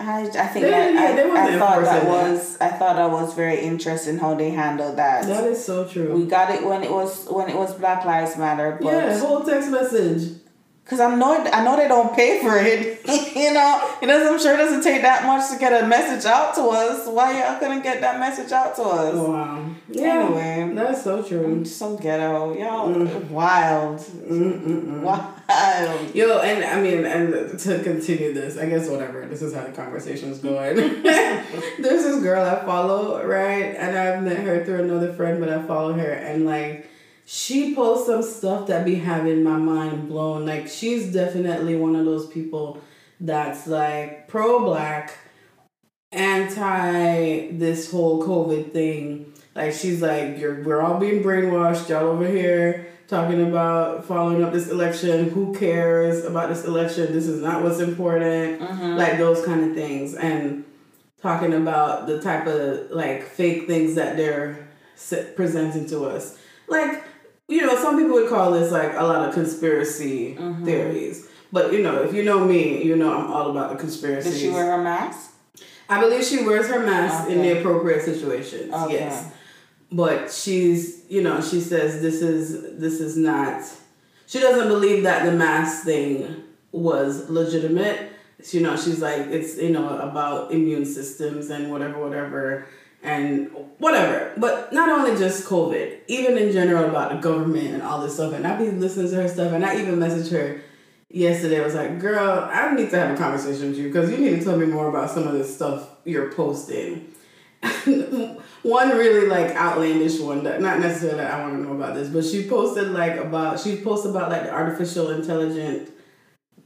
I, 0.00 0.22
I 0.22 0.46
think 0.46 0.64
They- 0.64 0.70
that, 0.70 0.94
yeah, 0.94 1.32
I, 1.34 1.54
I 1.54 1.58
thought 1.58 1.82
that. 1.82 2.06
was 2.06 2.56
I 2.60 2.68
thought 2.68 2.96
that 2.96 3.10
was 3.10 3.34
very 3.34 3.60
interesting 3.60 4.18
how 4.18 4.34
they 4.34 4.50
handled 4.50 4.96
that. 4.96 5.26
That 5.26 5.44
is 5.44 5.64
so 5.64 5.86
true. 5.86 6.14
we 6.14 6.26
got 6.26 6.50
it 6.50 6.64
when 6.64 6.84
it 6.84 6.90
was 6.90 7.26
when 7.28 7.48
it 7.48 7.56
was 7.56 7.74
Black 7.74 8.04
Lives 8.04 8.36
Matter, 8.36 8.78
but 8.80 8.92
yeah, 8.92 9.18
whole 9.18 9.42
text 9.44 9.70
message. 9.70 10.36
Because 10.88 11.00
I 11.00 11.14
know 11.16 11.44
I 11.52 11.62
know 11.64 11.76
they 11.76 11.86
don't 11.86 12.16
pay 12.16 12.40
for 12.40 12.56
it. 12.56 13.00
you 13.36 13.52
know, 13.52 13.94
it 14.00 14.06
doesn't. 14.06 14.32
I'm 14.32 14.40
sure 14.40 14.54
it 14.54 14.56
doesn't 14.56 14.82
take 14.82 15.02
that 15.02 15.26
much 15.26 15.50
to 15.52 15.58
get 15.58 15.84
a 15.84 15.86
message 15.86 16.24
out 16.24 16.54
to 16.54 16.62
us. 16.62 17.06
Why 17.06 17.38
y'all 17.38 17.58
couldn't 17.58 17.82
get 17.82 18.00
that 18.00 18.18
message 18.18 18.52
out 18.52 18.74
to 18.76 18.82
us? 18.84 19.14
Wow. 19.14 19.66
Yeah, 19.90 20.24
Anyway. 20.24 20.74
that's 20.74 21.04
so 21.04 21.22
true. 21.22 21.62
So 21.66 21.98
ghetto, 21.98 22.56
y'all 22.58 22.88
Mm. 22.88 23.28
wild, 23.28 23.98
Mm-mm-mm. 23.98 25.02
wild. 25.02 26.14
Yo, 26.14 26.38
and 26.40 26.64
I 26.64 26.80
mean, 26.80 27.04
and 27.04 27.58
to 27.58 27.82
continue 27.82 28.32
this, 28.32 28.56
I 28.56 28.66
guess 28.70 28.88
whatever. 28.88 29.26
This 29.26 29.42
is 29.42 29.54
how 29.54 29.64
the 29.64 29.72
conversation 29.72 30.30
is 30.30 30.38
going. 30.38 30.76
There's 31.02 31.42
this 32.04 32.22
girl 32.22 32.44
I 32.44 32.64
follow, 32.64 33.22
right? 33.26 33.74
And 33.76 33.96
I've 33.96 34.22
met 34.22 34.38
her 34.38 34.64
through 34.64 34.84
another 34.84 35.12
friend, 35.12 35.38
but 35.38 35.50
I 35.50 35.62
follow 35.66 35.92
her, 35.92 36.12
and 36.12 36.46
like, 36.46 36.88
she 37.30 37.74
posts 37.74 38.06
some 38.06 38.22
stuff 38.22 38.68
that 38.68 38.86
be 38.86 38.94
having 38.94 39.42
my 39.42 39.58
mind 39.58 40.08
blown. 40.08 40.46
Like, 40.46 40.66
she's 40.66 41.12
definitely 41.12 41.76
one 41.76 41.94
of 41.94 42.06
those 42.06 42.26
people 42.26 42.80
that's 43.20 43.66
like 43.66 44.28
pro 44.28 44.64
black, 44.64 45.18
anti 46.10 47.50
this 47.50 47.90
whole 47.90 48.22
COVID 48.22 48.72
thing. 48.72 49.34
Like, 49.54 49.74
she's 49.74 50.00
like, 50.00 50.38
you're 50.38 50.62
we're 50.62 50.80
all 50.80 50.98
being 50.98 51.22
brainwashed. 51.22 51.90
Y'all 51.90 52.06
over 52.06 52.26
here 52.26 52.86
talking 53.08 53.46
about 53.46 54.06
following 54.06 54.42
up 54.42 54.54
this 54.54 54.70
election. 54.70 55.28
Who 55.28 55.54
cares 55.54 56.24
about 56.24 56.48
this 56.48 56.64
election? 56.64 57.12
This 57.12 57.26
is 57.26 57.42
not 57.42 57.62
what's 57.62 57.80
important. 57.80 58.58
Mm-hmm. 58.58 58.96
Like 58.96 59.18
those 59.18 59.44
kind 59.44 59.68
of 59.68 59.76
things, 59.76 60.14
and 60.14 60.64
talking 61.20 61.52
about 61.52 62.06
the 62.06 62.22
type 62.22 62.46
of 62.46 62.90
like 62.90 63.24
fake 63.24 63.66
things 63.66 63.96
that 63.96 64.16
they're 64.16 64.66
presenting 65.36 65.86
to 65.88 66.06
us. 66.06 66.38
Like 66.68 67.04
you 67.48 67.66
know, 67.66 67.76
some 67.76 67.98
people 67.98 68.14
would 68.14 68.28
call 68.28 68.52
this 68.52 68.70
like 68.70 68.92
a 68.94 69.02
lot 69.02 69.28
of 69.28 69.34
conspiracy 69.34 70.36
mm-hmm. 70.38 70.64
theories. 70.64 71.28
But 71.50 71.72
you 71.72 71.82
know, 71.82 72.02
if 72.02 72.12
you 72.12 72.22
know 72.22 72.44
me, 72.44 72.82
you 72.84 72.94
know 72.96 73.12
I'm 73.12 73.30
all 73.30 73.50
about 73.50 73.70
the 73.70 73.76
conspiracies. 73.76 74.34
Did 74.34 74.40
she 74.40 74.50
wear 74.50 74.76
her 74.76 74.82
mask? 74.82 75.32
I 75.88 76.00
believe 76.00 76.22
she 76.22 76.44
wears 76.44 76.68
her 76.68 76.80
mask 76.80 77.30
in 77.30 77.40
the 77.40 77.58
appropriate 77.58 78.02
situations. 78.02 78.72
Okay. 78.72 78.94
Yes 78.94 79.32
but 79.90 80.30
she's 80.32 81.04
you 81.08 81.22
know 81.22 81.40
she 81.40 81.60
says 81.60 82.02
this 82.02 82.20
is 82.20 82.78
this 82.78 83.00
is 83.00 83.16
not 83.16 83.62
she 84.26 84.38
doesn't 84.38 84.68
believe 84.68 85.02
that 85.02 85.24
the 85.24 85.32
mask 85.32 85.84
thing 85.84 86.42
was 86.72 87.28
legitimate 87.30 88.12
you 88.50 88.60
know 88.60 88.76
she's 88.76 89.00
like 89.00 89.22
it's 89.28 89.56
you 89.56 89.70
know 89.70 89.98
about 89.98 90.52
immune 90.52 90.84
systems 90.84 91.48
and 91.50 91.70
whatever 91.70 91.98
whatever 92.02 92.66
and 93.02 93.50
whatever. 93.78 94.32
But 94.36 94.72
not 94.72 94.88
only 94.88 95.18
just 95.18 95.44
covid 95.46 95.98
even 96.08 96.36
in 96.38 96.52
general 96.52 96.88
about 96.88 97.12
the 97.12 97.18
government 97.18 97.74
and 97.74 97.82
all 97.82 98.00
this 98.00 98.14
stuff 98.14 98.32
and 98.32 98.46
i 98.46 98.56
be 98.56 98.70
listening 98.70 99.08
to 99.10 99.16
her 99.16 99.28
stuff 99.28 99.52
and 99.52 99.64
i 99.64 99.80
even 99.80 99.96
messaged 99.96 100.30
her 100.30 100.60
yesterday 101.10 101.60
i 101.60 101.64
was 101.64 101.74
like 101.74 101.98
girl 101.98 102.48
i 102.52 102.74
need 102.74 102.90
to 102.90 102.98
have 102.98 103.14
a 103.14 103.16
conversation 103.16 103.70
with 103.70 103.78
you 103.78 103.84
because 103.84 104.10
you 104.10 104.18
need 104.18 104.38
to 104.38 104.44
tell 104.44 104.56
me 104.56 104.66
more 104.66 104.88
about 104.88 105.10
some 105.10 105.26
of 105.26 105.32
this 105.32 105.54
stuff 105.54 105.88
you're 106.08 106.32
posting. 106.32 107.12
One 108.62 108.90
really 108.90 109.26
like 109.28 109.54
outlandish 109.54 110.20
one 110.20 110.44
that 110.44 110.60
not 110.60 110.80
necessarily 110.80 111.18
that 111.18 111.32
I 111.32 111.42
want 111.42 111.54
to 111.54 111.62
know 111.62 111.74
about 111.74 111.94
this, 111.94 112.08
but 112.08 112.24
she 112.24 112.48
posted 112.48 112.90
like 112.90 113.16
about 113.16 113.60
she 113.60 113.80
posted 113.80 114.10
about 114.10 114.30
like 114.30 114.44
the 114.44 114.52
artificial 114.52 115.10
intelligent 115.10 115.90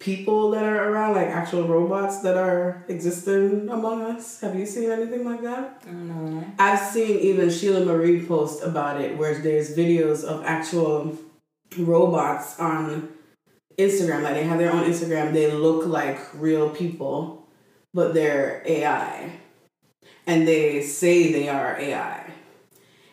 people 0.02 0.50
that 0.50 0.64
are 0.64 0.90
around, 0.90 1.14
like 1.14 1.28
actual 1.28 1.62
robots 1.68 2.22
that 2.22 2.36
are 2.36 2.84
existing 2.88 3.68
among 3.68 4.02
us. 4.02 4.40
Have 4.40 4.56
you 4.56 4.66
seen 4.66 4.90
anything 4.90 5.24
like 5.24 5.42
that? 5.42 5.86
No. 5.86 6.44
I've 6.58 6.80
seen 6.80 7.20
even 7.20 7.48
Sheila 7.48 7.84
Marie 7.84 8.26
post 8.26 8.64
about 8.64 9.00
it 9.00 9.16
where 9.16 9.38
there's 9.38 9.76
videos 9.76 10.24
of 10.24 10.44
actual 10.44 11.16
robots 11.78 12.58
on 12.58 13.10
Instagram. 13.78 14.22
Like 14.22 14.34
they 14.34 14.42
have 14.42 14.58
their 14.58 14.72
own 14.72 14.82
Instagram. 14.82 15.32
They 15.32 15.52
look 15.52 15.86
like 15.86 16.18
real 16.34 16.68
people, 16.68 17.46
but 17.94 18.12
they're 18.12 18.64
AI. 18.66 19.30
And 20.26 20.48
they 20.48 20.82
say 20.82 21.32
they 21.32 21.48
are 21.48 21.78
AI. 21.78 22.28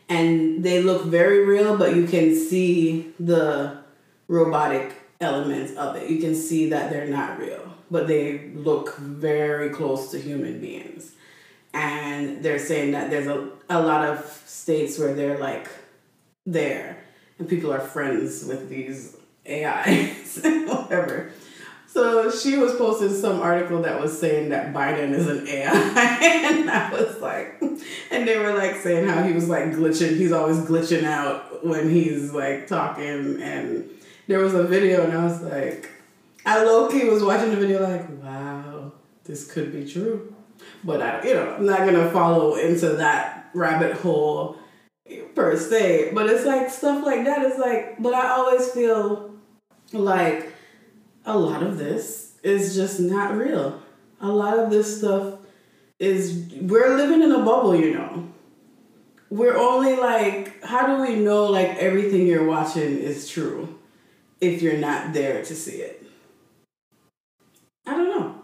And 0.09 0.63
they 0.63 0.81
look 0.81 1.05
very 1.05 1.45
real, 1.45 1.77
but 1.77 1.95
you 1.95 2.07
can 2.07 2.35
see 2.35 3.13
the 3.19 3.77
robotic 4.27 4.99
elements 5.22 5.76
of 5.76 5.95
it. 5.95 6.09
You 6.09 6.20
can 6.20 6.36
see 6.36 6.70
that 6.70 6.89
they're 6.89 7.07
not 7.07 7.39
real, 7.39 7.74
but 7.91 8.07
they 8.07 8.49
look 8.55 8.97
very 8.97 9.70
close 9.70 10.11
to 10.11 10.20
human 10.20 10.59
beings. 10.59 11.13
And 11.74 12.43
they're 12.43 12.59
saying 12.59 12.91
that 12.91 13.09
there's 13.09 13.28
a, 13.28 13.49
a 13.70 13.82
lot 13.82 14.07
of 14.07 14.26
states 14.45 14.97
where 14.97 15.13
they're 15.13 15.38
like 15.38 15.67
there 16.45 16.97
and 17.39 17.47
people 17.47 17.72
are 17.72 17.80
friends 17.80 18.45
with 18.45 18.70
these 18.70 19.15
AIs, 19.49 20.39
whatever. 20.43 21.32
So 21.88 22.30
she 22.30 22.55
was 22.57 22.76
posting 22.76 23.09
some 23.09 23.41
article 23.41 23.82
that 23.82 23.99
was 23.99 24.20
saying 24.20 24.49
that 24.49 24.74
Biden 24.74 25.11
is 25.11 25.28
an 25.28 25.47
AI, 25.47 25.72
and 25.72 26.70
I 26.70 26.91
was 26.91 27.20
like, 27.20 27.59
and 28.11 28.28
they 28.28 28.38
were 28.38 28.53
like 28.53 28.76
saying 28.76 29.07
how 29.07 29.24
he 29.24 29.34
was 29.34 29.49
like 29.49 29.65
glitching. 29.72 30.17
He's 30.17 30.32
always 30.32 30.59
glitching 30.59 31.03
out 31.03 31.65
when 31.65 31.89
he's 31.89 32.32
like 32.32 32.67
talking, 32.67 33.41
and 33.41 33.89
there 34.30 34.39
was 34.39 34.53
a 34.53 34.63
video, 34.63 35.05
and 35.05 35.13
I 35.13 35.25
was 35.25 35.41
like, 35.41 35.89
I 36.45 36.63
low 36.63 36.88
key 36.88 37.09
was 37.09 37.23
watching 37.23 37.49
the 37.49 37.57
video 37.57 37.82
like, 37.82 38.07
wow, 38.21 38.91
this 39.23 39.51
could 39.51 39.73
be 39.73 39.91
true, 39.91 40.36
but 40.84 41.01
I, 41.01 41.23
you 41.27 41.34
know, 41.34 41.55
I'm 41.55 41.65
not 41.65 41.80
gonna 41.80 42.11
follow 42.11 42.53
into 42.53 42.89
that 42.89 43.49
rabbit 43.55 43.93
hole 43.97 44.55
per 45.34 45.57
se, 45.57 46.11
but 46.13 46.30
it's 46.30 46.45
like 46.45 46.69
stuff 46.69 47.03
like 47.03 47.25
that 47.25 47.41
is 47.41 47.57
like, 47.57 47.95
but 47.97 48.13
I 48.13 48.30
always 48.30 48.69
feel 48.69 49.34
like 49.93 50.53
a 51.25 51.36
lot 51.36 51.63
of 51.63 51.80
this 51.80 52.36
is 52.43 52.75
just 52.75 52.99
not 52.99 53.36
real. 53.36 53.82
A 54.21 54.27
lot 54.27 54.59
of 54.59 54.69
this 54.69 54.99
stuff 54.99 55.39
is 55.97 56.53
we're 56.61 56.95
living 56.95 57.23
in 57.23 57.32
a 57.32 57.39
bubble, 57.39 57.75
you 57.75 57.95
know. 57.95 58.30
We're 59.32 59.57
only 59.57 59.95
like, 59.95 60.63
how 60.63 60.86
do 60.86 61.01
we 61.01 61.15
know 61.15 61.45
like 61.47 61.69
everything 61.77 62.27
you're 62.27 62.45
watching 62.45 62.99
is 62.99 63.27
true 63.27 63.78
if 64.41 64.61
you're 64.61 64.77
not 64.77 65.13
there 65.13 65.43
to 65.43 65.55
see 65.55 65.77
it? 65.81 66.03
I 67.85 67.91
don't 67.91 68.09
know. 68.09 68.35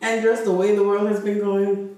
And 0.00 0.22
just 0.22 0.44
the 0.44 0.52
way 0.52 0.74
the 0.76 0.84
world 0.84 1.08
has 1.08 1.20
been 1.20 1.38
going, 1.40 1.96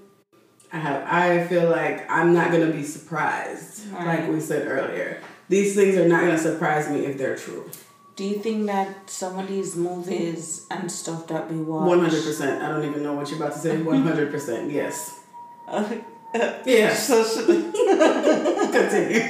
I 0.73 0.77
have 0.77 1.03
I 1.07 1.47
feel 1.47 1.69
like 1.69 2.09
I'm 2.09 2.33
not 2.33 2.51
gonna 2.51 2.71
be 2.71 2.83
surprised, 2.83 3.91
Right. 3.91 4.21
like 4.21 4.29
we 4.31 4.39
said 4.39 4.67
earlier. 4.67 5.19
These 5.49 5.75
things 5.75 5.97
are 5.97 6.07
not 6.07 6.21
gonna 6.21 6.37
surprise 6.37 6.89
me 6.89 7.05
if 7.05 7.17
they're 7.17 7.35
true. 7.35 7.69
Do 8.15 8.23
you 8.25 8.39
think 8.39 8.65
that 8.67 9.09
some 9.09 9.37
of 9.39 9.47
these 9.47 9.75
movies 9.75 10.65
and 10.71 10.91
stuff 10.91 11.27
that 11.27 11.51
we 11.51 11.57
watch? 11.61 11.87
One 11.87 11.99
hundred 11.99 12.23
percent. 12.23 12.61
I 12.61 12.69
don't 12.69 12.85
even 12.89 13.03
know 13.03 13.13
what 13.13 13.29
you're 13.29 13.37
about 13.41 13.53
to 13.53 13.59
say. 13.59 13.81
One 13.81 14.03
hundred 14.03 14.31
percent. 14.31 14.71
Yes. 14.71 15.19
Uh, 15.67 15.87
Yes. 16.65 17.07
so, 17.07 17.23
so, 17.23 17.45
Continue. 18.71 19.21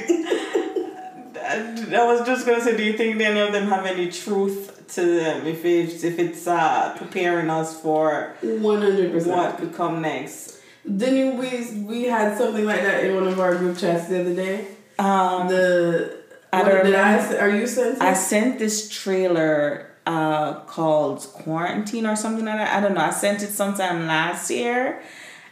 I 1.94 2.04
was 2.06 2.26
just 2.26 2.46
gonna 2.46 2.60
say, 2.60 2.76
do 2.76 2.82
you 2.84 2.94
think 2.96 3.20
any 3.20 3.40
of 3.40 3.52
them 3.52 3.68
have 3.68 3.86
any 3.86 4.10
truth 4.10 4.86
to 4.94 5.00
them? 5.20 5.46
If 5.46 5.64
it's 5.64 6.04
if 6.04 6.18
it's 6.18 6.46
uh, 6.46 6.94
preparing 6.96 7.50
us 7.50 7.80
for 7.80 8.34
One 8.42 8.82
hundred 8.82 9.12
percent. 9.12 9.36
what 9.36 9.58
could 9.58 9.74
come 9.74 10.00
next? 10.02 10.58
Didn't 10.84 11.38
we 11.38 11.82
we 11.84 12.04
had 12.04 12.36
something 12.36 12.64
like 12.64 12.82
that 12.82 13.04
in 13.04 13.14
one 13.14 13.26
of 13.26 13.38
our 13.38 13.54
group 13.56 13.78
chats 13.78 14.08
the 14.08 14.20
other 14.20 14.34
day? 14.34 14.66
Um, 14.98 15.48
The 15.48 16.22
I 16.52 16.62
don't 16.64 16.84
did 16.84 16.94
I 16.94 17.36
are 17.38 17.48
you 17.50 17.66
sent? 17.66 18.02
I 18.02 18.12
sent 18.14 18.58
this 18.58 18.88
trailer 18.90 19.90
uh, 20.06 20.54
called 20.64 21.20
Quarantine 21.32 22.06
or 22.06 22.16
something 22.16 22.44
like 22.44 22.58
that. 22.58 22.76
I 22.76 22.80
don't 22.80 22.94
know. 22.94 23.00
I 23.00 23.10
sent 23.10 23.42
it 23.42 23.50
sometime 23.50 24.06
last 24.06 24.50
year, 24.50 25.00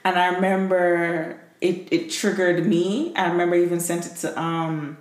and 0.04 0.18
I 0.18 0.34
remember 0.34 1.40
it, 1.60 1.88
it 1.92 2.10
triggered 2.10 2.66
me. 2.66 3.14
I 3.16 3.28
remember 3.30 3.56
I 3.56 3.62
even 3.62 3.80
sent 3.80 4.06
it 4.06 4.16
to 4.16 4.38
um, 4.40 4.98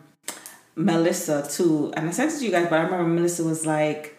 Melissa 0.80 1.48
too, 1.50 1.92
and 1.96 2.08
I 2.08 2.12
sent 2.12 2.32
it 2.34 2.40
to 2.40 2.46
you 2.46 2.52
guys. 2.52 2.68
But 2.70 2.80
I 2.80 2.84
remember 2.84 3.08
Melissa 3.08 3.44
was 3.44 3.66
like, 3.66 4.16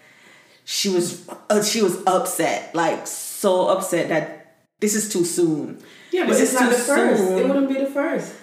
she 0.64 0.88
was 0.90 1.28
uh, 1.48 1.62
she 1.62 1.80
was 1.82 1.96
upset, 2.06 2.74
like 2.74 3.06
so 3.06 3.68
upset 3.68 4.08
that 4.10 4.56
this 4.80 4.94
is 4.94 5.08
too 5.12 5.24
soon. 5.24 5.78
yeah, 6.12 6.26
but 6.26 6.32
this 6.34 6.52
it's 6.52 6.60
not 6.60 6.70
the 6.70 6.76
first. 6.76 7.22
soon. 7.22 7.38
It 7.38 7.46
wouldn't 7.48 7.68
be 7.68 7.74
the 7.78 7.86
first. 7.90 8.34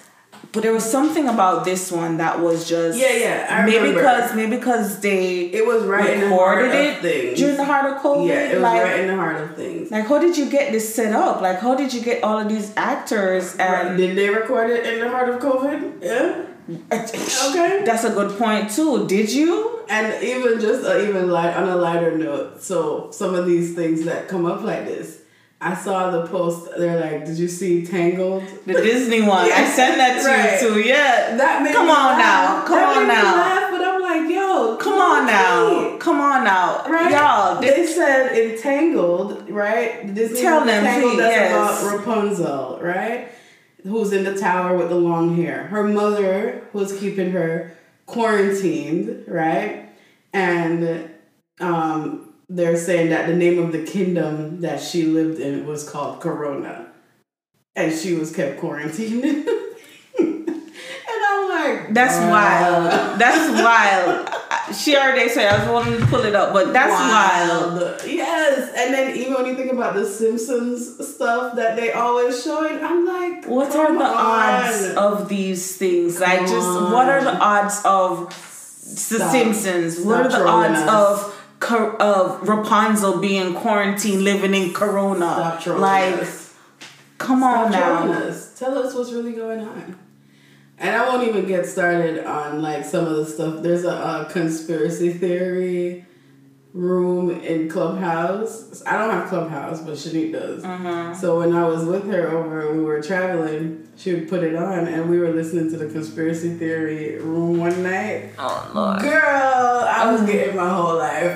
But 0.51 0.63
there 0.63 0.72
was 0.74 0.89
something 0.89 1.28
about 1.28 1.65
this 1.65 1.91
one 1.91 2.18
that 2.18 2.39
was 2.39 2.68
just 2.70 2.97
Yeah, 2.97 3.11
yeah, 3.26 3.47
I 3.49 3.65
maybe 3.65 3.78
remember. 3.89 3.99
because 4.01 4.36
maybe 4.36 4.55
because 4.57 4.99
they 5.01 5.45
It 5.51 5.65
was 5.65 5.84
right 5.84 6.09
in 6.11 6.22
the 6.22 6.30
heart 6.30 6.63
of 6.65 6.72
it 6.72 7.01
things. 7.01 7.38
during 7.39 7.57
the 7.57 7.65
heart 7.65 7.91
of 7.91 8.01
COVID. 8.01 8.28
yeah, 8.30 8.51
it 8.51 8.53
was 8.53 8.61
like, 8.63 8.84
right 8.84 8.99
in 9.01 9.07
the 9.07 9.15
heart 9.15 9.38
of 9.41 9.55
things. 9.55 9.91
like 9.91 10.05
how 10.05 10.20
did 10.20 10.38
you 10.38 10.49
get 10.49 10.72
this 10.72 10.93
set 10.93 11.11
up? 11.13 11.41
Like 11.41 11.59
how 11.59 11.76
did 11.76 11.91
you 11.93 12.01
get 12.01 12.24
all 12.24 12.38
of 12.39 12.47
these 12.49 12.72
actors 12.78 13.55
and 13.57 13.97
Did 13.97 14.15
they 14.18 14.30
record 14.30 14.70
it 14.70 14.86
in 14.86 14.99
the 15.01 15.09
heart 15.09 15.28
of 15.30 15.41
COVID? 15.41 16.03
Yeah. 16.03 16.45
Okay. 17.49 17.84
That's 17.86 18.03
a 18.03 18.09
good 18.11 18.38
point 18.38 18.70
too. 18.72 19.07
Did 19.07 19.32
you? 19.32 19.80
And 19.89 20.22
even 20.24 20.59
just 20.59 20.86
uh, 20.86 20.99
even 20.99 21.30
light 21.30 21.55
on 21.55 21.70
a 21.70 21.76
lighter 21.78 22.18
note, 22.18 22.61
so 22.61 23.09
some 23.11 23.36
of 23.36 23.45
these 23.45 23.74
things 23.76 24.03
that 24.05 24.28
come 24.28 24.45
up 24.45 24.61
like 24.63 24.86
this, 24.86 25.22
I 25.61 25.74
saw 25.76 26.11
the 26.11 26.28
post. 26.28 26.70
They're 26.78 26.99
like, 26.99 27.26
"Did 27.26 27.38
you 27.38 27.47
see 27.47 27.86
Tangled?" 27.86 28.43
The 28.65 28.74
Disney 28.74 29.22
one. 29.36 29.49
I 29.49 29.63
sent 29.65 29.95
that 29.97 30.22
to 30.22 30.28
right. 30.28 30.61
you 30.61 30.84
too. 30.84 30.88
Yeah. 30.89 31.38
That 31.38 31.63
made 31.63 31.74
Come 31.74 31.86
me 31.88 31.91
on 31.93 32.05
laugh. 32.05 32.18
now. 32.20 32.68
Come 32.68 32.78
That 32.80 32.97
on 32.97 33.03
me 33.03 33.13
now. 33.13 33.36
laugh, 33.36 33.72
but 33.72 33.82
I'm 33.88 34.01
like, 34.01 34.30
yo, 34.36 34.78
Come 34.78 34.93
on 34.99 35.26
now. 35.26 35.89
wait. 35.91 35.99
Come 36.01 36.20
on 36.20 36.43
now. 36.43 36.84
Right? 36.89 37.11
Y'all. 37.11 37.61
they 37.61 37.86
said 37.88 38.36
entangled, 38.38 39.49
right? 39.49 40.13
Disney 40.13 40.41
Tell 40.41 40.65
them, 40.65 40.84
Tangled, 40.84 41.13
please, 41.13 41.20
that's 41.20 41.36
yes. 41.36 41.82
about 41.84 41.97
Rapunzel, 41.99 42.80
right? 42.82 43.30
Who's 43.84 44.11
in 44.11 44.23
the 44.23 44.38
tower 44.38 44.75
with 44.75 44.89
the 44.89 44.95
long 44.95 45.36
hair. 45.36 45.67
Her 45.67 45.84
mother 45.84 46.67
was 46.73 46.97
keeping 46.99 47.32
her 47.32 47.78
quarantined, 48.05 49.25
right? 49.28 49.89
And 50.34 51.09
um, 51.59 52.34
they're 52.49 52.78
saying 52.78 53.09
that 53.09 53.28
the 53.28 53.36
name 53.36 53.59
of 53.59 53.71
the 53.71 53.86
kingdom 53.86 54.61
that 54.61 54.82
she 54.82 55.03
lived 55.03 55.39
in 55.39 55.67
was 55.67 55.88
called 55.88 56.21
Corona. 56.21 56.91
And 57.75 57.93
she 57.93 58.13
was 58.13 58.36
kept 58.36 58.59
quarantined. 58.59 59.23
and 60.19 60.49
I'm 61.07 61.49
like, 61.49 61.93
That's 61.93 62.17
wow. 62.17 62.32
wild. 62.32 63.19
That's 63.19 63.61
wild. 63.61 64.30
She 64.74 64.95
already 64.97 65.30
said 65.30 65.51
I 65.53 65.59
was 65.59 65.70
wanting 65.72 65.99
to 65.99 66.05
pull 66.07 66.24
it 66.26 66.36
up, 66.36 66.51
but 66.53 66.74
that's 66.74 66.91
wild. 66.91 68.01
Yes, 68.05 68.74
and 68.78 68.93
then 68.93 69.15
even 69.15 69.34
when 69.34 69.45
you 69.45 69.55
think 69.55 69.72
about 69.72 69.93
the 69.95 70.05
Simpsons 70.05 71.07
stuff 71.15 71.55
that 71.55 71.76
they 71.78 71.91
always 71.93 72.43
showing, 72.43 72.84
I'm 72.84 73.05
like, 73.05 73.45
What 73.45 73.76
are 73.76 73.93
the 73.97 74.03
on. 74.03 74.65
odds 74.65 74.93
of 74.95 75.30
these 75.30 75.78
things? 75.78 76.20
Like, 76.20 76.41
just 76.41 76.53
on. 76.68 76.91
what 76.91 77.07
are 77.09 77.24
the 77.24 77.38
odds 77.38 77.82
of 77.86 78.30
The 78.30 79.18
Stop. 79.20 79.32
Simpsons? 79.32 79.99
What 80.01 80.30
Stop 80.30 80.41
are 80.41 80.43
the 80.43 80.49
odds 80.49 80.80
us. 80.80 81.24
of 81.24 81.34
of 81.99 82.47
Rapunzel 82.47 83.20
being 83.20 83.53
quarantined, 83.55 84.24
living 84.24 84.53
in 84.53 84.74
Corona? 84.74 85.59
Like, 85.65 86.13
us. 86.22 86.53
come 87.18 87.41
on 87.43 87.72
Stop 87.72 88.01
trolling 88.03 88.20
now. 88.20 88.28
us. 88.28 88.59
Tell 88.59 88.78
us 88.78 88.93
what's 88.93 89.11
really 89.11 89.34
going 89.34 89.61
on. 89.61 89.97
And 90.80 90.95
I 90.95 91.07
won't 91.07 91.28
even 91.28 91.47
get 91.47 91.65
started 91.65 92.23
on 92.25 92.61
like 92.61 92.86
some 92.86 93.05
of 93.07 93.17
the 93.17 93.25
stuff. 93.25 93.63
There's 93.63 93.84
a, 93.84 93.89
a 93.89 94.30
conspiracy 94.32 95.11
theory 95.13 96.05
room 96.73 97.32
in 97.32 97.67
Clubhouse. 97.67 98.84
I 98.86 98.97
don't 98.97 99.09
have 99.09 99.28
Clubhouse, 99.30 99.82
but 99.82 99.95
Shanique 99.95 100.34
does. 100.34 100.63
Mm-hmm. 100.63 101.19
So 101.19 101.39
when 101.39 101.55
I 101.55 101.65
was 101.65 101.84
with 101.86 102.05
her 102.11 102.30
over, 102.30 102.69
and 102.69 102.78
we 102.78 102.84
were 102.84 103.01
traveling. 103.01 103.84
She 103.97 104.13
would 104.13 104.30
put 104.30 104.43
it 104.43 104.55
on, 104.55 104.88
and 104.88 105.09
we 105.09 105.17
were 105.17 105.32
listening 105.32 105.71
to 105.71 105.78
the 105.78 105.88
conspiracy 105.88 106.53
theory 106.55 107.17
room 107.17 107.57
one 107.57 107.82
night. 107.82 108.30
Oh 108.38 108.71
Lord, 108.75 109.01
Girl, 109.01 109.23
I 109.23 110.11
was 110.11 110.21
getting 110.21 110.55
my 110.55 110.69
whole 110.69 110.97
life. 110.97 111.36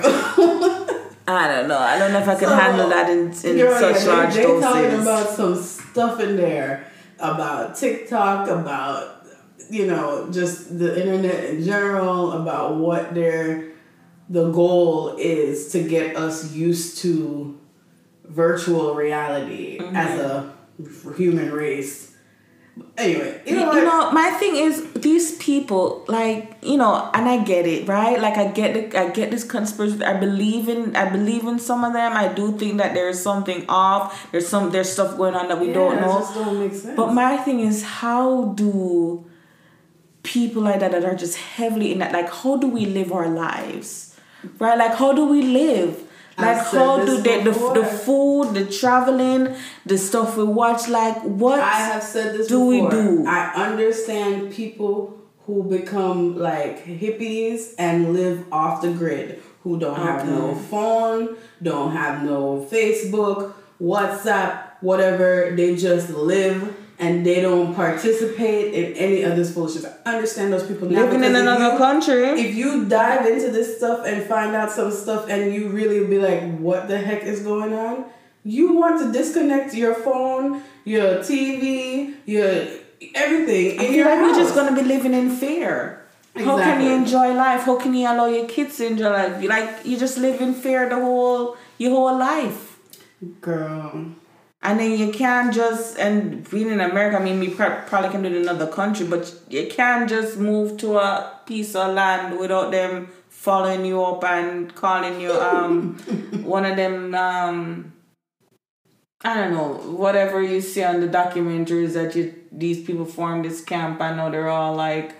I 1.26 1.48
don't 1.48 1.66
know. 1.66 1.78
I 1.78 1.98
don't 1.98 2.12
know 2.12 2.20
if 2.20 2.28
I 2.28 2.34
can 2.36 2.48
So, 2.48 2.54
handle 2.54 2.88
that 2.88 3.10
in, 3.10 3.32
in 3.32 3.56
Girl, 3.56 3.80
such 3.80 4.04
yeah, 4.04 4.12
large 4.12 4.34
they, 4.34 4.46
they 4.46 4.60
talking 4.60 5.00
about 5.00 5.28
some 5.30 5.60
stuff 5.60 6.20
in 6.20 6.36
there 6.36 6.86
about 7.18 7.74
TikTok, 7.76 8.48
about 8.48 9.21
you 9.72 9.86
know 9.86 10.28
just 10.30 10.78
the 10.78 11.00
internet 11.00 11.44
in 11.50 11.64
general, 11.64 12.32
about 12.32 12.76
what 12.76 13.14
their 13.14 13.72
the 14.28 14.50
goal 14.50 15.16
is 15.18 15.72
to 15.72 15.82
get 15.82 16.16
us 16.16 16.52
used 16.52 16.98
to 16.98 17.58
virtual 18.24 18.94
reality 18.94 19.78
mm-hmm. 19.78 19.96
as 19.96 20.20
a 20.20 20.52
human 21.16 21.50
race. 21.52 22.10
Anyway, 22.96 23.42
you 23.44 23.52
you 23.54 23.60
know, 23.60 23.72
know, 23.72 24.10
my 24.12 24.30
thing 24.40 24.56
is 24.56 24.90
these 24.94 25.36
people 25.36 26.04
like 26.08 26.56
you 26.62 26.78
know 26.78 27.10
and 27.12 27.28
i 27.28 27.36
get 27.44 27.66
it 27.66 27.86
right? 27.86 28.18
Like 28.18 28.38
i 28.38 28.46
get 28.50 28.72
the, 28.72 28.98
i 28.98 29.10
get 29.10 29.30
this 29.30 29.44
conspiracy. 29.44 30.02
I 30.02 30.16
believe 30.18 30.70
in 30.70 30.96
i 30.96 31.08
believe 31.10 31.44
in 31.44 31.58
some 31.58 31.84
of 31.84 31.92
them. 31.92 32.12
I 32.12 32.32
do 32.32 32.56
think 32.56 32.78
that 32.78 32.94
there's 32.94 33.20
something 33.20 33.66
off. 33.68 34.30
There's 34.32 34.48
some 34.48 34.70
there's 34.70 34.90
stuff 34.90 35.18
going 35.18 35.34
on 35.34 35.48
that 35.48 35.60
we 35.60 35.68
Yeah, 35.68 35.74
don't 35.74 36.00
know. 36.00 36.24
don't 36.34 36.96
but 36.96 37.12
my 37.12 37.36
thing 37.36 37.60
is 37.60 37.82
how 38.00 38.54
do 38.56 39.22
people 40.22 40.62
like 40.62 40.80
that 40.80 40.92
that 40.92 41.04
are 41.04 41.14
just 41.14 41.36
heavily 41.36 41.92
in 41.92 41.98
that 41.98 42.12
like 42.12 42.32
how 42.32 42.56
do 42.56 42.68
we 42.68 42.86
live 42.86 43.12
our 43.12 43.28
lives 43.28 44.16
right 44.58 44.78
like 44.78 44.94
how 44.94 45.12
do 45.12 45.26
we 45.26 45.42
live 45.42 46.02
like 46.38 46.64
how 46.66 47.04
do 47.04 47.20
they 47.20 47.42
the, 47.42 47.50
before. 47.50 47.74
the 47.74 47.84
food 47.84 48.54
the 48.54 48.64
traveling 48.64 49.54
the 49.84 49.98
stuff 49.98 50.36
we 50.36 50.44
watch 50.44 50.88
like 50.88 51.20
what 51.22 51.60
I 51.60 51.78
have 51.78 52.02
said 52.02 52.36
this 52.36 52.46
do 52.46 52.66
we 52.66 52.80
do? 52.88 53.24
I 53.26 53.52
understand 53.54 54.52
people 54.52 55.22
who 55.46 55.64
become 55.64 56.38
like 56.38 56.84
hippies 56.84 57.74
and 57.78 58.12
live 58.12 58.44
off 58.52 58.82
the 58.82 58.92
grid, 58.92 59.42
who 59.62 59.78
don't 59.78 59.96
have 59.96 60.26
no 60.26 60.54
phone, 60.54 61.36
don't 61.62 61.92
have 61.92 62.22
no 62.22 62.66
Facebook, 62.70 63.52
WhatsApp, 63.80 64.62
whatever. 64.80 65.52
They 65.54 65.76
just 65.76 66.10
live 66.10 66.76
and 67.02 67.26
they 67.26 67.40
don't 67.46 67.74
participate 67.74 68.66
in 68.78 68.86
any 69.06 69.22
of 69.28 69.32
this 69.38 69.50
bullshit. 69.54 69.84
I 70.06 70.14
understand 70.14 70.52
those 70.52 70.66
people 70.70 70.88
living 70.88 71.24
in 71.24 71.34
another 71.44 71.70
you- 71.72 71.78
country 71.86 72.24
if 72.46 72.54
you 72.54 72.70
dive 72.86 73.26
into 73.32 73.50
this 73.50 73.76
stuff 73.78 74.06
and 74.06 74.22
find 74.34 74.54
out 74.60 74.70
some 74.78 74.90
stuff 74.92 75.28
and 75.28 75.52
you 75.54 75.68
really 75.78 76.06
be 76.06 76.18
like, 76.28 76.42
what 76.58 76.88
the 76.88 76.98
heck 77.08 77.22
is 77.24 77.40
going 77.50 77.72
on? 77.86 78.04
You 78.44 78.72
want 78.74 79.00
to 79.02 79.06
disconnect 79.18 79.74
your 79.74 79.94
phone, 80.06 80.62
your 80.84 81.10
TV, 81.28 82.14
your 82.24 82.50
everything 83.14 83.64
I 83.80 83.82
in 83.84 83.88
feel 83.88 83.92
your 83.96 84.04
like 84.06 84.18
house. 84.18 84.36
we're 84.36 84.42
just 84.44 84.54
gonna 84.54 84.76
be 84.82 84.86
living 84.94 85.14
in 85.14 85.30
fear. 85.30 85.98
Exactly. 86.34 86.44
How 86.44 86.56
can 86.66 86.80
you 86.84 86.92
enjoy 87.02 87.28
life? 87.34 87.62
How 87.68 87.76
can 87.78 87.92
you 87.94 88.06
allow 88.12 88.26
your 88.26 88.46
kids 88.48 88.76
to 88.78 88.86
enjoy 88.86 89.10
life? 89.10 89.42
You 89.42 89.48
like 89.48 89.70
you 89.84 89.96
just 89.98 90.16
live 90.18 90.40
in 90.40 90.54
fear 90.54 90.88
the 90.88 90.96
whole 90.96 91.56
your 91.78 91.90
whole 91.90 92.16
life. 92.18 92.78
Girl. 93.40 94.06
And 94.64 94.78
then 94.78 94.96
you 94.96 95.10
can't 95.10 95.52
just 95.52 95.98
and 95.98 96.48
being 96.48 96.70
in 96.70 96.80
America, 96.80 97.16
I 97.16 97.22
mean, 97.22 97.40
we 97.40 97.50
probably 97.50 98.10
can 98.10 98.22
do 98.22 98.28
it 98.28 98.36
in 98.36 98.42
another 98.42 98.68
country, 98.68 99.06
but 99.06 99.34
you 99.48 99.66
can't 99.68 100.08
just 100.08 100.38
move 100.38 100.76
to 100.78 100.98
a 100.98 101.40
piece 101.46 101.74
of 101.74 101.94
land 101.94 102.38
without 102.38 102.70
them 102.70 103.08
following 103.28 103.84
you 103.84 104.00
up 104.04 104.22
and 104.22 104.72
calling 104.76 105.20
you 105.20 105.32
um 105.32 105.94
one 106.44 106.64
of 106.64 106.76
them 106.76 107.12
um 107.12 107.92
I 109.24 109.34
don't 109.34 109.52
know 109.52 109.74
whatever 109.96 110.40
you 110.40 110.60
see 110.60 110.84
on 110.84 111.00
the 111.00 111.08
documentaries 111.08 111.94
that 111.94 112.14
you 112.14 112.34
these 112.52 112.84
people 112.84 113.04
formed 113.04 113.44
this 113.44 113.60
camp. 113.64 114.00
I 114.00 114.14
know 114.14 114.30
they're 114.30 114.48
all 114.48 114.74
like 114.76 115.16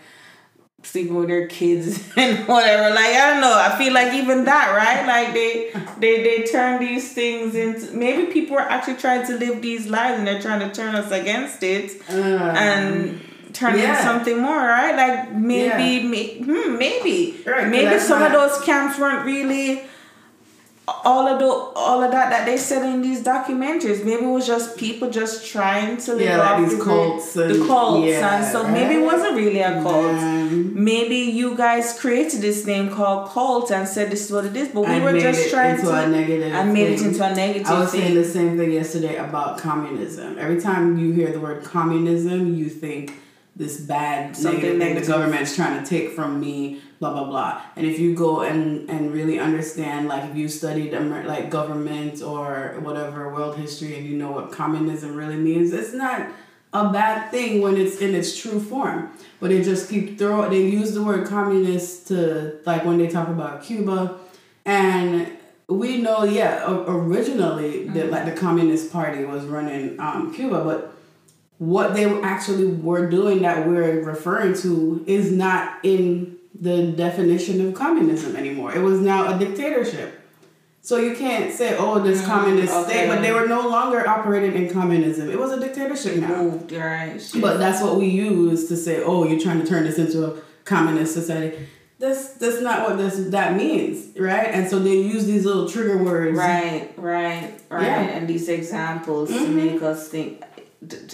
sleeping 0.83 1.15
with 1.15 1.29
their 1.29 1.47
kids 1.47 2.03
and 2.17 2.47
whatever. 2.49 2.91
Like 2.95 3.15
I 3.15 3.31
don't 3.31 3.41
know. 3.41 3.55
I 3.57 3.77
feel 3.79 3.93
like 3.93 4.13
even 4.15 4.45
that, 4.45 4.75
right? 4.77 5.07
Like 5.07 5.33
they 5.35 5.71
they 5.99 6.23
they 6.23 6.43
turn 6.45 6.81
these 6.81 7.13
things 7.13 7.55
into 7.55 7.93
maybe 7.97 8.33
people 8.33 8.57
are 8.57 8.69
actually 8.69 8.97
trying 8.97 9.27
to 9.27 9.37
live 9.39 9.63
these 9.63 9.87
lives 9.87 10.19
and 10.19 10.27
they're 10.27 10.43
trying 10.43 10.61
to 10.69 10.75
turn 10.75 10.95
us 10.95 11.11
against 11.13 11.63
it 11.63 12.01
Uh, 12.11 12.13
and 12.15 13.21
turn 13.53 13.75
it 13.75 13.81
yeah. 13.83 13.91
into 13.91 14.03
something 14.03 14.39
more, 14.41 14.57
right? 14.57 14.97
Like 14.97 15.33
maybe 15.33 15.67
Yeah. 15.67 16.03
may, 16.09 16.39
hmm, 16.39 16.79
maybe 16.79 17.43
Right, 17.47 17.69
maybe 17.69 17.99
some 17.99 18.23
of 18.23 18.33
those 18.33 18.61
camps 18.65 18.99
weren't 18.99 19.25
really 19.27 19.83
all 20.89 21.29
of 21.29 21.39
the 21.39 21.47
all 21.47 22.03
of 22.03 22.11
that 22.11 22.31
that 22.31 22.45
they 22.45 22.57
said 22.57 22.83
in 22.93 23.03
these 23.03 23.23
documentaries. 23.23 24.05
Maybe 24.05 24.25
it 24.25 24.29
was 24.29 24.47
just 24.47 24.77
people 24.77 25.11
just 25.11 25.47
trying 25.47 25.97
to 25.99 26.13
live 26.15 26.21
Yeah, 26.23 26.39
like 26.39 26.51
off 26.51 26.61
these 26.69 26.79
the 26.79 26.85
cults 26.85 27.37
and- 27.37 27.55
the 27.55 27.67
cults 27.67 28.07
yeah, 28.09 28.37
and 28.37 28.45
so 28.53 28.67
maybe 28.69 28.95
it 29.01 29.05
wasn't 29.05 29.37
really 29.37 29.61
a 29.61 29.81
cult. 29.83 30.07
Um, 30.07 30.85
Maybe 30.85 31.17
you 31.17 31.57
guys 31.57 31.99
created 31.99 32.41
this 32.41 32.67
name 32.67 32.91
called 32.91 33.31
cult 33.31 33.71
and 33.71 33.87
said 33.87 34.11
this 34.11 34.27
is 34.27 34.33
what 34.33 34.45
it 34.45 34.57
is, 34.57 34.69
but 34.69 34.83
we 34.89 35.01
were 35.01 35.19
just 35.19 35.51
trying 35.51 35.81
to 35.81 35.89
a 35.95 36.09
negative 36.09 36.53
and 36.53 36.73
made 36.73 36.89
it 36.95 37.03
into 37.03 37.25
a 37.25 37.35
negative 37.35 37.67
I 37.69 37.81
was 37.81 37.93
thing. 37.93 38.01
saying 38.03 38.15
the 38.15 38.25
same 38.25 38.57
thing 38.59 38.73
yesterday 38.73 39.17
about 39.17 39.59
communism. 39.59 40.37
Every 40.39 40.61
time 40.61 40.99
you 40.99 41.13
hear 41.13 41.31
the 41.33 41.41
word 41.41 41.63
communism, 41.65 42.55
you 42.55 42.69
think 42.69 43.15
this 43.55 43.81
bad 43.81 44.35
Something 44.35 44.79
thing 44.79 44.95
the 44.95 45.07
government's 45.07 45.55
trying 45.55 45.83
to 45.83 45.89
take 45.89 46.13
from 46.13 46.41
me, 46.41 46.81
blah 47.01 47.13
blah 47.13 47.25
blah. 47.25 47.63
And 47.77 47.87
if 47.87 47.99
you 47.99 48.15
go 48.15 48.41
and 48.41 48.89
and 48.89 49.13
really 49.13 49.39
understand, 49.39 50.09
like 50.09 50.31
if 50.31 50.37
you 50.37 50.49
studied 50.49 50.93
like 50.93 51.51
government 51.51 52.23
or 52.23 52.79
whatever 52.81 53.33
world 53.33 53.57
history, 53.57 53.97
and 53.99 54.07
you 54.07 54.17
know 54.17 54.31
what 54.31 54.53
communism 54.53 55.17
really 55.17 55.37
means, 55.37 55.73
it's 55.73 55.93
not 55.93 56.29
a 56.73 56.91
bad 56.91 57.31
thing 57.31 57.61
when 57.61 57.77
it's 57.77 57.99
in 57.99 58.15
its 58.15 58.37
true 58.41 58.59
form. 58.59 59.13
But 59.39 59.51
they 59.51 59.63
just 59.63 59.91
keep 59.91 60.19
throw 60.19 60.49
they 60.49 60.67
use 60.67 60.93
the 60.95 61.03
word 61.03 61.27
communist 61.29 62.09
to 62.09 62.59
like 62.65 62.85
when 62.87 62.97
they 62.97 63.09
talk 63.09 63.29
about 63.29 63.63
Cuba, 63.63 64.19
and 64.65 65.31
we 65.69 65.99
know 65.99 66.25
yeah 66.25 66.65
originally 66.89 67.89
that 67.89 68.11
like 68.11 68.25
the 68.25 68.33
Communist 68.33 68.91
Party 68.91 69.25
was 69.25 69.45
running 69.45 70.01
um, 70.01 70.33
Cuba, 70.35 70.65
but 70.65 70.95
what 71.59 71.95
they 71.95 72.05
actually 72.23 72.67
were 72.67 73.09
doing 73.09 73.43
that 73.43 73.67
we're 73.67 74.03
referring 74.03 74.55
to 74.55 75.05
is 75.07 75.31
not 75.31 75.79
in 75.85 76.37
the 76.59 76.93
definition 76.93 77.67
of 77.67 77.75
communism 77.75 78.37
anymore. 78.37 78.75
It 78.75 78.81
was 78.81 79.01
now 79.01 79.35
a 79.35 79.39
dictatorship. 79.39 80.21
So 80.85 80.97
you 80.97 81.15
can't 81.15 81.53
say, 81.53 81.77
oh, 81.79 82.01
this 82.01 82.27
communist 82.27 82.75
okay. 82.75 82.91
state, 82.91 83.09
but 83.09 83.23
they 83.23 83.31
were 83.31 83.47
no 83.47 83.69
longer 83.69 84.07
operating 84.07 84.55
in 84.61 84.73
communism. 84.73 85.31
It 85.31 85.39
was 85.39 85.53
a 85.53 85.61
dictatorship 85.61 86.17
now. 86.17 86.43
moved, 86.43 86.73
right? 86.73 87.21
But 87.41 87.59
that's 87.59 87.81
what 87.81 87.97
we 87.97 88.07
use 88.09 88.67
to 88.69 88.77
say, 88.77 89.01
oh, 89.03 89.25
you're 89.25 89.39
trying 89.39 89.61
to 89.61 89.67
turn 89.67 89.85
this 89.85 89.99
into 89.99 90.27
a 90.27 90.41
communist 90.65 91.15
society. 91.15 91.69
That's 92.01 92.35
that's 92.35 92.61
not 92.61 92.89
what 92.89 92.99
this 92.99 93.15
that 93.31 93.57
means, 93.57 94.19
right? 94.19 94.49
And 94.49 94.69
so 94.69 94.81
they 94.81 94.97
use 94.97 95.25
these 95.25 95.45
little 95.45 95.69
trigger 95.69 96.03
words. 96.03 96.37
Right, 96.37 96.93
right, 96.97 97.61
right. 97.71 97.83
Yeah. 97.85 98.01
And 98.01 98.29
these 98.29 98.49
examples 98.49 99.29
to 99.29 99.37
Mhm. 99.39 99.55
make 99.55 99.83
us 99.83 100.09
think, 100.09 100.43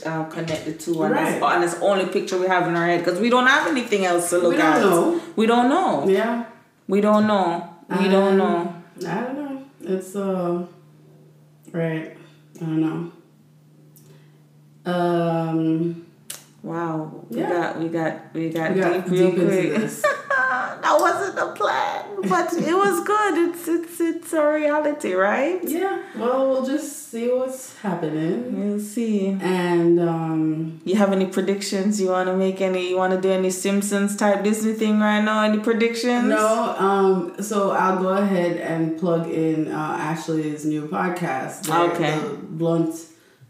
uh, 0.07 0.25
connect 0.25 0.65
the 0.65 0.73
two, 0.73 1.03
and 1.03 1.13
Right. 1.15 1.41
that's, 1.41 1.55
and 1.55 1.63
that's 1.63 1.75
the 1.75 1.85
only 1.85 2.07
picture 2.07 2.39
we 2.39 2.47
have 2.47 2.67
in 2.69 2.75
our 2.77 2.87
head 2.87 3.05
because 3.05 3.21
we 3.21 3.29
don't 3.31 3.47
have 3.47 3.67
anything 3.69 4.05
else 4.07 4.31
to 4.31 4.39
look 4.39 4.53
We 4.53 4.57
don't 4.59 4.73
at. 4.77 4.81
know. 4.81 5.21
We 5.37 5.47
don't 5.47 5.69
know. 5.69 6.09
Yeah. 6.09 6.45
We 6.87 7.01
don't 7.01 7.27
know. 7.27 7.69
We 7.91 8.09
don't 8.09 8.33
Um, 8.33 8.39
know. 8.39 8.75
I 9.07 9.21
don't 9.23 9.35
know. 9.37 9.63
It's 9.83 10.17
uh 10.17 10.65
right. 11.73 12.17
I 12.57 12.65
don't 12.65 12.81
know. 12.81 13.13
Um 14.93 16.07
Wow. 16.69 17.25
We 17.31 17.41
Yeah. 17.41 17.49
got 17.49 17.79
we 17.81 17.89
got 17.89 18.13
we 18.35 18.51
got, 18.51 18.75
we 18.75 18.81
got 18.81 18.93
deep 19.05 19.11
real 19.13 19.31
deep 19.31 19.35
quick. 19.49 19.75
this. 19.81 20.03
that 20.83 20.97
wasn't 21.01 21.35
the 21.37 21.47
plan, 21.61 22.05
but 22.29 22.53
it 22.53 22.75
was 22.85 22.97
good. 23.13 23.35
It's 23.49 23.65
it's 23.77 24.01
it's 24.01 24.33
a 24.33 24.45
reality, 24.53 25.13
right? 25.15 25.61
Yeah. 25.65 25.99
Well 26.17 26.49
we'll 26.51 26.67
just 26.67 27.11
see 27.11 27.29
what's 27.29 27.77
happening. 27.79 28.37
We'll 28.59 28.81
see. 28.81 29.29
And 29.41 29.99
um 30.01 30.81
You 30.85 30.97
have 30.97 31.13
any 31.19 31.27
predictions? 31.27 32.01
You 32.01 32.09
want 32.11 32.29
to 32.29 32.37
make 32.37 32.61
any? 32.61 32.91
You 32.91 32.97
want 33.03 33.13
to 33.15 33.21
do 33.21 33.31
any 33.41 33.51
Simpsons 33.51 34.15
type 34.17 34.45
Disney 34.45 34.75
thing 34.75 35.01
right 35.01 35.23
now? 35.25 35.43
Any 35.43 35.59
predictions? 35.69 36.29
no, 36.29 36.47
um, 36.89 37.43
so 37.43 37.71
I'll 37.73 38.01
go 38.03 38.11
ahead 38.25 38.55
and 38.59 38.99
plug 39.01 39.25
in 39.31 39.73
uh, 39.73 39.97
Ashley's 40.11 40.65
new 40.65 40.83
podcast. 40.89 41.59
Okay. 41.93 42.17
Blunt 42.61 42.95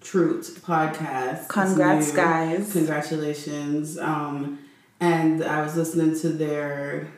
Truth 0.00 0.62
podcast. 0.64 1.48
Congrats, 1.48 2.12
guys. 2.12 2.72
Congratulations. 2.72 3.98
Um, 3.98 4.60
and 5.00 5.44
I 5.44 5.62
was 5.62 5.76
listening 5.76 6.18
to 6.20 6.28
their 6.28 7.08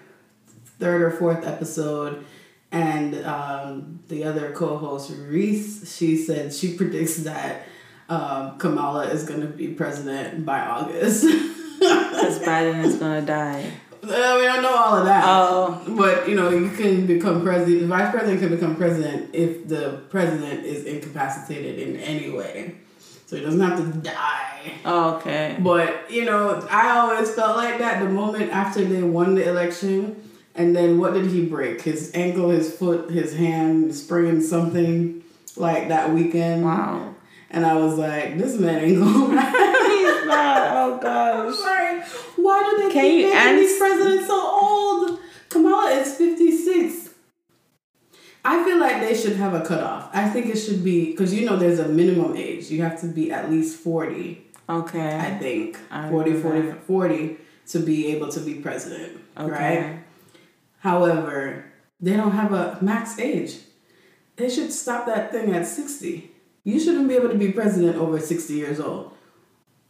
third 0.78 1.02
or 1.02 1.10
fourth 1.10 1.46
episode, 1.46 2.24
and 2.72 3.24
um, 3.26 4.00
the 4.08 4.24
other 4.24 4.52
co-host 4.52 5.12
Reese, 5.28 5.94
she 5.94 6.16
said 6.16 6.52
she 6.54 6.74
predicts 6.76 7.18
that 7.18 7.66
um, 8.08 8.58
Kamala 8.58 9.08
is 9.08 9.24
going 9.24 9.40
to 9.40 9.46
be 9.46 9.68
president 9.68 10.44
by 10.44 10.60
August. 10.60 11.26
Because 11.80 12.38
Biden 12.40 12.84
is 12.84 12.96
gonna 12.96 13.22
die. 13.22 13.72
Uh, 14.10 14.36
we 14.38 14.44
don't 14.44 14.62
know 14.62 14.74
all 14.74 14.96
of 14.98 15.04
that. 15.06 15.24
Oh. 15.26 15.82
But 15.96 16.28
you 16.28 16.34
know, 16.34 16.50
you 16.50 16.70
can 16.70 17.06
become 17.06 17.42
president. 17.42 17.80
The 17.80 17.86
vice 17.86 18.10
president 18.10 18.40
can 18.40 18.50
become 18.50 18.76
president 18.76 19.34
if 19.34 19.68
the 19.68 20.02
president 20.10 20.64
is 20.64 20.84
incapacitated 20.84 21.78
in 21.78 21.96
any 21.96 22.30
way. 22.30 22.76
So 23.26 23.36
he 23.36 23.42
doesn't 23.42 23.60
have 23.60 23.78
to 23.78 23.98
die. 23.98 24.72
Oh, 24.84 25.16
okay. 25.16 25.56
But 25.60 26.10
you 26.10 26.24
know, 26.24 26.66
I 26.70 26.98
always 26.98 27.32
felt 27.32 27.56
like 27.56 27.78
that 27.78 28.02
the 28.02 28.08
moment 28.08 28.50
after 28.50 28.84
they 28.84 29.02
won 29.02 29.36
the 29.36 29.48
election. 29.48 30.26
And 30.52 30.74
then 30.74 30.98
what 30.98 31.14
did 31.14 31.26
he 31.26 31.46
break? 31.46 31.80
His 31.82 32.10
ankle, 32.12 32.50
his 32.50 32.74
foot, 32.74 33.10
his 33.10 33.36
hand, 33.36 33.94
spraying 33.94 34.42
something 34.42 35.22
like 35.56 35.88
that 35.88 36.10
weekend. 36.12 36.64
Wow. 36.64 37.14
And 37.50 37.66
I 37.66 37.74
was 37.76 37.98
like, 37.98 38.38
this 38.38 38.58
man 38.58 38.84
ain't 38.84 38.98
going 38.98 39.30
He's 39.30 40.26
not. 40.26 40.70
Oh 40.82 40.98
gosh. 41.02 41.56
Sorry. 41.56 42.00
Why 42.36 42.62
do 42.70 42.82
they 42.88 42.92
Can 42.94 43.02
keep 43.04 43.24
making 43.26 43.38
ans- 43.38 43.60
these 43.60 43.78
presidents 43.78 44.26
so 44.26 44.40
old? 44.40 45.18
Kamala 45.48 45.90
is 45.90 46.14
56. 46.14 47.10
I 48.44 48.64
feel 48.64 48.78
like 48.78 49.00
they 49.00 49.14
should 49.14 49.36
have 49.36 49.52
a 49.52 49.60
cutoff. 49.62 50.08
I 50.14 50.28
think 50.30 50.46
it 50.46 50.56
should 50.56 50.82
be, 50.82 51.10
because 51.10 51.34
you 51.34 51.44
know 51.44 51.56
there's 51.56 51.78
a 51.80 51.88
minimum 51.88 52.36
age. 52.36 52.70
You 52.70 52.82
have 52.82 53.00
to 53.02 53.06
be 53.08 53.30
at 53.30 53.50
least 53.50 53.78
40 53.80 54.46
Okay. 54.68 55.16
I 55.18 55.36
think. 55.38 55.78
I 55.90 56.08
40, 56.08 56.34
40, 56.40 56.72
40 56.86 57.36
to 57.70 57.78
be 57.80 58.06
able 58.12 58.28
to 58.28 58.40
be 58.40 58.54
president. 58.54 59.20
Okay. 59.36 59.50
Right? 59.50 59.98
However, 60.78 61.64
they 62.00 62.16
don't 62.16 62.30
have 62.32 62.52
a 62.52 62.78
max 62.80 63.18
age. 63.18 63.56
They 64.36 64.48
should 64.48 64.72
stop 64.72 65.06
that 65.06 65.32
thing 65.32 65.52
at 65.52 65.66
60. 65.66 66.29
You 66.64 66.78
shouldn't 66.78 67.08
be 67.08 67.14
able 67.14 67.30
to 67.30 67.38
be 67.38 67.52
president 67.52 67.96
over 67.96 68.18
60 68.20 68.52
years 68.54 68.80
old. 68.80 69.12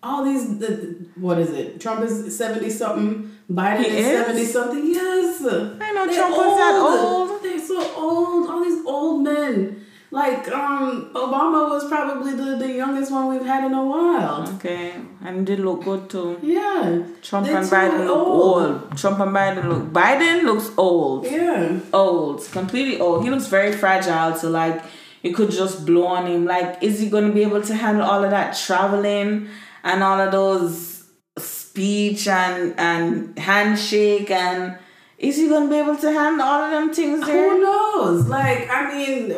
All 0.03 0.25
these, 0.25 0.59
the, 0.59 1.07
what 1.17 1.39
is 1.39 1.51
it? 1.51 1.81
Trump 1.81 2.03
is 2.03 2.37
70 2.37 2.71
something. 2.71 3.37
Biden 3.51 3.81
He 3.85 3.87
is, 3.99 4.07
is? 4.07 4.27
70 4.27 4.45
something. 4.47 4.87
Yes. 4.87 5.41
I 5.45 5.93
know 5.93 6.07
They're 6.07 6.15
Trump 6.17 6.37
was 6.37 6.57
that 6.57 6.75
old. 6.81 7.43
They're 7.43 7.59
so 7.67 7.95
old. 7.97 8.49
All 8.51 8.65
these 8.65 8.87
old 8.87 9.25
men. 9.25 9.85
Like, 10.13 10.49
um, 10.49 11.11
Obama 11.15 11.69
was 11.71 11.87
probably 11.89 12.33
the, 12.33 12.57
the 12.57 12.73
youngest 12.73 13.13
one 13.13 13.29
we've 13.29 13.45
had 13.47 13.65
in 13.65 13.75
a 13.75 13.85
while. 13.85 14.49
Okay. 14.57 14.95
And 15.23 15.47
they 15.47 15.57
look 15.57 15.85
good 15.85 16.09
too. 16.11 16.39
Yeah. 16.43 17.03
Trump 17.23 17.47
They're 17.47 17.59
and 17.59 17.67
Biden 17.67 18.07
look 18.07 18.17
old. 18.17 18.63
old. 18.91 18.97
Trump 18.99 19.21
and 19.21 19.31
Biden 19.37 19.69
look. 19.69 19.93
Biden 19.93 20.45
looks 20.45 20.71
old. 20.79 21.27
Yeah. 21.27 21.79
Old. 21.93 22.45
Completely 22.51 22.99
old. 23.01 23.23
He 23.23 23.31
looks 23.31 23.47
very 23.49 23.73
fragile. 23.73 24.35
So 24.37 24.51
like, 24.51 24.83
it 25.23 25.33
could 25.33 25.51
just 25.51 25.87
blow 25.87 26.07
on 26.07 26.27
him. 26.27 26.45
Like, 26.47 26.83
is 26.83 27.01
he 27.01 27.11
gonna 27.11 27.33
be 27.33 27.43
able 27.43 27.63
to 27.63 27.75
handle 27.75 28.05
all 28.05 28.25
of 28.25 28.31
that 28.31 28.57
traveling 28.57 29.49
and 29.85 30.03
all 30.03 30.21
of 30.21 30.33
those 30.33 31.05
speech 31.39 32.27
and 32.27 32.75
and 32.79 33.39
handshake 33.39 34.31
and 34.31 34.77
is 35.21 35.37
he 35.37 35.49
gonna 35.49 35.69
be 35.69 35.77
able 35.77 35.97
to 35.97 36.11
handle 36.11 36.47
all 36.47 36.63
of 36.63 36.71
them 36.71 36.95
things 36.95 37.27
there? 37.27 37.51
Who 37.51 37.63
knows? 37.63 38.27
Like, 38.27 38.71
I 38.71 38.91
mean, 38.91 39.31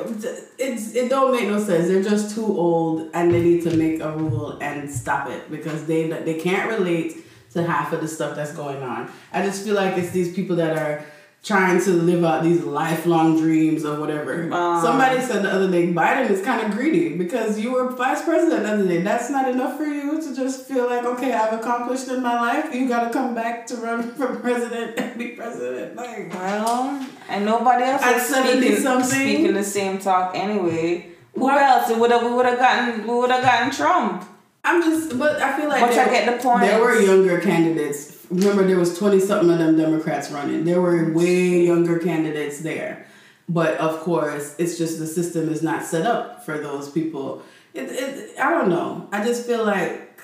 it's 0.57 0.95
it 0.95 1.11
don't 1.11 1.33
make 1.33 1.49
no 1.49 1.59
sense. 1.59 1.89
They're 1.89 2.05
just 2.05 2.37
too 2.37 2.47
old, 2.47 3.11
and 3.13 3.35
they 3.35 3.43
need 3.43 3.63
to 3.65 3.77
make 3.77 4.01
a 4.01 4.17
rule 4.17 4.59
and 4.61 4.89
stop 4.89 5.29
it 5.29 5.51
because 5.51 5.87
they 5.87 6.09
they 6.09 6.35
can't 6.35 6.71
relate 6.71 7.17
to 7.55 7.65
half 7.65 7.93
of 7.93 8.01
the 8.01 8.07
stuff 8.07 8.37
that's 8.37 8.53
going 8.53 8.81
on. 8.83 9.11
I 9.33 9.45
just 9.45 9.65
feel 9.65 9.75
like 9.75 9.99
it's 9.99 10.13
these 10.13 10.33
people 10.33 10.55
that 10.57 10.79
are 10.79 11.05
trying 11.43 11.83
to 11.83 11.91
live 11.91 12.23
out 12.25 12.45
these 12.45 12.63
lifelong 12.63 13.37
dreams 13.37 13.83
of 13.85 13.99
whatever. 13.99 14.49
Somebody 14.51 15.21
said 15.21 15.43
the 15.43 15.51
other 15.53 15.69
day, 15.71 15.93
Biden 15.93 16.31
is 16.31 16.41
kind 16.43 16.65
of 16.65 16.77
greedy 16.79 17.17
because 17.17 17.59
you 17.59 17.73
were 17.73 17.91
vice 17.91 18.23
president 18.23 18.63
the 18.63 18.73
other 18.75 18.87
day. 18.87 19.03
That's 19.03 19.29
not 19.29 19.49
enough 19.49 19.77
for 19.77 19.85
you 19.85 20.23
to 20.23 20.37
just 20.37 20.67
feel 20.69 20.87
like, 20.87 21.05
okay, 21.05 21.33
I've 21.33 21.59
accomplished 21.59 22.07
in 22.09 22.23
my 22.23 22.35
life. 22.41 22.73
You 22.73 22.87
got 22.87 23.09
to 23.09 23.13
come 23.13 23.35
back 23.35 23.67
to 23.69 23.77
run 23.77 24.13
for 24.15 24.37
president 24.37 24.99
and 24.99 25.19
be 25.19 25.29
president. 25.31 25.97
Like, 25.97 26.33
Well, 26.33 27.09
and 27.29 27.45
nobody 27.45 27.85
else 27.85 28.03
At 28.03 28.17
is 28.19 28.23
70 28.27 28.61
speaking, 28.61 28.83
something? 28.83 29.11
speaking 29.11 29.55
the 29.55 29.65
same 29.65 29.99
talk 29.99 30.37
anyway. 30.37 31.09
Who 31.35 31.41
What? 31.41 31.61
else? 31.61 31.91
Would 31.97 32.11
have 32.13 32.23
we 32.23 32.31
would 32.31 32.47
have 32.47 32.59
gotten 32.59 33.07
we 33.07 33.15
would 33.15 33.31
have 33.31 33.43
gotten 33.43 33.71
Trump. 33.73 34.29
I'm 34.65 34.81
just, 34.81 35.19
but 35.19 35.43
I 35.43 35.59
feel 35.59 35.69
like 35.69 35.81
But 35.81 35.99
I 35.99 36.05
get 36.05 36.37
the 36.39 36.41
point. 36.41 36.61
there 36.61 36.81
were 36.81 37.01
younger 37.01 37.41
candidates. 37.41 38.22
Remember, 38.33 38.67
there 38.67 38.79
was 38.79 38.99
twenty 38.99 39.21
something 39.21 39.51
of 39.51 39.59
them 39.59 39.77
Democrats 39.77 40.31
running. 40.31 40.65
There 40.65 40.81
were 40.81 41.13
way 41.13 41.65
younger 41.67 41.99
candidates 41.99 42.61
there, 42.61 43.07
but 43.49 43.77
of 43.79 44.01
course, 44.01 44.55
it's 44.59 44.79
just 44.79 44.99
the 44.99 45.07
system 45.07 45.49
is 45.49 45.63
not 45.63 45.85
set 45.85 46.07
up 46.07 46.45
for 46.45 46.59
those 46.59 46.91
people. 46.91 47.43
It, 47.75 47.89
it, 47.91 48.39
I 48.39 48.51
don't 48.51 48.69
know. 48.69 49.09
I 49.13 49.25
just 49.25 49.47
feel 49.47 49.65
like 49.65 50.21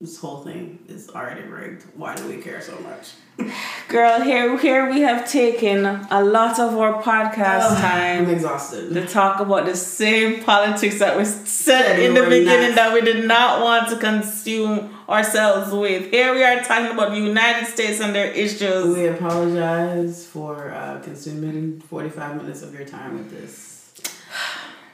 this 0.00 0.18
whole 0.18 0.42
thing 0.44 0.78
is 0.88 1.08
already 1.10 1.42
rigged. 1.42 1.84
Why 1.94 2.14
do 2.14 2.26
we 2.28 2.36
care 2.36 2.60
so 2.60 2.78
much? 2.80 3.12
Girl, 3.88 4.20
here 4.22 4.56
here 4.58 4.90
we 4.90 5.00
have 5.02 5.30
taken 5.30 5.84
a 5.86 6.22
lot 6.24 6.58
of 6.58 6.76
our 6.76 7.02
podcast 7.02 7.70
I'm 7.70 7.76
time 8.24 8.30
exhausted. 8.30 8.92
to 8.94 9.06
talk 9.06 9.40
about 9.40 9.66
the 9.66 9.76
same 9.76 10.42
politics 10.42 10.98
that 10.98 11.16
we 11.16 11.24
said 11.24 11.46
Said 11.46 11.98
in 12.00 12.14
the 12.14 12.22
beginning 12.22 12.70
not. 12.70 12.76
that 12.76 12.92
we 12.94 13.00
did 13.02 13.26
not 13.26 13.62
want 13.62 13.88
to 13.90 13.96
consume 13.96 14.95
ourselves 15.08 15.72
with. 15.72 16.10
Here 16.10 16.34
we 16.34 16.42
are 16.42 16.62
talking 16.62 16.92
about 16.92 17.10
the 17.10 17.20
United 17.20 17.66
States 17.66 18.00
and 18.00 18.14
their 18.14 18.30
issues. 18.32 18.96
We 18.96 19.06
apologize 19.06 20.26
for 20.26 20.72
uh, 20.72 21.00
consuming 21.00 21.80
45 21.80 22.36
minutes 22.36 22.62
of 22.62 22.74
your 22.74 22.84
time 22.84 23.18
with 23.18 23.30
this. 23.30 23.94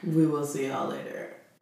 We 0.03 0.27
will 0.27 0.45
see 0.45 0.67
y'all 0.67 0.89
later. 0.89 1.33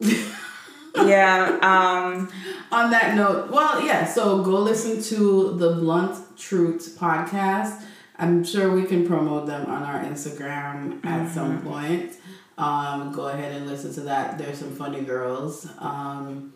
yeah, 0.96 1.58
um 1.62 2.30
On 2.70 2.90
that 2.90 3.14
note, 3.14 3.50
well, 3.50 3.84
yeah, 3.84 4.04
so 4.04 4.42
go 4.42 4.58
listen 4.60 5.02
to 5.02 5.56
the 5.56 5.74
Blunt 5.76 6.36
Truth 6.36 6.96
podcast. 6.98 7.82
I'm 8.18 8.44
sure 8.44 8.70
we 8.70 8.84
can 8.84 9.06
promote 9.06 9.46
them 9.46 9.66
on 9.66 9.82
our 9.82 10.02
Instagram 10.04 11.04
at 11.04 11.32
some 11.32 11.62
point. 11.62 12.16
Um, 12.58 13.12
go 13.12 13.28
ahead 13.28 13.52
and 13.52 13.66
listen 13.66 13.92
to 13.94 14.00
that. 14.02 14.38
There's 14.38 14.58
some 14.58 14.74
funny 14.74 15.00
girls. 15.00 15.66
Um, 15.78 16.52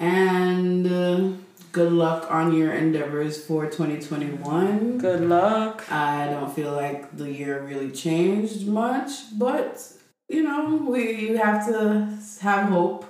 and 0.00 0.86
uh, 0.90 1.36
good 1.72 1.92
luck 1.92 2.26
on 2.30 2.52
your 2.56 2.72
endeavors 2.72 3.44
for 3.44 3.66
2021. 3.66 4.98
good 4.98 5.20
luck. 5.28 5.84
I 5.92 6.26
don't 6.26 6.52
feel 6.52 6.72
like 6.72 7.16
the 7.16 7.30
year 7.30 7.62
really 7.62 7.90
changed 7.92 8.66
much, 8.66 9.38
but 9.38 9.92
you 10.28 10.42
know, 10.42 10.76
we 10.88 11.12
you 11.28 11.36
have 11.36 11.66
to 11.68 12.18
have 12.40 12.68
hope 12.70 13.04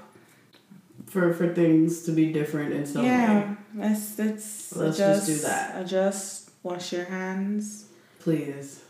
for 1.06 1.32
for 1.32 1.54
things 1.54 2.02
to 2.02 2.12
be 2.12 2.32
different 2.32 2.72
in 2.72 2.84
some 2.86 3.02
way. 3.02 3.08
Yeah, 3.08 3.54
let's 3.74 4.18
let's 4.18 4.76
Let's 4.76 4.98
adjust, 4.98 5.26
just 5.26 5.42
do 5.42 5.46
that. 5.48 5.84
Adjust. 5.84 6.50
Wash 6.62 6.92
your 6.92 7.04
hands. 7.06 7.86
Please. 8.18 8.80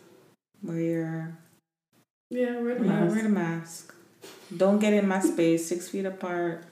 Wear 0.62 0.80
your 0.80 1.38
Yeah, 2.30 2.58
wear 2.60 2.74
the 2.74 2.84
mask. 2.84 3.14
wear 3.14 3.22
the 3.22 3.28
mask. 3.28 3.94
Don't 4.56 4.78
get 4.80 4.92
in 4.92 5.06
my 5.06 5.20
space. 5.20 5.68
Six 5.68 5.88
feet 5.88 6.04
apart. 6.04 6.64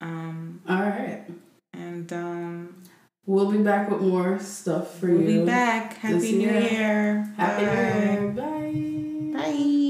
Um, 0.00 0.60
All 0.68 0.80
right. 0.80 1.24
And 1.72 2.12
um, 2.12 2.82
we'll 3.26 3.50
be 3.50 3.58
back 3.58 3.90
with 3.90 4.00
more 4.00 4.38
stuff 4.38 4.98
for 4.98 5.06
we'll 5.08 5.20
you. 5.20 5.26
We'll 5.26 5.40
be 5.40 5.46
back. 5.46 5.94
Happy 5.98 6.14
New 6.32 6.40
year. 6.40 6.60
year. 6.60 7.34
Happy 7.36 7.64
New 7.64 7.72
Year. 7.72 9.32
Bye. 9.34 9.42
Bye. 9.42 9.82